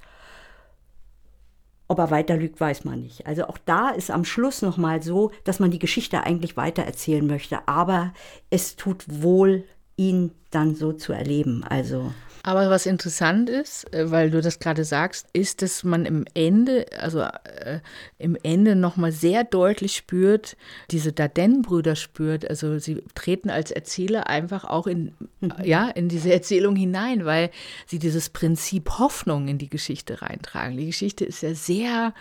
[1.88, 3.26] ob er weiter lügt, weiß man nicht.
[3.26, 7.26] Also auch da ist am Schluss nochmal so, dass man die Geschichte eigentlich weiter erzählen
[7.26, 7.66] möchte.
[7.66, 8.12] Aber
[8.50, 9.64] es tut wohl,
[9.96, 11.64] ihn dann so zu erleben.
[11.64, 12.12] Also
[12.48, 16.86] aber was interessant ist, äh, weil du das gerade sagst, ist, dass man im Ende,
[16.98, 17.80] also äh,
[18.16, 20.56] im Ende nochmal sehr deutlich spürt,
[20.90, 25.52] diese Darden-Brüder spürt, also sie treten als Erzähler einfach auch in, mhm.
[25.62, 27.50] ja, in diese Erzählung hinein, weil
[27.86, 30.78] sie dieses Prinzip Hoffnung in die Geschichte reintragen.
[30.78, 32.14] Die Geschichte ist ja sehr,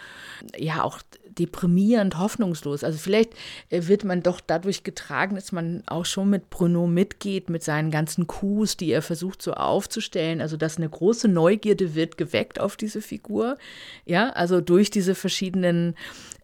[0.57, 0.99] ja, auch
[1.37, 2.83] deprimierend, hoffnungslos.
[2.83, 3.33] Also vielleicht
[3.69, 7.91] äh, wird man doch dadurch getragen, dass man auch schon mit Bruno mitgeht, mit seinen
[7.91, 10.41] ganzen Coups, die er versucht so aufzustellen.
[10.41, 13.57] Also dass eine große Neugierde wird geweckt auf diese Figur.
[14.05, 15.95] Ja, also durch diese verschiedenen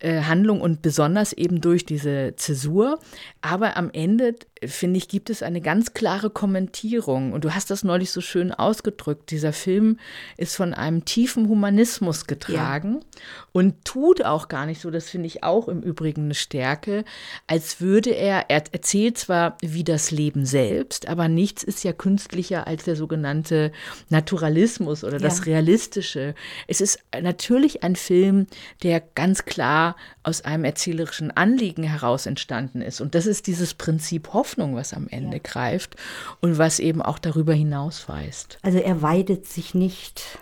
[0.03, 2.99] äh, Handlungen und besonders eben durch diese Zäsur.
[3.41, 4.35] Aber am Ende
[4.67, 7.33] finde ich, gibt es eine ganz klare Kommentierung.
[7.33, 9.31] Und du hast das neulich so schön ausgedrückt.
[9.31, 9.99] Dieser Film
[10.37, 13.21] ist von einem tiefen Humanismus getragen ja.
[13.51, 17.03] und tut auch gar nicht so, das finde ich auch im Übrigen eine Stärke,
[17.47, 22.67] als würde er, er erzählt zwar wie das Leben selbst, aber nichts ist ja künstlicher
[22.67, 23.71] als der sogenannte
[24.09, 25.45] Naturalismus oder das ja.
[25.45, 26.35] Realistische.
[26.67, 28.47] Es ist natürlich ein Film,
[28.83, 29.92] der ganz klar
[30.23, 33.01] aus einem erzählerischen Anliegen heraus entstanden ist.
[33.01, 35.43] Und das ist dieses Prinzip Hoffnung Hoffnung, was am Ende ja.
[35.43, 35.95] greift
[36.41, 38.59] und was eben auch darüber hinaus weist.
[38.61, 40.37] Also er weidet sich nicht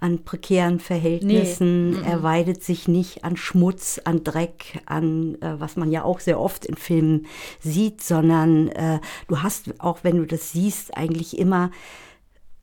[0.00, 2.06] an prekären Verhältnissen, nee.
[2.06, 6.40] er weidet sich nicht an Schmutz, an Dreck, an äh, was man ja auch sehr
[6.40, 7.26] oft in Filmen
[7.60, 8.98] sieht, sondern äh,
[9.28, 11.70] du hast, auch wenn du das siehst, eigentlich immer,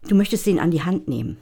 [0.08, 1.38] du möchtest ihn an die Hand nehmen.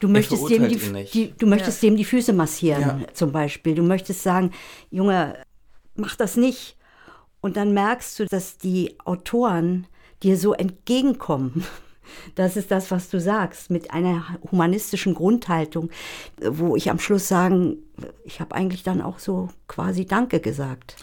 [0.00, 0.78] Du möchtest, dem die,
[1.12, 1.88] die, du möchtest ja.
[1.88, 3.14] dem die Füße massieren, ja.
[3.14, 3.74] zum Beispiel.
[3.74, 4.50] Du möchtest sagen,
[4.90, 5.36] Junge,
[5.94, 6.76] mach das nicht.
[7.40, 9.86] Und dann merkst du, dass die Autoren
[10.22, 11.64] dir so entgegenkommen.
[12.34, 15.88] Das ist das, was du sagst, mit einer humanistischen Grundhaltung,
[16.42, 17.78] wo ich am Schluss sagen,
[18.24, 20.96] ich habe eigentlich dann auch so quasi Danke gesagt.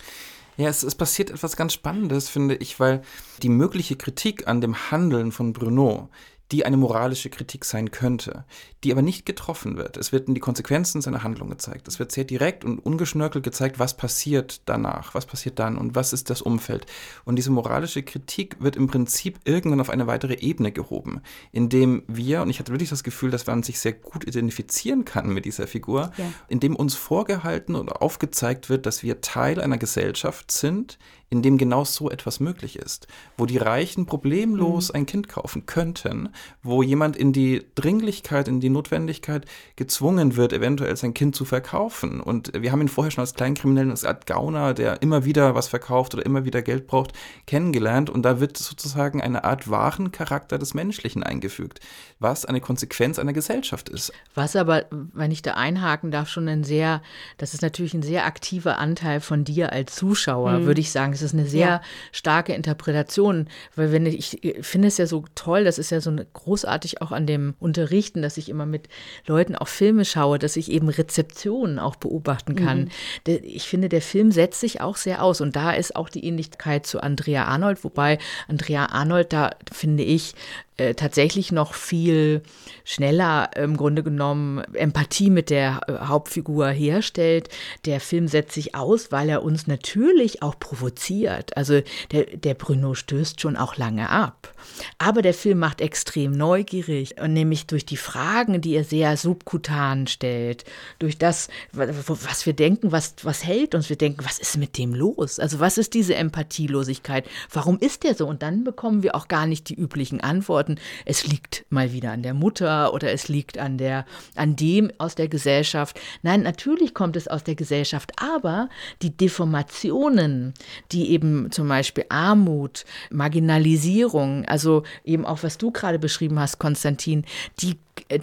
[0.58, 3.02] Ja, es, es passiert etwas ganz Spannendes, finde ich, weil
[3.42, 6.10] die mögliche Kritik an dem Handeln von Bruno,
[6.52, 8.44] die eine moralische Kritik sein könnte,
[8.84, 9.98] die aber nicht getroffen wird.
[9.98, 11.88] Es werden die Konsequenzen seiner Handlung gezeigt.
[11.88, 16.12] Es wird sehr direkt und ungeschnörkelt gezeigt, was passiert danach, was passiert dann und was
[16.12, 16.88] ist das Umfeld.
[17.24, 21.22] Und diese moralische Kritik wird im Prinzip irgendwann auf eine weitere Ebene gehoben,
[21.52, 25.30] indem wir, und ich hatte wirklich das Gefühl, dass man sich sehr gut identifizieren kann
[25.30, 26.26] mit dieser Figur, ja.
[26.48, 30.98] indem uns vorgehalten oder aufgezeigt wird, dass wir Teil einer Gesellschaft sind,
[31.30, 33.08] in dem genau so etwas möglich ist,
[33.38, 34.96] wo die Reichen problemlos mhm.
[34.96, 36.30] ein Kind kaufen könnten,
[36.62, 39.46] wo jemand in die Dringlichkeit, in die Notwendigkeit
[39.76, 42.20] gezwungen wird, eventuell sein Kind zu verkaufen.
[42.20, 45.68] Und wir haben ihn vorher schon als Kleinkriminellen, als Art Gauner, der immer wieder was
[45.68, 47.14] verkauft oder immer wieder Geld braucht,
[47.48, 48.10] kennengelernt.
[48.10, 51.80] Und da wird sozusagen eine Art wahren Charakter des Menschlichen eingefügt,
[52.20, 54.12] was eine Konsequenz einer Gesellschaft ist.
[54.36, 57.02] Was aber, wenn ich da einhaken darf, schon ein sehr,
[57.38, 60.66] das ist natürlich ein sehr aktiver Anteil von dir als Zuschauer, mhm.
[60.66, 61.14] würde ich sagen.
[61.14, 61.82] Es ist eine sehr ja.
[62.12, 66.12] starke Interpretation, weil wenn ich, ich finde es ja so toll, das ist ja so
[66.34, 68.90] großartig auch an dem Unterrichten, dass ich immer mit
[69.26, 72.90] Leuten auch Filme schaue, dass ich eben Rezeptionen auch beobachten kann.
[73.28, 73.40] Mhm.
[73.44, 76.86] Ich finde, der Film setzt sich auch sehr aus und da ist auch die Ähnlichkeit
[76.86, 80.34] zu Andrea Arnold, wobei Andrea Arnold da, finde ich,
[80.80, 82.42] äh, tatsächlich noch viel
[82.84, 87.50] schneller im Grunde genommen Empathie mit der äh, Hauptfigur herstellt.
[87.86, 91.56] Der Film setzt sich aus, weil er uns natürlich auch provoziert.
[91.58, 91.82] Also
[92.12, 94.54] der, der Bruno stößt schon auch lange ab.
[94.98, 100.64] Aber der Film macht extrem neugierig, nämlich durch die Fragen, die er sehr subkutan stellt,
[101.00, 103.90] durch das, was wir denken, was, was hält uns.
[103.90, 105.40] Wir denken, was ist mit dem los?
[105.40, 107.26] Also was ist diese Empathielosigkeit?
[107.52, 108.28] Warum ist der so?
[108.28, 110.76] Und dann bekommen wir auch gar nicht die üblichen Antworten antworten,
[111.06, 114.06] es liegt mal wieder an der Mutter oder es liegt an der,
[114.36, 116.00] an dem aus der Gesellschaft.
[116.22, 118.70] Nein, natürlich kommt es aus der Gesellschaft, aber
[119.02, 120.54] die Deformationen,
[120.92, 127.26] die eben zum Beispiel Armut, Marginalisierung, also eben auch was du gerade beschrieben hast, Konstantin,
[127.62, 127.78] die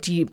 [0.04, 0.26] die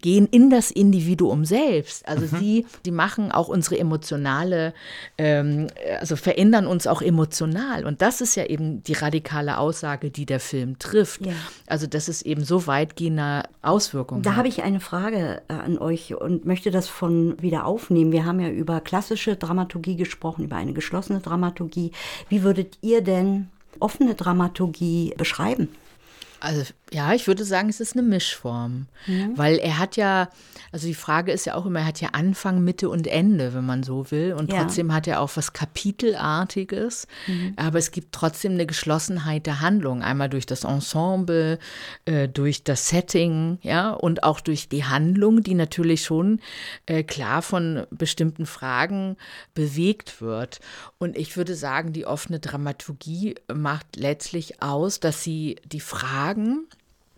[0.00, 2.06] gehen in das Individuum selbst.
[2.08, 2.38] Also mhm.
[2.38, 4.74] sie, die machen auch unsere emotionale,
[5.18, 5.68] ähm,
[6.00, 7.84] also verändern uns auch emotional.
[7.84, 11.26] Und das ist ja eben die radikale Aussage, die der Film trifft.
[11.26, 11.32] Ja.
[11.66, 16.14] Also dass es eben so weitgehende Auswirkungen Da habe ich eine Frage äh, an euch
[16.14, 18.12] und möchte das von wieder aufnehmen.
[18.12, 21.92] Wir haben ja über klassische Dramaturgie gesprochen, über eine geschlossene Dramaturgie.
[22.28, 25.68] Wie würdet ihr denn offene Dramaturgie beschreiben?
[26.42, 29.38] Also ja, ich würde sagen, es ist eine Mischform, mhm.
[29.38, 30.28] weil er hat ja,
[30.72, 33.64] also die Frage ist ja auch immer, er hat ja Anfang, Mitte und Ende, wenn
[33.64, 34.60] man so will, und ja.
[34.60, 37.54] trotzdem hat er auch was Kapitelartiges, mhm.
[37.56, 41.58] aber es gibt trotzdem eine Geschlossenheit der Handlung, einmal durch das Ensemble,
[42.04, 46.40] äh, durch das Setting, ja, und auch durch die Handlung, die natürlich schon
[46.86, 49.16] äh, klar von bestimmten Fragen
[49.54, 50.60] bewegt wird.
[50.98, 56.66] Und ich würde sagen, die offene Dramaturgie macht letztlich aus, dass sie die Fragen, sagen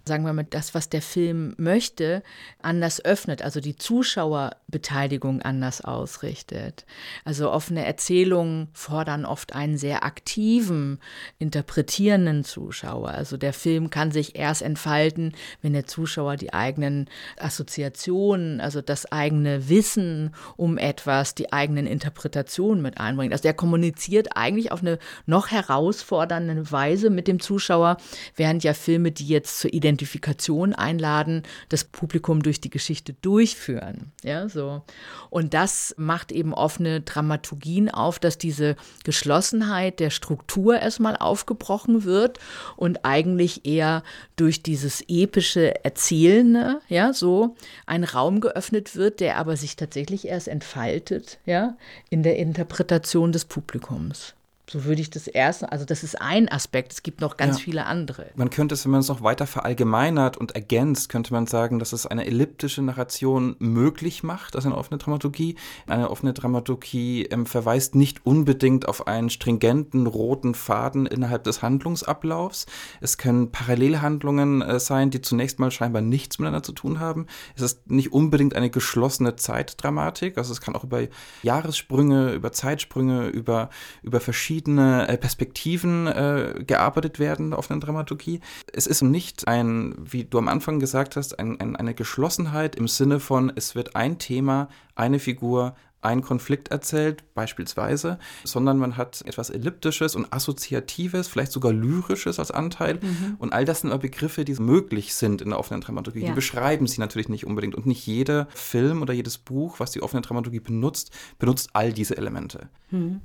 [0.07, 2.23] wir mal, das, was der Film möchte,
[2.61, 6.85] anders öffnet, also die Zuschauerbeteiligung anders ausrichtet.
[7.25, 11.01] Also offene Erzählungen fordern oft einen sehr aktiven,
[11.39, 13.11] interpretierenden Zuschauer.
[13.11, 15.33] Also der Film kann sich erst entfalten,
[15.63, 17.09] wenn der Zuschauer die eigenen
[17.39, 23.33] Assoziationen, also das eigene Wissen um etwas, die eigenen Interpretationen mit einbringt.
[23.33, 27.97] Also der kommuniziert eigentlich auf eine noch herausfordernde Weise mit dem Zuschauer,
[28.37, 34.13] während ja Filme, die jetzt zur Identität Identifikation einladen, das Publikum durch die Geschichte durchführen.
[34.23, 34.83] Ja, so.
[35.31, 42.39] Und das macht eben offene Dramaturgien auf, dass diese Geschlossenheit der Struktur erstmal aufgebrochen wird
[42.77, 44.03] und eigentlich eher
[44.37, 47.55] durch dieses epische Erzählende, ja, so
[47.87, 51.77] ein Raum geöffnet wird, der aber sich tatsächlich erst entfaltet, ja,
[52.11, 54.35] in der Interpretation des Publikums.
[54.67, 57.65] So würde ich das erste, also das ist ein Aspekt, es gibt noch ganz ja.
[57.65, 58.31] viele andere.
[58.35, 61.93] Man könnte es, wenn man es noch weiter verallgemeinert und ergänzt, könnte man sagen, dass
[61.93, 65.57] es eine elliptische Narration möglich macht, also eine offene Dramaturgie.
[65.87, 72.65] Eine offene Dramaturgie ähm, verweist nicht unbedingt auf einen stringenten roten Faden innerhalb des Handlungsablaufs.
[73.03, 77.27] Es können Parallelhandlungen äh, sein, die zunächst mal scheinbar nichts miteinander zu tun haben.
[77.55, 81.03] Es ist nicht unbedingt eine geschlossene Zeitdramatik, also es kann auch über
[81.43, 83.69] Jahressprünge, über Zeitsprünge, über,
[84.03, 88.41] über verschiedene verschiedene äh, Perspektiven äh, gearbeitet werden auf einer Dramaturgie.
[88.73, 92.87] Es ist nicht ein, wie du am Anfang gesagt hast, ein, ein, eine Geschlossenheit im
[92.87, 99.23] Sinne von, es wird ein Thema, eine Figur, ein Konflikt erzählt, beispielsweise, sondern man hat
[99.27, 103.01] etwas Elliptisches und Assoziatives, vielleicht sogar Lyrisches als Anteil.
[103.01, 103.37] Mhm.
[103.39, 106.21] Und all das sind aber Begriffe, die möglich sind in der offenen Dramaturgie.
[106.21, 106.29] Ja.
[106.29, 107.75] Die beschreiben sie natürlich nicht unbedingt.
[107.75, 112.17] Und nicht jeder Film oder jedes Buch, was die offene Dramaturgie benutzt, benutzt all diese
[112.17, 112.69] Elemente.
[112.91, 113.23] Mhm.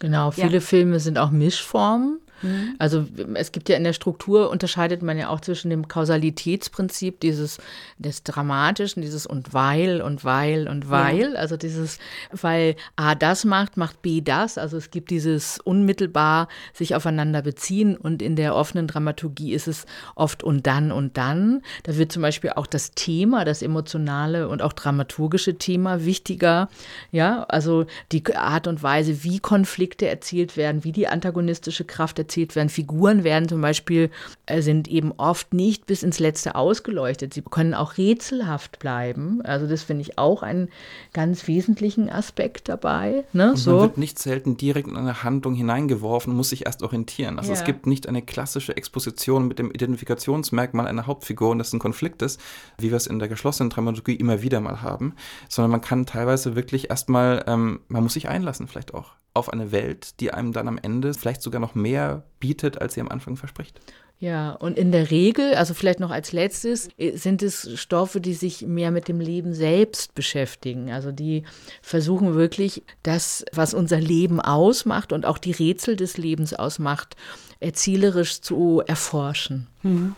[0.00, 0.60] Genau, viele ja.
[0.60, 2.20] Filme sind auch Mischformen.
[2.42, 2.74] Mhm.
[2.78, 7.58] Also es gibt ja in der Struktur, unterscheidet man ja auch zwischen dem Kausalitätsprinzip, dieses
[7.98, 11.38] des Dramatischen, dieses und weil und weil und weil, ja.
[11.38, 11.98] also dieses,
[12.32, 17.96] weil A das macht, macht B das, also es gibt dieses unmittelbar sich aufeinander beziehen
[17.96, 21.62] und in der offenen Dramaturgie ist es oft und dann und dann.
[21.82, 26.68] Da wird zum Beispiel auch das Thema, das emotionale und auch dramaturgische Thema wichtiger,
[27.10, 32.29] ja, also die Art und Weise, wie Konflikte erzielt werden, wie die antagonistische Kraft erzielt
[32.30, 32.68] erzählt werden.
[32.68, 34.10] Figuren werden zum Beispiel,
[34.46, 37.34] äh, sind eben oft nicht bis ins Letzte ausgeleuchtet.
[37.34, 39.40] Sie können auch rätselhaft bleiben.
[39.42, 40.68] Also das finde ich auch einen
[41.12, 43.24] ganz wesentlichen Aspekt dabei.
[43.32, 43.56] Ne?
[43.56, 43.72] So.
[43.72, 47.38] Man wird nicht selten direkt in eine Handlung hineingeworfen und muss sich erst orientieren.
[47.38, 47.58] Also ja.
[47.58, 52.22] es gibt nicht eine klassische Exposition mit dem Identifikationsmerkmal einer Hauptfigur und das ein Konflikt
[52.22, 52.40] ist,
[52.78, 55.14] wie wir es in der geschlossenen Dramaturgie immer wieder mal haben,
[55.48, 59.72] sondern man kann teilweise wirklich erstmal, ähm, man muss sich einlassen vielleicht auch auf eine
[59.72, 63.36] Welt, die einem dann am Ende vielleicht sogar noch mehr bietet, als sie am Anfang
[63.36, 63.80] verspricht.
[64.20, 68.34] Ja, und in der Regel, also vielleicht noch als letztes, äh, sind es Stoffe, die
[68.34, 70.90] sich mehr mit dem Leben selbst beschäftigen.
[70.90, 71.44] Also die
[71.80, 77.16] versuchen wirklich das, was unser Leben ausmacht und auch die Rätsel des Lebens ausmacht,
[77.60, 79.68] erzielerisch zu erforschen.
[79.82, 80.14] Mhm.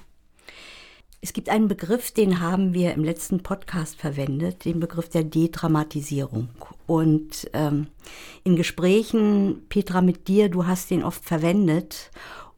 [1.24, 6.48] Es gibt einen Begriff, den haben wir im letzten Podcast verwendet, den Begriff der Dedramatisierung.
[6.88, 7.86] Und ähm,
[8.42, 12.10] in Gesprächen, Petra, mit dir, du hast den oft verwendet.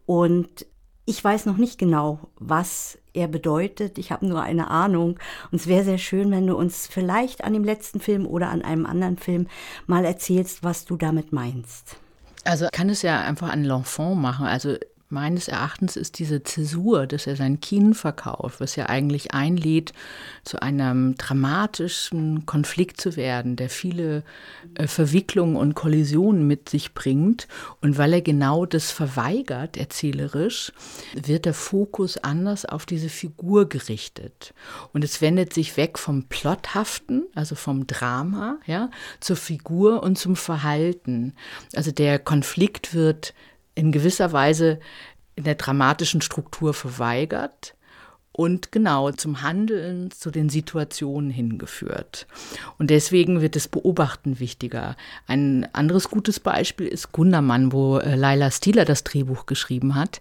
[0.07, 0.65] Und
[1.05, 3.99] ich weiß noch nicht genau, was er bedeutet.
[3.99, 5.19] Ich habe nur eine Ahnung.
[5.51, 8.63] Und es wäre sehr schön, wenn du uns vielleicht an dem letzten Film oder an
[8.63, 9.47] einem anderen Film
[9.87, 11.97] mal erzählst, was du damit meinst.
[12.45, 14.47] Also kann es ja einfach an L'Enfant machen.
[14.47, 14.79] Also
[15.15, 19.93] Meines Erachtens ist diese Zäsur, dass er sein Kinn verkauft, was ja eigentlich einlädt,
[20.43, 24.25] zu einem dramatischen Konflikt zu werden, der viele
[24.75, 27.47] äh, Verwicklungen und Kollisionen mit sich bringt.
[27.81, 30.73] Und weil er genau das verweigert, erzählerisch,
[31.15, 34.53] wird der Fokus anders auf diese Figur gerichtet.
[34.93, 40.35] Und es wendet sich weg vom Plothaften, also vom Drama, ja, zur Figur und zum
[40.35, 41.35] Verhalten.
[41.73, 43.33] Also der Konflikt wird
[43.75, 44.79] in gewisser Weise
[45.37, 47.75] in der dramatischen Struktur verweigert
[48.37, 52.27] und genau zum Handeln, zu den Situationen hingeführt.
[52.79, 54.97] Und deswegen wird das Beobachten wichtiger.
[55.29, 60.21] Ein anderes gutes Beispiel ist Gundermann, wo äh, Laila Stieler das Drehbuch geschrieben hat.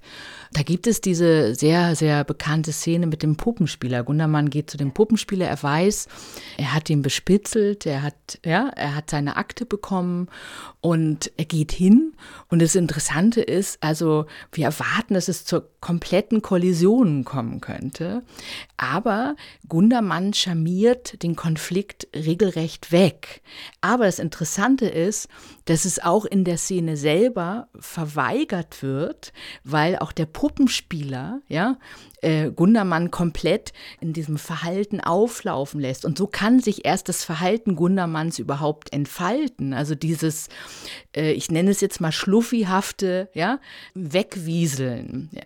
[0.53, 4.03] Da gibt es diese sehr, sehr bekannte Szene mit dem Puppenspieler.
[4.03, 6.07] Gundermann geht zu dem Puppenspieler, er weiß,
[6.57, 10.29] er hat ihn bespitzelt, er hat, ja, er hat seine Akte bekommen
[10.79, 12.13] und er geht hin.
[12.49, 18.21] Und das Interessante ist, also wir erwarten, dass es zur kompletten Kollision kommen könnte.
[18.77, 19.35] Aber
[19.67, 23.41] Gundermann charmiert den Konflikt regelrecht weg.
[23.81, 25.29] Aber das Interessante ist,
[25.65, 30.42] dass es auch in der Szene selber verweigert wird, weil auch der Puppenspieler,
[31.47, 31.77] ja,
[32.21, 36.05] äh, Gundermann komplett in diesem Verhalten auflaufen lässt.
[36.05, 39.73] Und so kann sich erst das Verhalten Gundermanns überhaupt entfalten.
[39.73, 40.49] Also dieses,
[41.15, 43.59] äh, ich nenne es jetzt mal schluffihafte, ja,
[43.93, 45.29] Wegwieseln.
[45.33, 45.43] Ja.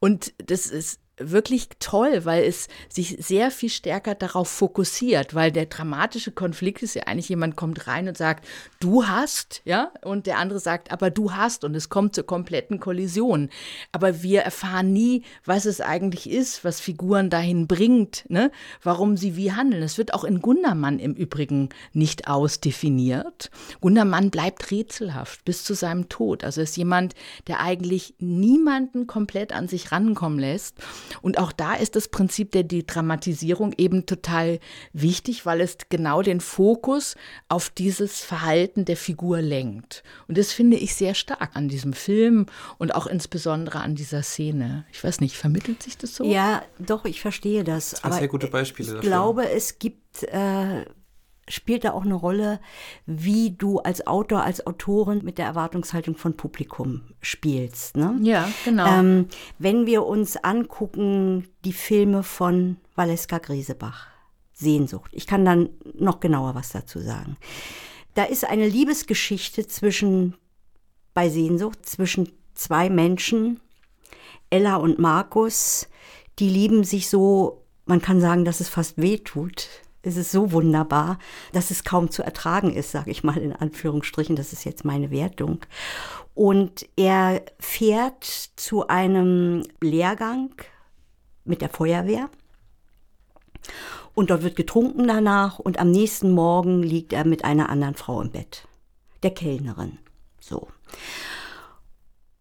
[0.00, 5.66] Und das ist wirklich toll, weil es sich sehr viel stärker darauf fokussiert, weil der
[5.66, 8.46] dramatische Konflikt ist ja eigentlich, jemand kommt rein und sagt,
[8.80, 12.80] du hast, ja, und der andere sagt, aber du hast, und es kommt zur kompletten
[12.80, 13.50] Kollision.
[13.92, 18.50] Aber wir erfahren nie, was es eigentlich ist, was Figuren dahin bringt, ne,
[18.82, 19.82] warum sie wie handeln.
[19.82, 23.50] Es wird auch in Gundermann im Übrigen nicht ausdefiniert.
[23.80, 26.44] Gundermann bleibt rätselhaft bis zu seinem Tod.
[26.44, 27.14] Also ist jemand,
[27.46, 30.76] der eigentlich niemanden komplett an sich rankommen lässt
[31.22, 34.60] und auch da ist das Prinzip der Dedramatisierung eben total
[34.92, 37.16] wichtig, weil es genau den Fokus
[37.48, 40.02] auf dieses Verhalten der Figur lenkt.
[40.26, 42.46] Und das finde ich sehr stark an diesem Film
[42.78, 44.84] und auch insbesondere an dieser Szene.
[44.92, 46.24] Ich weiß nicht, vermittelt sich das so?
[46.24, 47.90] Ja, doch, ich verstehe das.
[47.90, 49.08] Das aber sehr gute Beispiele ich dafür.
[49.08, 50.84] glaube, es gibt äh,
[51.48, 52.60] spielt da auch eine Rolle,
[53.06, 57.96] wie du als Autor, als Autorin mit der Erwartungshaltung von Publikum spielst.
[57.96, 58.18] Ne?
[58.22, 58.86] Ja, genau.
[58.86, 64.06] Ähm, wenn wir uns angucken, die Filme von Valeska Griesebach,
[64.52, 65.12] Sehnsucht.
[65.14, 67.36] Ich kann dann noch genauer was dazu sagen.
[68.14, 70.34] Da ist eine Liebesgeschichte zwischen,
[71.14, 73.60] bei Sehnsucht, zwischen zwei Menschen,
[74.50, 75.88] Ella und Markus,
[76.40, 79.68] die lieben sich so, man kann sagen, dass es fast weh tut
[80.08, 81.18] es ist so wunderbar,
[81.52, 84.36] dass es kaum zu ertragen ist, sage ich mal in Anführungsstrichen.
[84.36, 85.60] Das ist jetzt meine Wertung.
[86.34, 90.54] Und er fährt zu einem Lehrgang
[91.44, 92.30] mit der Feuerwehr.
[94.14, 98.20] Und dort wird getrunken danach und am nächsten Morgen liegt er mit einer anderen Frau
[98.20, 98.66] im Bett.
[99.22, 99.98] Der Kellnerin.
[100.40, 100.68] So.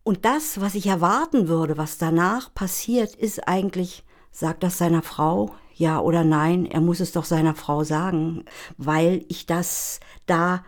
[0.03, 5.53] Und das, was ich erwarten würde, was danach passiert, ist eigentlich, sagt das seiner Frau,
[5.77, 8.45] ja oder nein, er muss es doch seiner Frau sagen,
[8.77, 10.63] weil ich das da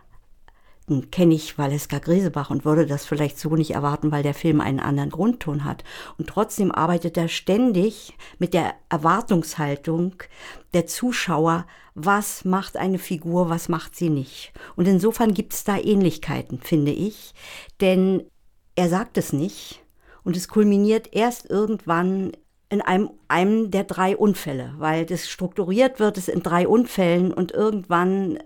[1.12, 4.80] kenne ich Valeska Grisebach und würde das vielleicht so nicht erwarten, weil der Film einen
[4.80, 5.84] anderen Grundton hat.
[6.18, 10.16] Und trotzdem arbeitet er ständig mit der Erwartungshaltung
[10.74, 14.52] der Zuschauer, was macht eine Figur, was macht sie nicht.
[14.76, 17.34] Und insofern gibt es da Ähnlichkeiten, finde ich,
[17.82, 18.24] denn
[18.76, 19.84] er sagt es nicht
[20.24, 22.32] und es kulminiert erst irgendwann
[22.70, 27.52] in einem, einem der drei Unfälle, weil das strukturiert wird es in drei Unfällen und
[27.52, 28.40] irgendwann,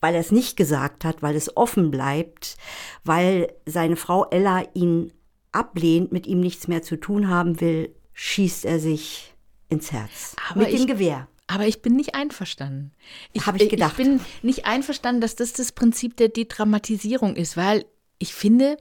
[0.00, 2.56] weil er es nicht gesagt hat, weil es offen bleibt,
[3.04, 5.12] weil seine Frau Ella ihn
[5.52, 9.34] ablehnt, mit ihm nichts mehr zu tun haben will, schießt er sich
[9.68, 10.34] ins Herz.
[10.50, 11.28] Aber mit ich, dem Gewehr.
[11.46, 12.92] Aber ich bin nicht einverstanden.
[13.32, 13.92] Ich, Habe ich gedacht.
[13.98, 17.84] Ich bin nicht einverstanden, dass das das Prinzip der Dedramatisierung ist, weil
[18.18, 18.76] ich finde,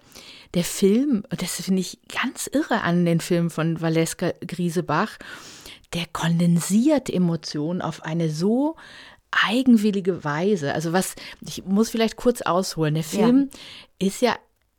[0.54, 5.18] der Film, das finde ich ganz irre an den Film von Valeska Griesebach,
[5.94, 8.76] der kondensiert Emotionen auf eine so
[9.32, 10.74] eigenwillige Weise.
[10.74, 12.94] Also was, ich muss vielleicht kurz ausholen.
[12.94, 13.50] Der Film
[14.02, 14.08] ja.
[14.08, 14.36] ist ja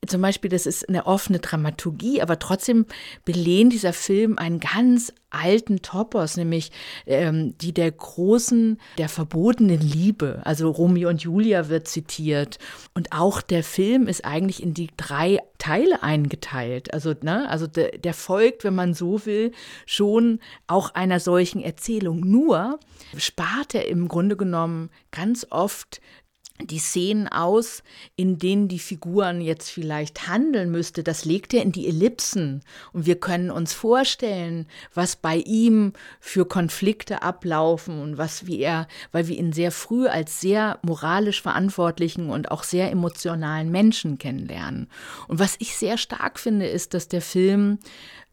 [0.07, 2.87] zum Beispiel, das ist eine offene Dramaturgie, aber trotzdem
[3.25, 6.71] belehnt dieser Film einen ganz alten Topos, nämlich
[7.07, 10.41] ähm, die der großen, der verbotenen Liebe.
[10.45, 12.59] Also Romeo und Julia wird zitiert.
[12.95, 16.93] Und auch der Film ist eigentlich in die drei Teile eingeteilt.
[16.95, 19.53] Also, ne, also der, der folgt, wenn man so will,
[19.85, 22.21] schon auch einer solchen Erzählung.
[22.21, 22.79] Nur
[23.17, 26.01] spart er im Grunde genommen ganz oft
[26.61, 27.83] die Szenen aus,
[28.17, 32.63] in denen die Figuren jetzt vielleicht handeln müsste, das legt er in die Ellipsen.
[32.93, 38.89] Und wir können uns vorstellen, was bei ihm für Konflikte ablaufen und was wie er,
[39.13, 44.89] weil wir ihn sehr früh als sehr moralisch verantwortlichen und auch sehr emotionalen Menschen kennenlernen.
[45.29, 47.79] Und was ich sehr stark finde, ist, dass der Film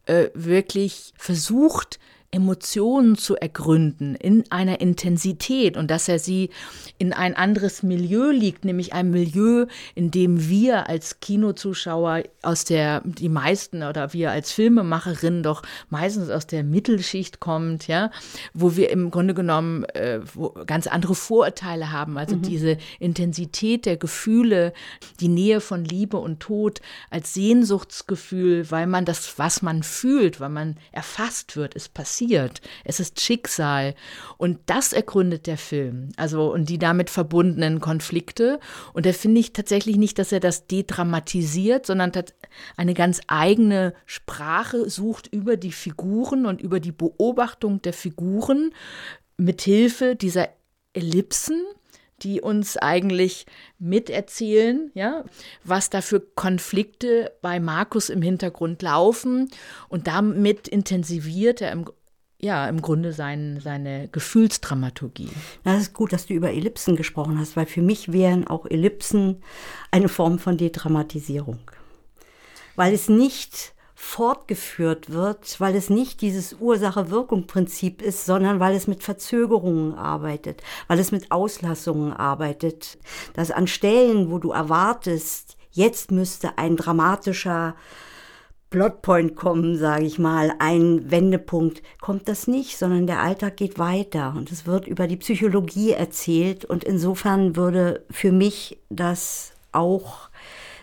[0.05, 1.99] äh, wirklich versucht,
[2.33, 6.49] Emotionen zu ergründen in einer Intensität und dass er sie
[6.97, 13.01] in ein anderes Milieu liegt, nämlich ein Milieu, in dem wir als Kinozuschauer aus der,
[13.05, 15.61] die meisten oder wir als Filmemacherinnen doch
[15.91, 18.09] meistens aus der Mittelschicht kommt, ja,
[18.55, 20.19] wo wir im Grunde genommen äh,
[20.65, 22.41] ganz andere Vorurteile haben, also mhm.
[22.41, 24.73] diese Intensität der Gefühle,
[25.19, 26.81] die Nähe von Liebe und Tod
[27.11, 32.61] als Sehnsuchtsgefühl, weil man das, was man fühlt, weil man erfasst wird, ist passiert passiert.
[32.83, 33.95] Es ist Schicksal.
[34.37, 36.09] Und das ergründet der Film.
[36.17, 38.59] Also, und die damit verbundenen Konflikte.
[38.93, 42.11] Und da finde ich tatsächlich nicht, dass er das dedramatisiert, sondern
[42.77, 48.73] eine ganz eigene Sprache sucht über die Figuren und über die Beobachtung der Figuren
[49.37, 50.49] mithilfe dieser
[50.93, 51.63] Ellipsen
[52.23, 53.45] die uns eigentlich
[53.79, 55.25] miterzählen, ja,
[55.63, 59.49] was da für Konflikte bei Markus im Hintergrund laufen.
[59.89, 61.85] Und damit intensiviert er im
[62.43, 65.29] ja, im Grunde sein, seine Gefühlsdramaturgie.
[65.63, 69.41] Das ist gut, dass du über Ellipsen gesprochen hast, weil für mich wären auch Ellipsen
[69.91, 71.59] eine Form von Dedramatisierung.
[72.75, 79.03] Weil es nicht fortgeführt wird, weil es nicht dieses Ursache-Wirkung-Prinzip ist, sondern weil es mit
[79.03, 82.97] Verzögerungen arbeitet, weil es mit Auslassungen arbeitet.
[83.35, 87.75] Dass an Stellen, wo du erwartest, jetzt müsste ein dramatischer
[88.73, 94.33] Plotpoint kommen, sage ich mal, ein Wendepunkt, kommt das nicht, sondern der Alltag geht weiter
[94.35, 100.31] und es wird über die Psychologie erzählt und insofern würde für mich das auch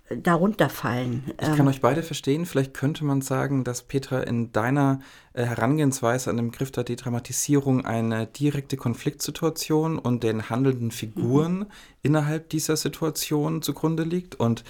[0.08, 1.32] darunter fallen.
[1.40, 2.46] Ich kann euch beide verstehen.
[2.46, 5.00] Vielleicht könnte man sagen, dass Petra in deiner
[5.32, 11.66] äh, Herangehensweise an den Begriff der Dedramatisierung eine direkte Konfliktsituation und den handelnden Figuren mhm.
[12.02, 14.62] innerhalb dieser Situation zugrunde liegt und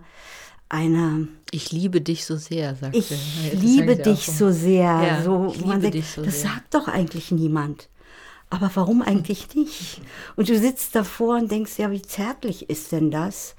[0.69, 1.27] eine.
[1.51, 3.17] Ich liebe dich so sehr, sagt Ich ja,
[3.59, 4.84] liebe dich so sehr.
[4.84, 6.51] Ja, so, ich liebe denkt, dich so das sehr.
[6.51, 7.89] sagt doch eigentlich niemand.
[8.51, 10.01] Aber warum eigentlich nicht?
[10.35, 13.55] Und du sitzt davor und denkst, ja, wie zärtlich ist denn das?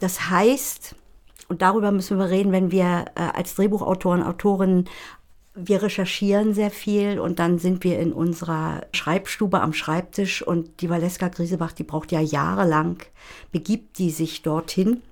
[0.00, 0.94] Das heißt,
[1.48, 4.88] und darüber müssen wir reden, wenn wir äh, als Drehbuchautoren, Autorinnen
[5.54, 10.90] wir recherchieren sehr viel und dann sind wir in unserer Schreibstube am Schreibtisch und die
[10.90, 12.98] Valeska Griesebach, die braucht ja jahrelang,
[13.52, 15.02] begibt die sich dorthin,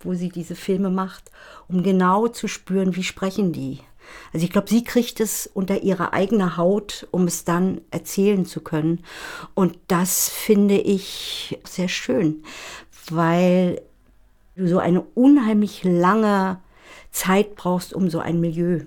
[0.00, 1.30] wo sie diese Filme macht,
[1.68, 3.80] um genau zu spüren, wie sprechen die.
[4.32, 8.60] Also ich glaube, sie kriegt es unter ihre eigene Haut, um es dann erzählen zu
[8.60, 9.04] können.
[9.54, 12.42] Und das finde ich sehr schön,
[13.08, 13.80] weil
[14.56, 16.60] du so eine unheimlich lange
[17.10, 18.80] Zeit brauchst, um so ein Milieu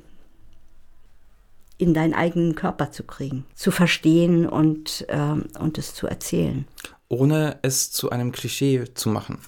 [1.79, 6.67] in deinen eigenen Körper zu kriegen, zu verstehen und, ähm, und es zu erzählen.
[7.07, 9.39] Ohne es zu einem Klischee zu machen.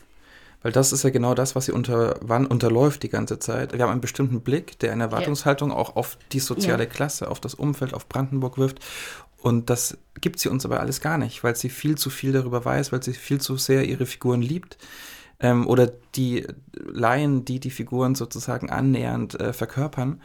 [0.63, 3.73] Weil das ist ja genau das, was sie unter, wann unterläuft die ganze Zeit.
[3.73, 5.75] Wir haben einen bestimmten Blick, der eine Erwartungshaltung ja.
[5.75, 6.89] auch auf die soziale ja.
[6.89, 8.79] Klasse, auf das Umfeld, auf Brandenburg wirft.
[9.37, 12.63] Und das gibt sie uns aber alles gar nicht, weil sie viel zu viel darüber
[12.63, 14.77] weiß, weil sie viel zu sehr ihre Figuren liebt.
[15.39, 20.21] Ähm, oder die Laien, die die Figuren sozusagen annähernd äh, verkörpern.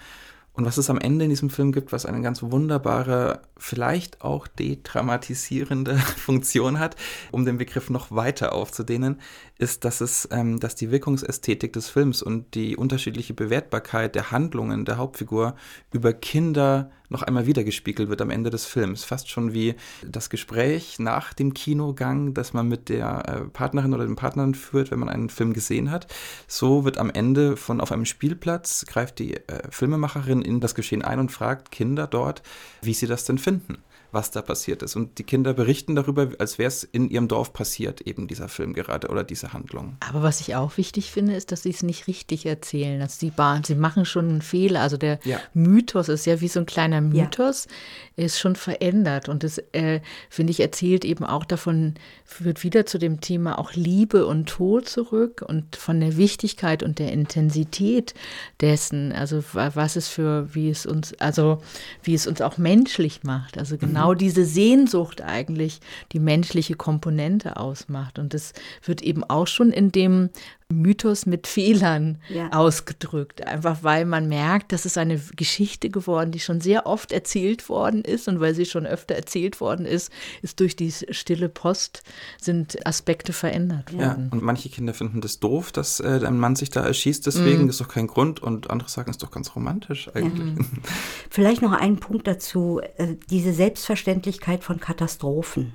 [0.56, 4.46] Und was es am Ende in diesem Film gibt, was eine ganz wunderbare, vielleicht auch
[4.46, 6.96] dedramatisierende Funktion hat,
[7.30, 9.20] um den Begriff noch weiter aufzudehnen,
[9.58, 14.84] ist, dass es, ähm, dass die Wirkungsästhetik des Films und die unterschiedliche Bewertbarkeit der Handlungen
[14.84, 15.56] der Hauptfigur
[15.92, 19.04] über Kinder noch einmal wiedergespiegelt wird am Ende des Films.
[19.04, 24.04] Fast schon wie das Gespräch nach dem Kinogang, das man mit der äh, Partnerin oder
[24.04, 26.06] dem Partner führt, wenn man einen Film gesehen hat.
[26.48, 31.02] So wird am Ende von auf einem Spielplatz, greift die äh, Filmemacherin in das Geschehen
[31.02, 32.42] ein und fragt Kinder dort,
[32.82, 33.78] wie sie das denn finden
[34.16, 34.96] was da passiert ist.
[34.96, 38.72] Und die Kinder berichten darüber, als wäre es in ihrem Dorf passiert, eben dieser Film
[38.72, 39.98] gerade oder diese Handlung.
[40.00, 43.02] Aber was ich auch wichtig finde, ist, dass sie es nicht richtig erzählen.
[43.02, 43.32] Also sie,
[43.66, 44.80] sie machen schon einen Fehler.
[44.80, 45.38] Also der ja.
[45.52, 47.70] Mythos ist ja wie so ein kleiner Mythos, ja.
[48.16, 49.28] Ist schon verändert.
[49.28, 51.94] Und das, äh, finde ich, erzählt eben auch davon,
[52.24, 56.98] führt wieder zu dem Thema auch Liebe und Tod zurück und von der Wichtigkeit und
[56.98, 58.14] der Intensität
[58.60, 59.12] dessen.
[59.12, 61.58] Also was es für, wie es uns, also
[62.02, 63.58] wie es uns auch menschlich macht.
[63.58, 65.80] Also genau genau diese Sehnsucht eigentlich
[66.12, 68.18] die menschliche Komponente ausmacht.
[68.18, 68.52] Und das
[68.84, 70.30] wird eben auch schon in dem
[70.68, 72.50] Mythos mit Fehlern ja.
[72.50, 73.46] ausgedrückt.
[73.46, 78.02] Einfach weil man merkt, das ist eine Geschichte geworden, die schon sehr oft erzählt worden
[78.02, 78.26] ist.
[78.26, 80.10] Und weil sie schon öfter erzählt worden ist,
[80.42, 82.02] ist durch die stille Post
[82.40, 84.28] sind Aspekte verändert worden.
[84.28, 87.66] Ja, und manche Kinder finden das doof, dass äh, ein Mann sich da erschießt, deswegen
[87.66, 87.68] mm.
[87.68, 88.42] ist doch kein Grund.
[88.42, 90.58] Und andere sagen, es ist doch ganz romantisch eigentlich.
[90.58, 90.64] Ja.
[91.30, 95.74] Vielleicht noch einen Punkt dazu, äh, diese Selbstverständlichkeit von Katastrophen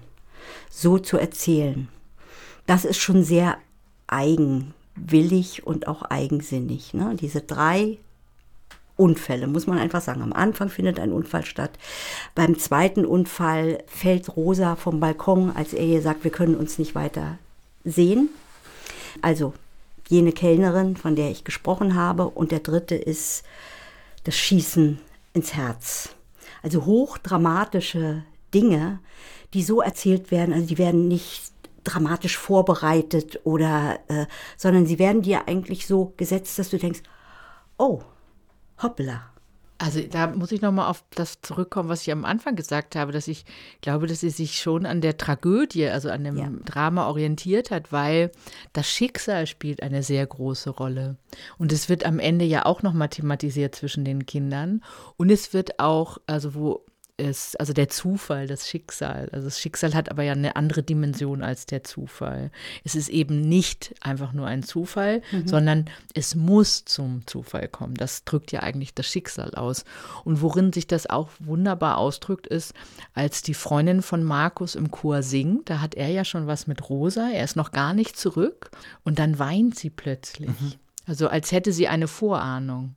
[0.69, 1.88] so zu erzählen.
[2.65, 3.57] Das ist schon sehr
[4.07, 4.73] eigen
[5.10, 6.94] willig und auch eigensinnig.
[6.94, 7.15] Ne?
[7.19, 7.98] Diese drei
[8.98, 10.22] Unfälle, muss man einfach sagen.
[10.22, 11.72] Am Anfang findet ein Unfall statt.
[12.36, 16.94] Beim zweiten Unfall fällt Rosa vom Balkon, als er ihr sagt, wir können uns nicht
[16.94, 17.40] weiter
[17.84, 18.30] sehen.
[19.22, 19.53] Also
[20.07, 22.28] jene Kellnerin, von der ich gesprochen habe.
[22.28, 23.44] Und der dritte ist
[24.23, 24.99] das Schießen
[25.34, 26.10] ins Herz.
[26.61, 28.23] Also hochdramatische
[28.53, 28.99] Dinge,
[29.53, 31.52] die so erzählt werden, also die werden nicht
[31.83, 34.25] dramatisch vorbereitet oder, äh,
[34.57, 37.01] sondern sie werden dir eigentlich so gesetzt, dass du denkst,
[37.77, 38.01] oh,
[38.81, 39.31] hoppla.
[39.81, 43.27] Also da muss ich nochmal auf das zurückkommen, was ich am Anfang gesagt habe, dass
[43.27, 43.45] ich
[43.81, 46.51] glaube, dass sie sich schon an der Tragödie, also an dem ja.
[46.65, 48.31] Drama orientiert hat, weil
[48.73, 51.17] das Schicksal spielt eine sehr große Rolle.
[51.57, 54.83] Und es wird am Ende ja auch nochmal thematisiert zwischen den Kindern.
[55.17, 56.85] Und es wird auch, also wo
[57.22, 59.30] ist, also der Zufall, das Schicksal.
[59.31, 62.52] Also das Schicksal hat aber ja eine andere Dimension als der Zufall.
[62.84, 65.48] Es ist eben nicht einfach nur ein Zufall, mhm.
[65.48, 65.85] sondern
[66.15, 67.93] es muss zum Zufall kommen.
[67.93, 69.85] Das drückt ja eigentlich das Schicksal aus.
[70.26, 72.73] Und worin sich das auch wunderbar ausdrückt, ist,
[73.14, 76.89] als die Freundin von Markus im Chor singt, da hat er ja schon was mit
[76.89, 78.72] Rosa, er ist noch gar nicht zurück
[79.03, 80.49] und dann weint sie plötzlich.
[80.49, 80.73] Mhm.
[81.06, 82.95] Also als hätte sie eine Vorahnung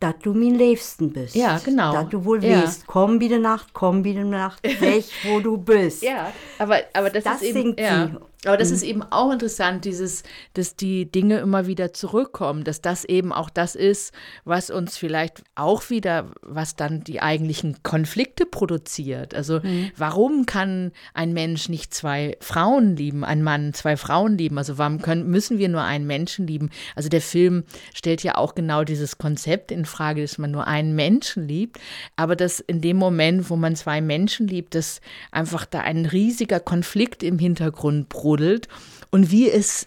[0.00, 1.34] dass du mein Liebsten bist.
[1.34, 1.92] Ja, genau.
[1.92, 2.62] Dass du wohl ja.
[2.62, 6.02] weißt, komm wieder Nacht, komm wieder Nacht, weg, wo du bist.
[6.02, 8.10] Ja, aber, aber das, das ist eben, ja.
[8.46, 8.74] Aber das mhm.
[8.74, 10.22] ist eben auch interessant, dieses,
[10.54, 14.14] dass die Dinge immer wieder zurückkommen, dass das eben auch das ist,
[14.44, 19.34] was uns vielleicht auch wieder, was dann die eigentlichen Konflikte produziert.
[19.34, 19.90] Also mhm.
[19.96, 24.58] warum kann ein Mensch nicht zwei Frauen lieben, ein Mann zwei Frauen lieben?
[24.58, 26.70] Also warum können, müssen wir nur einen Menschen lieben?
[26.94, 27.64] Also der Film
[27.94, 31.78] stellt ja auch genau dieses Konzept in Frage, dass man nur einen Menschen liebt,
[32.14, 35.00] aber dass in dem Moment, wo man zwei Menschen liebt, dass
[35.32, 38.68] einfach da ein riesiger Konflikt im Hintergrund brodelt brodelt.
[39.10, 39.86] Und wie es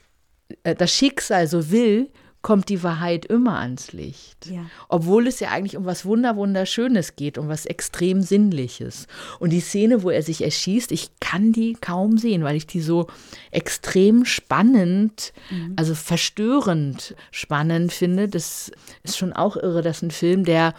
[0.63, 2.09] äh, das Schicksal so will,
[2.41, 4.45] kommt die Wahrheit immer ans Licht.
[4.49, 4.61] Ja.
[4.88, 9.07] Obwohl es ja eigentlich um was Wunderwunderschönes geht, um was extrem Sinnliches.
[9.39, 12.80] Und die Szene, wo er sich erschießt, ich kann die kaum sehen, weil ich die
[12.80, 13.07] so
[13.51, 15.73] extrem spannend, mhm.
[15.76, 18.30] also verstörend spannend finde.
[18.30, 18.71] Das
[19.03, 20.76] ist schon auch irre, dass ein Film, der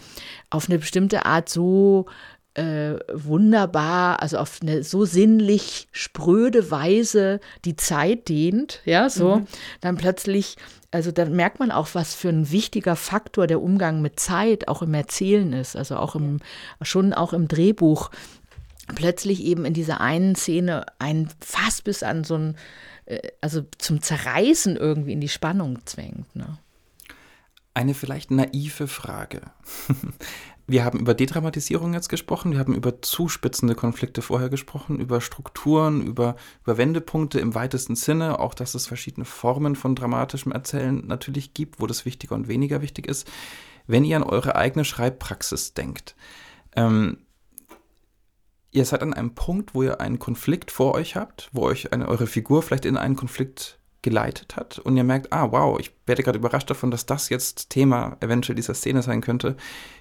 [0.49, 2.07] auf eine bestimmte Art so
[2.55, 9.47] äh, wunderbar, also auf eine so sinnlich spröde Weise die Zeit dehnt, ja, so, mhm.
[9.81, 10.57] dann plötzlich,
[10.91, 14.83] also dann merkt man auch, was für ein wichtiger Faktor der Umgang mit Zeit auch
[14.83, 16.41] im Erzählen ist, also auch im,
[16.83, 18.11] schon auch im Drehbuch,
[18.95, 22.57] plötzlich eben in dieser einen Szene ein Fass bis an so ein,
[23.07, 26.59] äh, also zum Zerreißen irgendwie in die Spannung zwängt, ne?
[27.73, 29.43] Eine vielleicht naive Frage.
[30.71, 36.01] Wir haben über Dedramatisierung jetzt gesprochen, wir haben über zuspitzende Konflikte vorher gesprochen, über Strukturen,
[36.01, 41.55] über, über Wendepunkte im weitesten Sinne, auch dass es verschiedene Formen von dramatischem Erzählen natürlich
[41.55, 43.29] gibt, wo das wichtiger und weniger wichtig ist.
[43.89, 46.15] Wenn ihr an eure eigene Schreibpraxis denkt,
[46.77, 47.19] ähm,
[48.71, 52.07] ihr seid an einem Punkt, wo ihr einen Konflikt vor euch habt, wo euch eine,
[52.07, 56.23] eure Figur vielleicht in einen Konflikt geleitet hat und ihr merkt, ah wow, ich werde
[56.23, 59.57] gerade überrascht davon, dass das jetzt Thema eventuell dieser Szene sein könnte.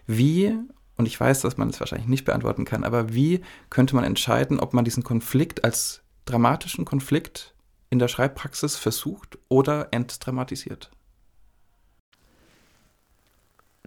[0.07, 0.55] Wie,
[0.95, 4.59] und ich weiß, dass man es wahrscheinlich nicht beantworten kann, aber wie könnte man entscheiden,
[4.59, 7.53] ob man diesen Konflikt als dramatischen Konflikt
[7.89, 10.91] in der Schreibpraxis versucht oder entdramatisiert?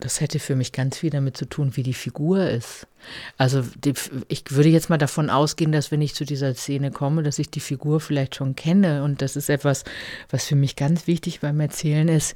[0.02, 2.88] Das hätte für mich ganz viel damit zu tun, wie die Figur ist.
[3.36, 3.94] Also die,
[4.26, 7.50] ich würde jetzt mal davon ausgehen, dass wenn ich zu dieser Szene komme, dass ich
[7.50, 9.04] die Figur vielleicht schon kenne.
[9.04, 9.84] Und das ist etwas,
[10.28, 12.34] was für mich ganz wichtig beim Erzählen ist.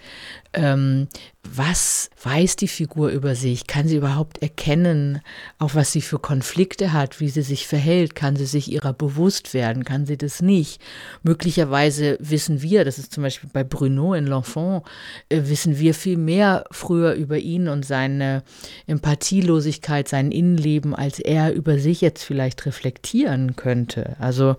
[0.53, 1.09] Ähm,
[1.43, 3.67] was weiß die Figur über sich?
[3.67, 5.21] Kann sie überhaupt erkennen,
[5.59, 8.15] auch was sie für Konflikte hat, wie sie sich verhält?
[8.15, 9.85] Kann sie sich ihrer bewusst werden?
[9.85, 10.81] Kann sie das nicht?
[11.23, 14.83] Möglicherweise wissen wir, das ist zum Beispiel bei Bruno in L'Enfant,
[15.29, 18.43] äh, wissen wir viel mehr früher über ihn und seine
[18.87, 24.17] Empathielosigkeit, seinen Innenleben, als er über sich jetzt vielleicht reflektieren könnte.
[24.19, 24.57] Also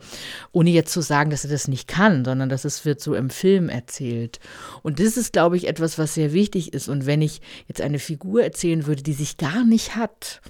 [0.52, 3.30] ohne jetzt zu sagen, dass er das nicht kann, sondern dass es wird so im
[3.30, 4.40] Film erzählt.
[4.82, 6.90] Und das ist, glaube ich, etwas, was sehr wichtig ist.
[6.90, 10.42] Und wenn ich jetzt eine Figur erzählen würde, die sich gar nicht hat,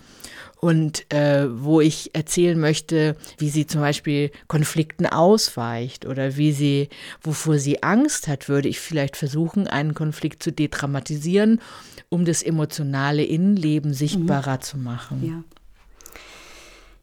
[0.60, 6.90] und äh, wo ich erzählen möchte, wie sie zum Beispiel Konflikten ausweicht oder wie sie,
[7.22, 11.62] wovor sie Angst hat, würde ich vielleicht versuchen, einen Konflikt zu dedramatisieren,
[12.10, 14.62] um das emotionale Innenleben sichtbarer mhm.
[14.62, 15.28] zu machen.
[15.28, 15.44] Ja.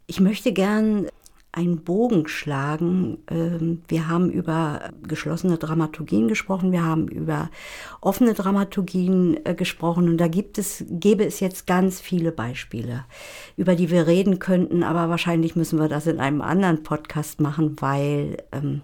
[0.06, 1.08] Ich möchte gern
[1.54, 3.18] einen Bogen schlagen.
[3.30, 7.50] Ähm, wir haben über geschlossene Dramaturgien gesprochen, wir haben über
[8.00, 13.04] offene Dramaturgien äh, gesprochen und da gibt es, gäbe es jetzt ganz viele Beispiele,
[13.56, 17.76] über die wir reden könnten, aber wahrscheinlich müssen wir das in einem anderen Podcast machen,
[17.80, 18.82] weil ähm,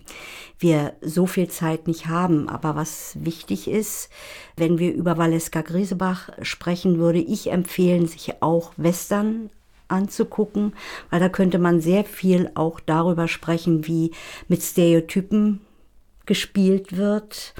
[0.60, 2.48] wir so viel Zeit nicht haben.
[2.48, 4.10] Aber was wichtig ist,
[4.56, 9.50] wenn wir über Valeska Griesebach sprechen, würde ich empfehlen, sich auch Western
[9.90, 10.72] anzugucken,
[11.10, 14.12] weil da könnte man sehr viel auch darüber sprechen, wie
[14.48, 15.60] mit Stereotypen
[16.26, 17.54] gespielt wird,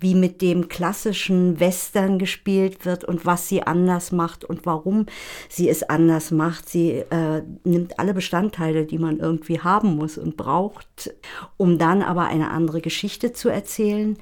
[0.00, 5.06] wie mit dem klassischen Western gespielt wird und was sie anders macht und warum
[5.48, 6.68] sie es anders macht.
[6.68, 11.14] Sie äh, nimmt alle Bestandteile, die man irgendwie haben muss und braucht,
[11.56, 14.18] um dann aber eine andere Geschichte zu erzählen.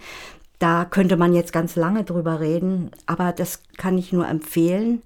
[0.60, 5.02] Da könnte man jetzt ganz lange drüber reden, aber das kann ich nur empfehlen.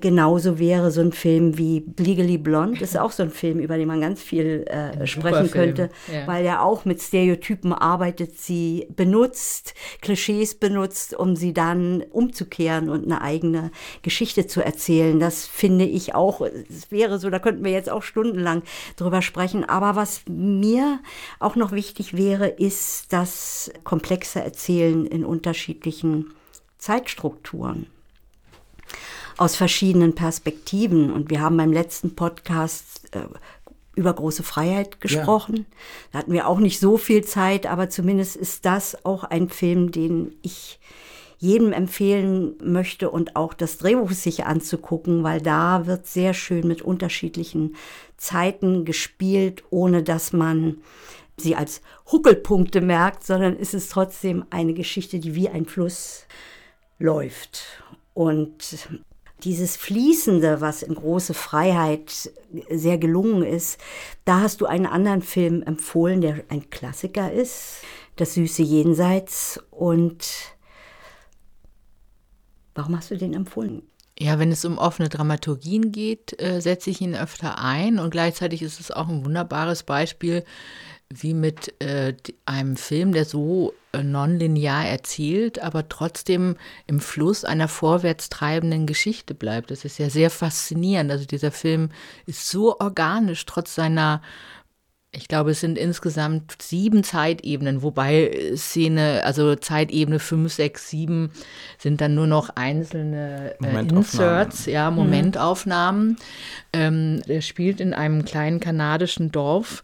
[0.00, 3.88] Genauso wäre so ein Film wie Legally Blonde, ist auch so ein Film, über den
[3.88, 6.26] man ganz viel äh, sprechen könnte, ja.
[6.26, 13.04] weil er auch mit Stereotypen arbeitet, sie benutzt, Klischees benutzt, um sie dann umzukehren und
[13.04, 13.70] eine eigene
[14.02, 15.20] Geschichte zu erzählen.
[15.20, 18.62] Das finde ich auch, es wäre so, da könnten wir jetzt auch stundenlang
[18.96, 19.64] drüber sprechen.
[19.64, 21.00] Aber was mir
[21.40, 26.32] auch noch wichtig wäre, ist das komplexe Erzählen in unterschiedlichen
[26.78, 27.86] Zeitstrukturen
[29.36, 31.12] aus verschiedenen Perspektiven.
[31.12, 33.20] Und wir haben beim letzten Podcast äh,
[33.94, 35.56] über große Freiheit gesprochen.
[35.56, 35.64] Ja.
[36.12, 39.92] Da hatten wir auch nicht so viel Zeit, aber zumindest ist das auch ein Film,
[39.92, 40.80] den ich
[41.38, 46.80] jedem empfehlen möchte und auch das Drehbuch sich anzugucken, weil da wird sehr schön mit
[46.80, 47.76] unterschiedlichen
[48.16, 50.78] Zeiten gespielt, ohne dass man
[51.36, 56.26] sie als Huckelpunkte merkt, sondern ist es trotzdem eine Geschichte, die wie ein Fluss
[56.98, 57.82] läuft.
[58.14, 58.88] Und
[59.44, 62.32] dieses Fließende, was in große Freiheit
[62.70, 63.78] sehr gelungen ist,
[64.24, 67.82] da hast du einen anderen Film empfohlen, der ein Klassiker ist,
[68.16, 69.60] Das süße Jenseits.
[69.70, 70.24] Und
[72.74, 73.82] warum hast du den empfohlen?
[74.18, 78.62] Ja, wenn es um offene Dramaturgien geht, äh, setze ich ihn öfter ein und gleichzeitig
[78.62, 80.44] ist es auch ein wunderbares Beispiel,
[81.12, 82.14] wie mit äh,
[82.46, 86.56] einem Film, der so nonlinear erzählt, aber trotzdem
[86.86, 89.70] im Fluss einer vorwärts treibenden Geschichte bleibt.
[89.70, 91.10] Das ist ja sehr faszinierend.
[91.10, 91.90] Also dieser Film
[92.26, 94.22] ist so organisch, trotz seiner
[95.16, 101.30] ich glaube, es sind insgesamt sieben Zeitebenen, wobei Szene, also Zeitebene 5, 6, 7
[101.78, 104.96] sind dann nur noch einzelne äh, Inserts, ja, mhm.
[104.96, 106.08] Momentaufnahmen.
[106.08, 106.16] Mhm.
[106.72, 109.82] Ähm, er spielt in einem kleinen kanadischen Dorf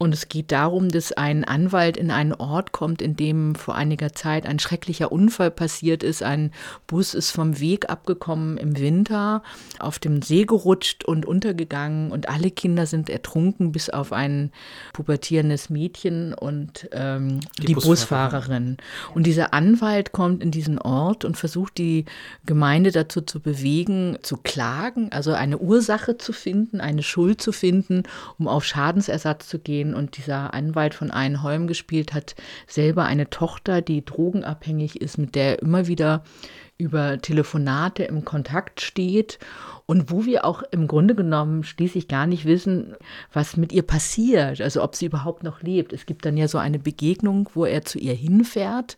[0.00, 4.14] und es geht darum, dass ein Anwalt in einen Ort kommt, in dem vor einiger
[4.14, 6.22] Zeit ein schrecklicher Unfall passiert ist.
[6.22, 6.52] Ein
[6.86, 9.42] Bus ist vom Weg abgekommen im Winter,
[9.78, 14.52] auf dem See gerutscht und untergegangen und alle Kinder sind ertrunken, bis auf ein
[14.94, 17.90] pubertierendes Mädchen und ähm, die, die Busfahrerin.
[17.90, 18.76] Busfahrerin.
[19.14, 22.06] Und dieser Anwalt kommt in diesen Ort und versucht die
[22.46, 28.04] Gemeinde dazu zu bewegen, zu klagen, also eine Ursache zu finden, eine Schuld zu finden,
[28.38, 32.34] um auf Schadensersatz zu gehen und dieser Anwalt von Einholm gespielt hat
[32.66, 36.22] selber eine Tochter, die drogenabhängig ist, mit der er immer wieder
[36.78, 39.38] über Telefonate im Kontakt steht
[39.86, 42.94] und wo wir auch im Grunde genommen schließlich gar nicht wissen,
[43.32, 45.92] was mit ihr passiert, also ob sie überhaupt noch lebt.
[45.92, 48.96] Es gibt dann ja so eine Begegnung, wo er zu ihr hinfährt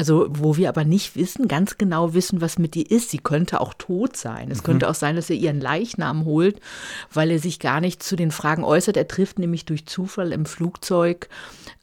[0.00, 3.10] also, wo wir aber nicht wissen, ganz genau wissen, was mit ihr ist.
[3.10, 4.50] Sie könnte auch tot sein.
[4.50, 4.62] Es mhm.
[4.62, 6.58] könnte auch sein, dass er ihren Leichnam holt,
[7.12, 8.96] weil er sich gar nicht zu den Fragen äußert.
[8.96, 11.28] Er trifft nämlich durch Zufall im Flugzeug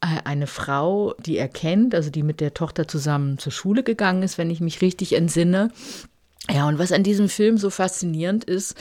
[0.02, 4.24] äh, eine Frau, die er kennt, also die mit der Tochter zusammen zur Schule gegangen
[4.24, 5.70] ist, wenn ich mich richtig entsinne.
[6.50, 8.76] Ja, und was an diesem Film so faszinierend ist,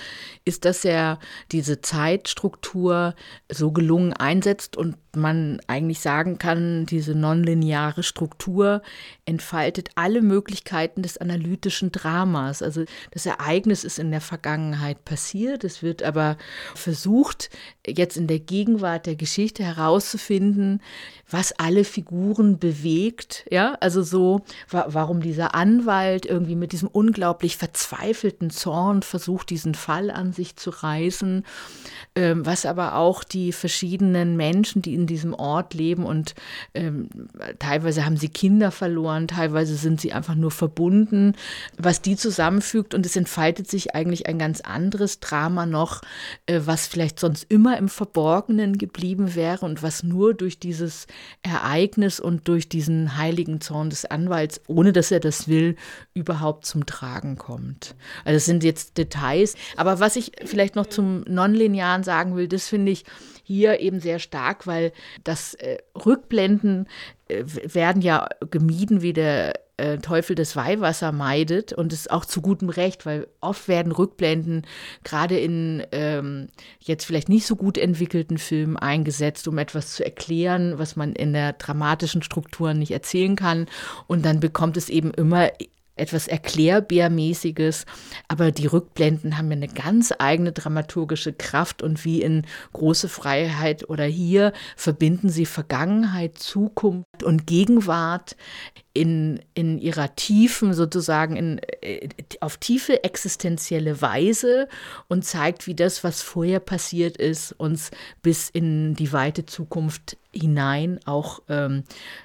[0.47, 1.19] ist, dass er
[1.53, 3.15] diese Zeitstruktur
[3.53, 8.83] so gelungen einsetzt und man eigentlich sagen kann, diese nonlineare Struktur
[9.25, 12.63] entfaltet alle Möglichkeiten des analytischen Dramas.
[12.63, 16.37] Also das Ereignis ist in der Vergangenheit passiert, es wird aber
[16.75, 17.51] versucht,
[17.87, 20.81] jetzt in der Gegenwart der Geschichte herauszufinden,
[21.29, 23.45] was alle Figuren bewegt.
[23.51, 30.11] Ja, also so, warum dieser Anwalt irgendwie mit diesem unglaublich verzweifelten Zorn versucht, diesen Fall
[30.11, 31.45] an sich zu reißen,
[32.15, 36.35] ähm, was aber auch die verschiedenen Menschen, die in diesem Ort leben und
[36.75, 37.09] ähm,
[37.59, 41.35] teilweise haben sie Kinder verloren, teilweise sind sie einfach nur verbunden,
[41.79, 46.03] was die zusammenfügt und es entfaltet sich eigentlich ein ganz anderes Drama noch,
[46.47, 51.07] äh, was vielleicht sonst immer im Verborgenen geblieben wäre und was nur durch dieses
[51.43, 55.77] Ereignis und durch diesen heiligen Zorn des Anwalts, ohne dass er das will,
[56.15, 57.95] überhaupt zum Tragen kommt.
[58.25, 62.69] Also es sind jetzt Details, aber was ich vielleicht noch zum Nonlinearen sagen will, das
[62.69, 63.05] finde ich
[63.47, 64.93] hier eben sehr stark, weil
[65.23, 66.89] das äh, Rückblenden
[67.29, 72.41] äh, werden ja gemieden wie der äh, Teufel des Weihwasser meidet und es auch zu
[72.41, 74.67] gutem Recht, weil oft werden Rückblenden
[75.05, 76.49] gerade in ähm,
[76.81, 81.33] jetzt vielleicht nicht so gut entwickelten Filmen eingesetzt, um etwas zu erklären, was man in
[81.33, 83.67] der dramatischen Struktur nicht erzählen kann.
[84.09, 85.51] Und dann bekommt es eben immer
[85.97, 87.87] etwas Erklärbärmäßiges,
[88.29, 93.89] aber die Rückblenden haben ja eine ganz eigene dramaturgische Kraft und wie in Große Freiheit
[93.89, 98.37] oder hier verbinden sie Vergangenheit, Zukunft und Gegenwart
[98.97, 102.09] in, in ihrer tiefen, sozusagen in, äh,
[102.41, 104.69] auf tiefe existenzielle Weise
[105.09, 107.91] und zeigt, wie das, was vorher passiert ist, uns
[108.23, 111.85] bis in die weite Zukunft hinein auch ähm,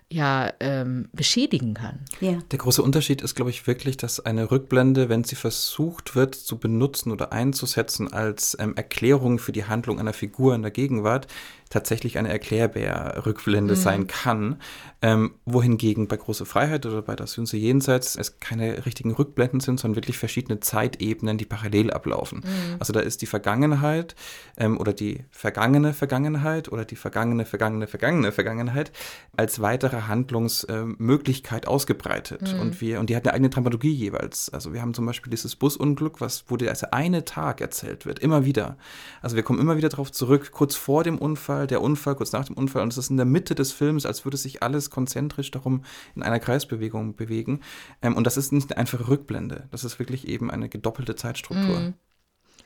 [0.10, 1.99] ja, ähm, beschädigen kann.
[2.19, 2.39] Ja.
[2.52, 6.57] Der große Unterschied ist, glaube ich, wirklich, dass eine Rückblende, wenn sie versucht wird zu
[6.57, 11.27] benutzen oder einzusetzen als ähm, Erklärung für die Handlung einer Figur in der Gegenwart,
[11.72, 13.80] tatsächlich eine Erklärbär-Rückblende mhm.
[13.80, 14.57] sein kann.
[15.03, 19.80] Ähm, wohingegen bei Große Freiheit oder bei Das Jüngste Jenseits es keine richtigen Rückblenden sind,
[19.80, 22.39] sondern wirklich verschiedene Zeitebenen, die parallel ablaufen.
[22.39, 22.76] Mhm.
[22.77, 24.15] Also da ist die Vergangenheit
[24.57, 28.91] ähm, oder die vergangene Vergangenheit oder die vergangene, vergangene, vergangene Vergangenheit
[29.35, 32.53] als weitere Handlungsmöglichkeit äh, ausgebreitet.
[32.53, 32.60] Mhm.
[32.60, 34.49] Und, wir, und die hat eine eigene Dramaturgie jeweils.
[34.53, 38.19] Also wir haben zum Beispiel dieses Busunglück, was, wo der also eine Tag erzählt wird,
[38.19, 38.77] immer wieder.
[39.22, 42.31] Also wir kommen immer wieder darauf zurück, kurz vor dem Unfall Unfall, der Unfall, kurz
[42.31, 42.81] nach dem Unfall.
[42.81, 45.83] Und es ist in der Mitte des Films, als würde sich alles konzentrisch darum
[46.15, 47.61] in einer Kreisbewegung bewegen.
[48.01, 49.67] Ähm, und das ist nicht eine einfache Rückblende.
[49.71, 51.79] Das ist wirklich eben eine gedoppelte Zeitstruktur.
[51.79, 51.93] Mhm.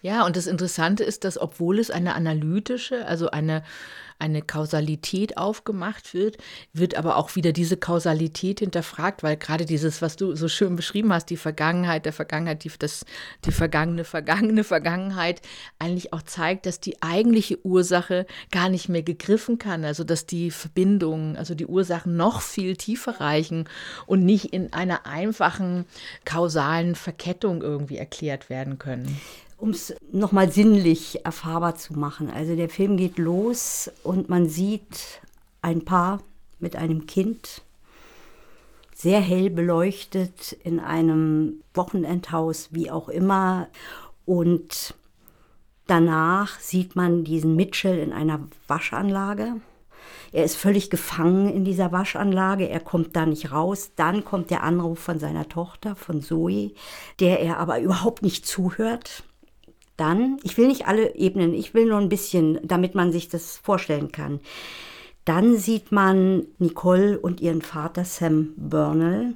[0.06, 3.64] Ja, und das Interessante ist, dass obwohl es eine analytische, also eine,
[4.20, 6.38] eine Kausalität aufgemacht wird,
[6.74, 11.12] wird aber auch wieder diese Kausalität hinterfragt, weil gerade dieses, was du so schön beschrieben
[11.12, 13.04] hast, die Vergangenheit, der Vergangenheit, die, das,
[13.46, 15.42] die vergangene, vergangene Vergangenheit,
[15.80, 20.52] eigentlich auch zeigt, dass die eigentliche Ursache gar nicht mehr gegriffen kann, also dass die
[20.52, 23.68] Verbindungen, also die Ursachen noch viel tiefer reichen
[24.06, 25.86] und nicht in einer einfachen
[26.26, 29.20] kausalen Verkettung irgendwie erklärt werden können
[29.66, 32.30] um es nochmal sinnlich erfahrbar zu machen.
[32.30, 35.22] Also der Film geht los und man sieht
[35.64, 36.22] ein Paar
[36.60, 37.64] mit einem Kind,
[38.94, 43.68] sehr hell beleuchtet in einem Wochenendhaus, wie auch immer.
[44.24, 44.94] Und
[45.88, 49.56] danach sieht man diesen Mitchell in einer Waschanlage.
[50.32, 53.94] Er ist völlig gefangen in dieser Waschanlage, er kommt da nicht raus.
[53.96, 56.74] Dann kommt der Anruf von seiner Tochter, von Zoe,
[57.20, 59.24] der er aber überhaupt nicht zuhört.
[59.98, 63.58] Dann, ich will nicht alle Ebenen, ich will nur ein bisschen, damit man sich das
[63.58, 64.40] vorstellen kann.
[65.24, 69.34] Dann sieht man Nicole und ihren Vater Sam Burnell,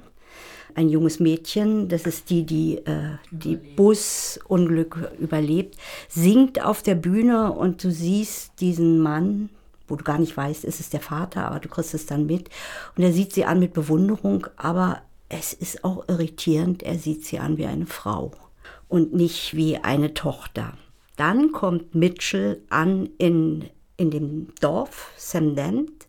[0.74, 5.76] ein junges Mädchen, das ist die, die äh, die Busunglück überlebt,
[6.08, 9.50] singt auf der Bühne und du siehst diesen Mann,
[9.88, 12.50] wo du gar nicht weißt, ist es der Vater, aber du kriegst es dann mit.
[12.96, 17.40] Und er sieht sie an mit Bewunderung, aber es ist auch irritierend, er sieht sie
[17.40, 18.32] an wie eine Frau
[18.90, 20.74] und nicht wie eine Tochter.
[21.16, 26.08] Dann kommt Mitchell an in, in dem Dorf, Semdent,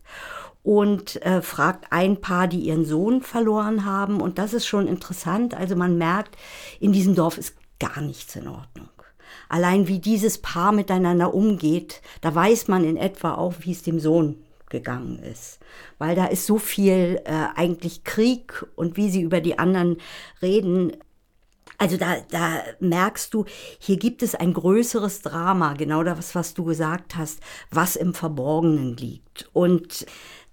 [0.62, 4.20] und äh, fragt ein Paar, die ihren Sohn verloren haben.
[4.20, 5.54] Und das ist schon interessant.
[5.54, 6.36] Also man merkt,
[6.80, 8.88] in diesem Dorf ist gar nichts in Ordnung.
[9.48, 13.98] Allein wie dieses Paar miteinander umgeht, da weiß man in etwa auch, wie es dem
[13.98, 15.58] Sohn gegangen ist.
[15.98, 19.98] Weil da ist so viel äh, eigentlich Krieg und wie sie über die anderen
[20.40, 20.92] reden,
[21.82, 23.44] also da, da merkst du,
[23.80, 27.40] hier gibt es ein größeres Drama, genau das, was du gesagt hast,
[27.72, 29.50] was im Verborgenen liegt.
[29.52, 30.06] Und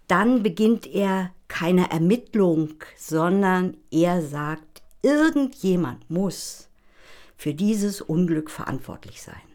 [0.08, 6.68] dann beginnt er keine Ermittlung, sondern er sagt, irgendjemand muss
[7.38, 9.49] für dieses Unglück verantwortlich sein.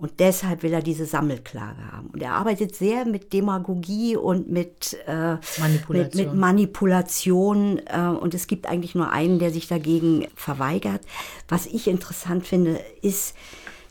[0.00, 2.08] Und deshalb will er diese Sammelklage haben.
[2.08, 5.98] Und er arbeitet sehr mit Demagogie und mit äh, Manipulation.
[5.98, 7.82] Mit, mit Manipulation.
[7.84, 11.02] Äh, und es gibt eigentlich nur einen, der sich dagegen verweigert.
[11.48, 13.36] Was ich interessant finde, ist,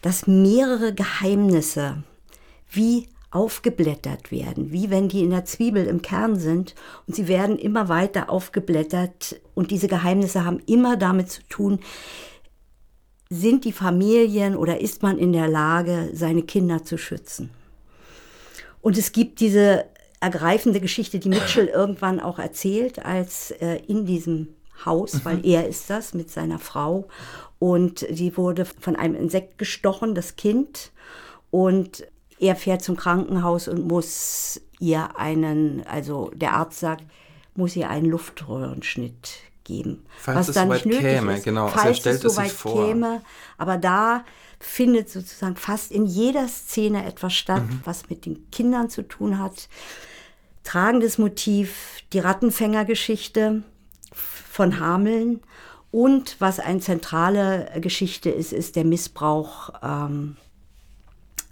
[0.01, 2.01] dass mehrere Geheimnisse
[2.71, 6.73] wie aufgeblättert werden, wie wenn die in der Zwiebel im Kern sind
[7.05, 11.79] und sie werden immer weiter aufgeblättert und diese Geheimnisse haben immer damit zu tun,
[13.29, 17.51] sind die Familien oder ist man in der Lage, seine Kinder zu schützen?
[18.81, 19.85] Und es gibt diese
[20.19, 24.49] ergreifende Geschichte, die Mitchell irgendwann auch erzählt, als äh, in diesem
[24.83, 25.25] Haus, mhm.
[25.25, 27.07] weil er ist das mit seiner Frau
[27.59, 30.91] und sie wurde von einem Insekt gestochen, das Kind,
[31.51, 32.07] und
[32.39, 37.03] er fährt zum Krankenhaus und muss ihr einen, also der Arzt sagt,
[37.55, 40.05] muss ihr einen Luftröhrenschnitt geben.
[40.17, 41.67] Falls was es dann nicht nötig käme, ist, genau.
[41.67, 43.21] falls also es soweit käme.
[43.57, 44.25] Aber da
[44.59, 47.81] findet sozusagen fast in jeder Szene etwas statt, mhm.
[47.85, 49.69] was mit den Kindern zu tun hat.
[50.63, 53.63] Tragendes Motiv, die Rattenfängergeschichte
[54.11, 55.41] von Hameln
[55.91, 60.35] und was eine zentrale Geschichte ist, ist der Missbrauch ähm,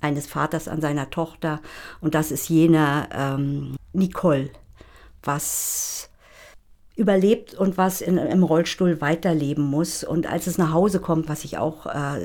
[0.01, 1.61] eines Vaters an seiner Tochter.
[2.01, 4.49] Und das ist jene ähm, Nicole,
[5.23, 6.09] was
[6.97, 10.03] überlebt und was in, im Rollstuhl weiterleben muss.
[10.03, 12.19] Und als es nach Hause kommt, was ich auch äh,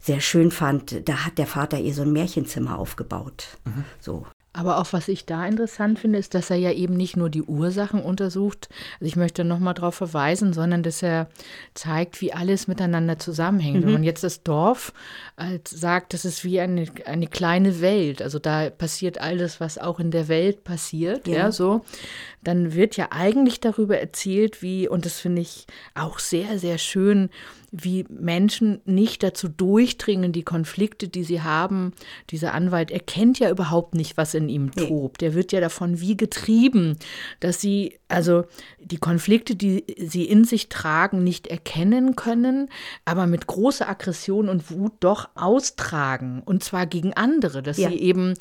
[0.00, 3.58] sehr schön fand, da hat der Vater ihr so ein Märchenzimmer aufgebaut.
[3.64, 3.84] Mhm.
[3.98, 4.26] So.
[4.54, 7.42] Aber auch was ich da interessant finde, ist, dass er ja eben nicht nur die
[7.42, 11.28] Ursachen untersucht, also ich möchte nochmal darauf verweisen, sondern dass er
[11.72, 13.80] zeigt, wie alles miteinander zusammenhängt.
[13.80, 13.86] Mhm.
[13.86, 14.92] Wenn man jetzt das Dorf
[15.36, 19.98] als sagt, das ist wie eine, eine kleine Welt, also da passiert alles, was auch
[19.98, 21.82] in der Welt passiert, ja, ja so,
[22.44, 27.30] dann wird ja eigentlich darüber erzählt, wie, und das finde ich auch sehr, sehr schön,
[27.72, 31.94] wie Menschen nicht dazu durchdringen, die Konflikte, die sie haben.
[32.28, 35.22] Dieser Anwalt erkennt ja überhaupt nicht, was in ihm tobt.
[35.22, 36.98] Der wird ja davon wie getrieben,
[37.40, 38.44] dass sie also
[38.78, 42.68] die Konflikte, die sie in sich tragen, nicht erkennen können,
[43.06, 46.42] aber mit großer Aggression und Wut doch austragen.
[46.44, 47.88] Und zwar gegen andere, dass ja.
[47.88, 48.34] sie eben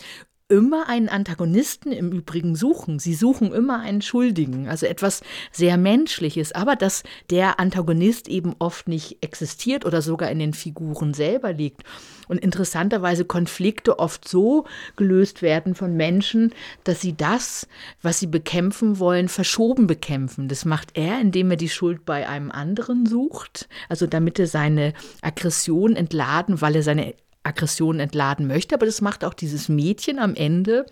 [0.52, 3.00] immer einen Antagonisten im Übrigen suchen.
[3.00, 5.22] Sie suchen immer einen Schuldigen, also etwas
[5.52, 11.14] sehr Menschliches, aber dass der Antagonist eben oft nicht existiert oder sogar in den Figuren
[11.14, 11.84] selber liegt.
[12.28, 14.66] Und interessanterweise Konflikte oft so
[14.98, 16.54] gelöst werden von Menschen,
[16.84, 17.68] dass sie das,
[18.02, 20.50] was sie bekämpfen wollen, verschoben bekämpfen.
[20.50, 24.94] Das macht er, indem er die Schuld bei einem anderen sucht, also damit er seine
[25.22, 30.36] Aggression entladen, weil er seine Aggression entladen möchte, aber das macht auch dieses Mädchen am
[30.36, 30.86] Ende,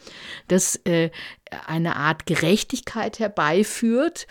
[0.48, 1.12] das äh,
[1.68, 4.28] eine Art Gerechtigkeit herbeiführt,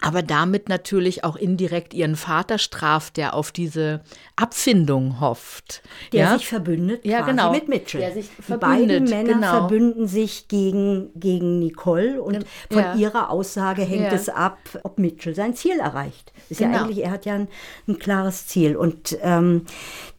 [0.00, 4.00] aber damit natürlich auch indirekt ihren Vater straft, der auf diese
[4.36, 5.82] Abfindung hofft.
[6.12, 6.38] Der ja?
[6.38, 7.50] sich verbündet ja, genau.
[7.50, 8.00] mit Mitchell.
[8.00, 9.50] Der sich Die beiden Männer genau.
[9.50, 12.94] verbünden sich gegen, gegen Nicole und von ja.
[12.94, 16.32] ihrer Aussage hängt es ab, ob Mitchell sein Ziel erreicht.
[16.48, 16.76] Ist genau.
[16.76, 17.48] ja eigentlich, er hat ja ein,
[17.88, 18.76] ein klares Ziel.
[18.76, 19.66] Und ähm,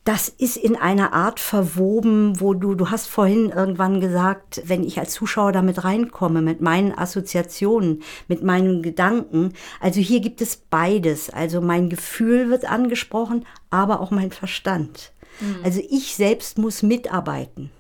[0.04, 4.98] das ist in einer Art verwoben, wo du, du hast vorhin irgendwann gesagt, wenn ich
[5.00, 9.54] als Zuschauer damit reinkomme, mit meinen Assoziationen, mit meinen Gedanken.
[9.80, 11.30] Also hier gibt es beides.
[11.30, 15.12] Also mein Gefühl wird angesprochen, aber auch mein Verstand.
[15.42, 15.58] Mhm.
[15.64, 17.72] Also ich selbst muss mitarbeiten.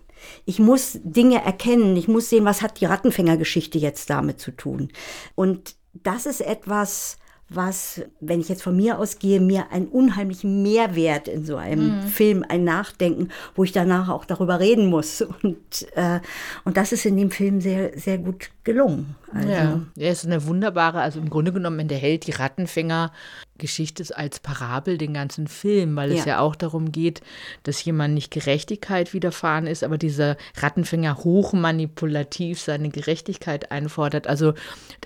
[0.45, 1.95] Ich muss Dinge erkennen.
[1.95, 4.91] Ich muss sehen, was hat die Rattenfängergeschichte jetzt damit zu tun.
[5.35, 7.17] Und das ist etwas,
[7.49, 12.01] was, wenn ich jetzt von mir ausgehe, mir einen unheimlichen Mehrwert in so einem mhm.
[12.03, 15.23] Film, ein Nachdenken, wo ich danach auch darüber reden muss.
[15.41, 16.19] Und, äh,
[16.63, 19.15] und das ist in dem Film sehr, sehr gut gelungen.
[19.33, 19.49] Also.
[19.49, 25.13] Ja, er ist eine wunderbare, also im Grunde genommen enthält die Rattenfänger-Geschichte als Parabel den
[25.13, 26.33] ganzen Film, weil es ja.
[26.33, 27.21] ja auch darum geht,
[27.63, 34.27] dass jemand nicht Gerechtigkeit widerfahren ist, aber dieser Rattenfänger hochmanipulativ seine Gerechtigkeit einfordert.
[34.27, 34.53] Also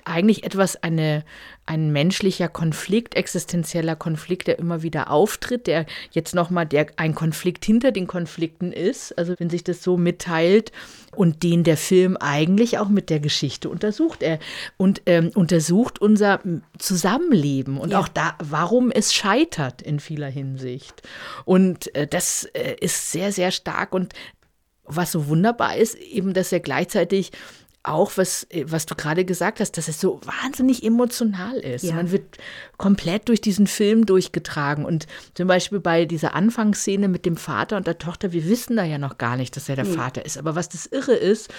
[0.04, 1.24] eigentlich etwas, eine,
[1.66, 7.64] ein menschlicher Konflikt, existenzieller Konflikt, der immer wieder auftritt, der jetzt nochmal der ein Konflikt
[7.64, 10.72] hinter den Konflikten ist, also wenn sich das so mitteilt
[11.16, 14.22] und den der Film eigentlich auch mit der Geschichte untersucht.
[14.22, 14.38] Er
[14.76, 16.40] und ähm, untersucht unser
[16.78, 18.00] Zusammenleben und ja.
[18.00, 21.02] auch da, warum es scheitert in vieler Hinsicht.
[21.44, 24.14] Und äh, das äh, ist sehr, sehr stark und
[24.86, 27.32] was so wunderbar ist, eben, dass er gleichzeitig
[27.84, 31.84] auch, was, äh, was du gerade gesagt hast, dass es so wahnsinnig emotional ist.
[31.84, 31.94] Ja.
[31.94, 32.38] Man wird
[32.76, 34.84] komplett durch diesen Film durchgetragen.
[34.84, 38.84] Und zum Beispiel bei dieser Anfangsszene mit dem Vater und der Tochter, wir wissen da
[38.84, 39.92] ja noch gar nicht, dass er der nee.
[39.94, 40.38] Vater ist.
[40.38, 41.52] Aber was das Irre ist,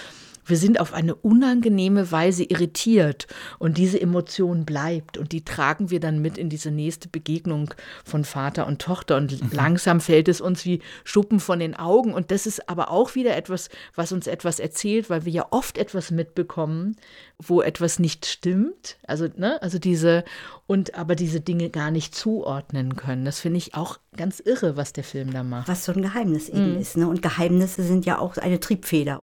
[0.46, 3.26] wir sind auf eine unangenehme Weise irritiert
[3.58, 7.74] und diese Emotion bleibt und die tragen wir dann mit in diese nächste Begegnung
[8.04, 9.50] von Vater und Tochter und mhm.
[9.52, 13.36] langsam fällt es uns wie Schuppen von den Augen und das ist aber auch wieder
[13.36, 16.96] etwas, was uns etwas erzählt, weil wir ja oft etwas mitbekommen,
[17.38, 20.24] wo etwas nicht stimmt, also ne, also diese
[20.66, 23.24] und aber diese Dinge gar nicht zuordnen können.
[23.24, 25.68] Das finde ich auch ganz irre, was der Film da macht.
[25.68, 26.80] Was so ein Geheimnis eben mhm.
[26.80, 27.08] ist, ne?
[27.08, 29.20] Und Geheimnisse sind ja auch eine Triebfeder.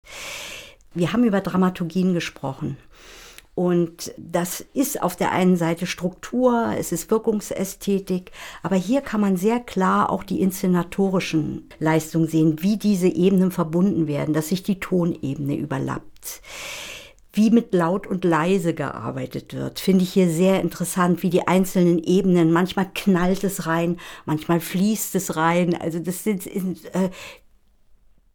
[0.97, 2.78] Wir haben über Dramaturgien gesprochen.
[3.55, 8.31] Und das ist auf der einen Seite Struktur, es ist Wirkungsästhetik,
[8.62, 14.09] aber hier kann man sehr klar auch die inszenatorischen Leistungen sehen, wie diese Ebenen verbunden
[14.09, 16.43] werden, dass sich die Tonebene überlappt
[17.36, 19.78] wie mit laut und leise gearbeitet wird.
[19.78, 25.14] Finde ich hier sehr interessant, wie die einzelnen Ebenen, manchmal knallt es rein, manchmal fließt
[25.14, 25.78] es rein.
[25.78, 27.10] Also das sind, äh,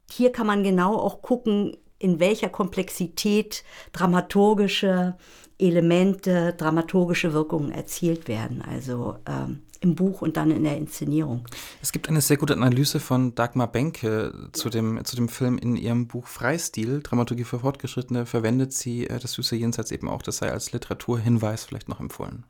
[0.10, 3.64] hier kann man genau auch gucken, in welcher Komplexität
[3.94, 5.16] dramaturgische
[5.60, 8.64] Elemente, dramaturgische Wirkungen erzielt werden.
[8.64, 11.48] Also ähm, im Buch und dann in der Inszenierung.
[11.82, 15.76] Es gibt eine sehr gute Analyse von Dagmar Benke zu dem, zu dem Film in
[15.76, 20.22] ihrem Buch Freistil, Dramaturgie für Fortgeschrittene, verwendet sie äh, das süße Jenseits eben auch.
[20.22, 22.46] Das sei als Literaturhinweis vielleicht noch empfohlen.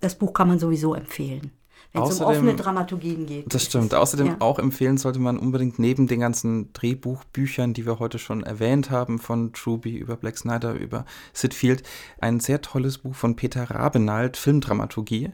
[0.00, 1.52] Das Buch kann man sowieso empfehlen
[1.96, 3.52] wenn es um offene Dramaturgien geht.
[3.52, 3.94] Das stimmt.
[3.94, 4.36] Außerdem ja.
[4.40, 9.18] auch empfehlen sollte man unbedingt neben den ganzen Drehbuchbüchern, die wir heute schon erwähnt haben,
[9.18, 11.82] von Truby über Black Snyder über Sid Field,
[12.20, 15.30] ein sehr tolles Buch von Peter Rabenald, Filmdramaturgie.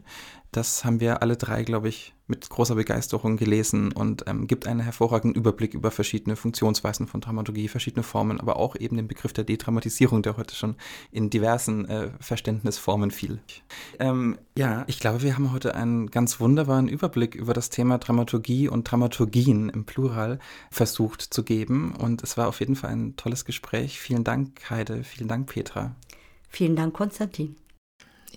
[0.53, 4.81] Das haben wir alle drei, glaube ich, mit großer Begeisterung gelesen und ähm, gibt einen
[4.81, 9.45] hervorragenden Überblick über verschiedene Funktionsweisen von Dramaturgie, verschiedene Formen, aber auch eben den Begriff der
[9.45, 10.75] Dedramatisierung, der heute schon
[11.11, 13.39] in diversen äh, Verständnisformen fiel.
[13.99, 18.69] Ähm, ja, ich glaube, wir haben heute einen ganz wunderbaren Überblick über das Thema Dramaturgie
[18.69, 20.37] und Dramaturgien im Plural
[20.69, 23.99] versucht zu geben und es war auf jeden Fall ein tolles Gespräch.
[23.99, 25.03] Vielen Dank, Heide.
[25.03, 25.95] Vielen Dank, Petra.
[26.47, 27.55] Vielen Dank, Konstantin.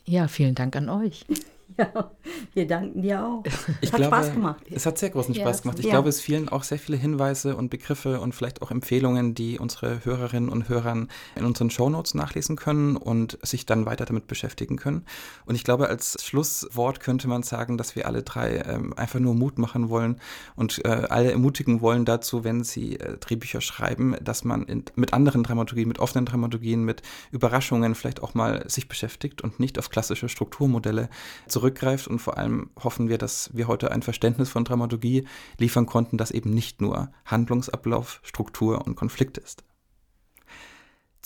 [0.06, 1.26] Ja, vielen Dank an euch.
[1.78, 2.10] Ja,
[2.55, 3.44] wir danken dir auch.
[3.82, 4.64] Es hat glaube, Spaß gemacht.
[4.70, 5.78] Es hat sehr großen Spaß ja, gemacht.
[5.78, 5.90] Ich ja.
[5.93, 10.05] glaube, es fielen auch sehr viele Hinweise und Begriffe und vielleicht auch Empfehlungen, die unsere
[10.05, 15.05] Hörerinnen und Hörer in unseren Shownotes nachlesen können und sich dann weiter damit beschäftigen können.
[15.44, 19.34] Und ich glaube, als Schlusswort könnte man sagen, dass wir alle drei ähm, einfach nur
[19.34, 20.20] Mut machen wollen
[20.55, 25.12] und äh, alle ermutigen wollen dazu, wenn sie äh, Drehbücher schreiben, dass man in, mit
[25.12, 27.02] anderen Dramaturgien, mit offenen Dramaturgien, mit
[27.32, 31.09] Überraschungen vielleicht auch mal sich beschäftigt und nicht auf klassische Strukturmodelle
[31.57, 32.07] zurückgreift.
[32.07, 35.27] Und vor allem hoffen wir, dass wir heute ein Verständnis von Dramaturgie
[35.59, 39.65] liefern konnten, das eben nicht nur Handlungsablauf, Struktur und Konflikt ist.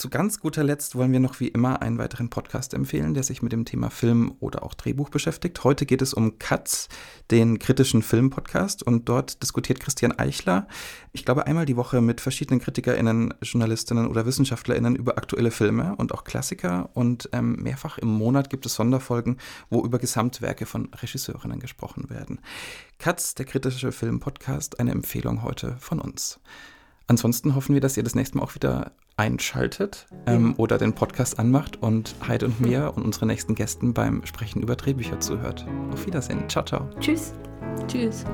[0.01, 3.43] Zu ganz guter Letzt wollen wir noch wie immer einen weiteren Podcast empfehlen, der sich
[3.43, 5.62] mit dem Thema Film oder auch Drehbuch beschäftigt.
[5.62, 6.89] Heute geht es um Katz,
[7.31, 8.82] den kritischen Filmpodcast.
[8.82, 10.66] Und dort diskutiert Christian Eichler,
[11.12, 16.14] ich glaube einmal die Woche mit verschiedenen KritikerInnen, JournalistInnen oder WissenschaftlerInnen über aktuelle Filme und
[16.14, 16.89] auch Klassiker.
[16.94, 19.36] Und ähm, mehrfach im Monat gibt es Sonderfolgen,
[19.68, 22.40] wo über Gesamtwerke von Regisseurinnen gesprochen werden.
[22.97, 26.40] Katz, der kritische Filmpodcast, eine Empfehlung heute von uns.
[27.06, 30.55] Ansonsten hoffen wir, dass ihr das nächste Mal auch wieder einschaltet ähm, ja.
[30.56, 34.76] oder den Podcast anmacht und Heid und mir und unsere nächsten Gästen beim Sprechen über
[34.76, 35.66] Drehbücher zuhört.
[35.92, 36.48] Auf Wiedersehen.
[36.48, 36.88] Ciao, ciao.
[37.01, 37.34] Tschüss.
[37.86, 38.24] Tschüss.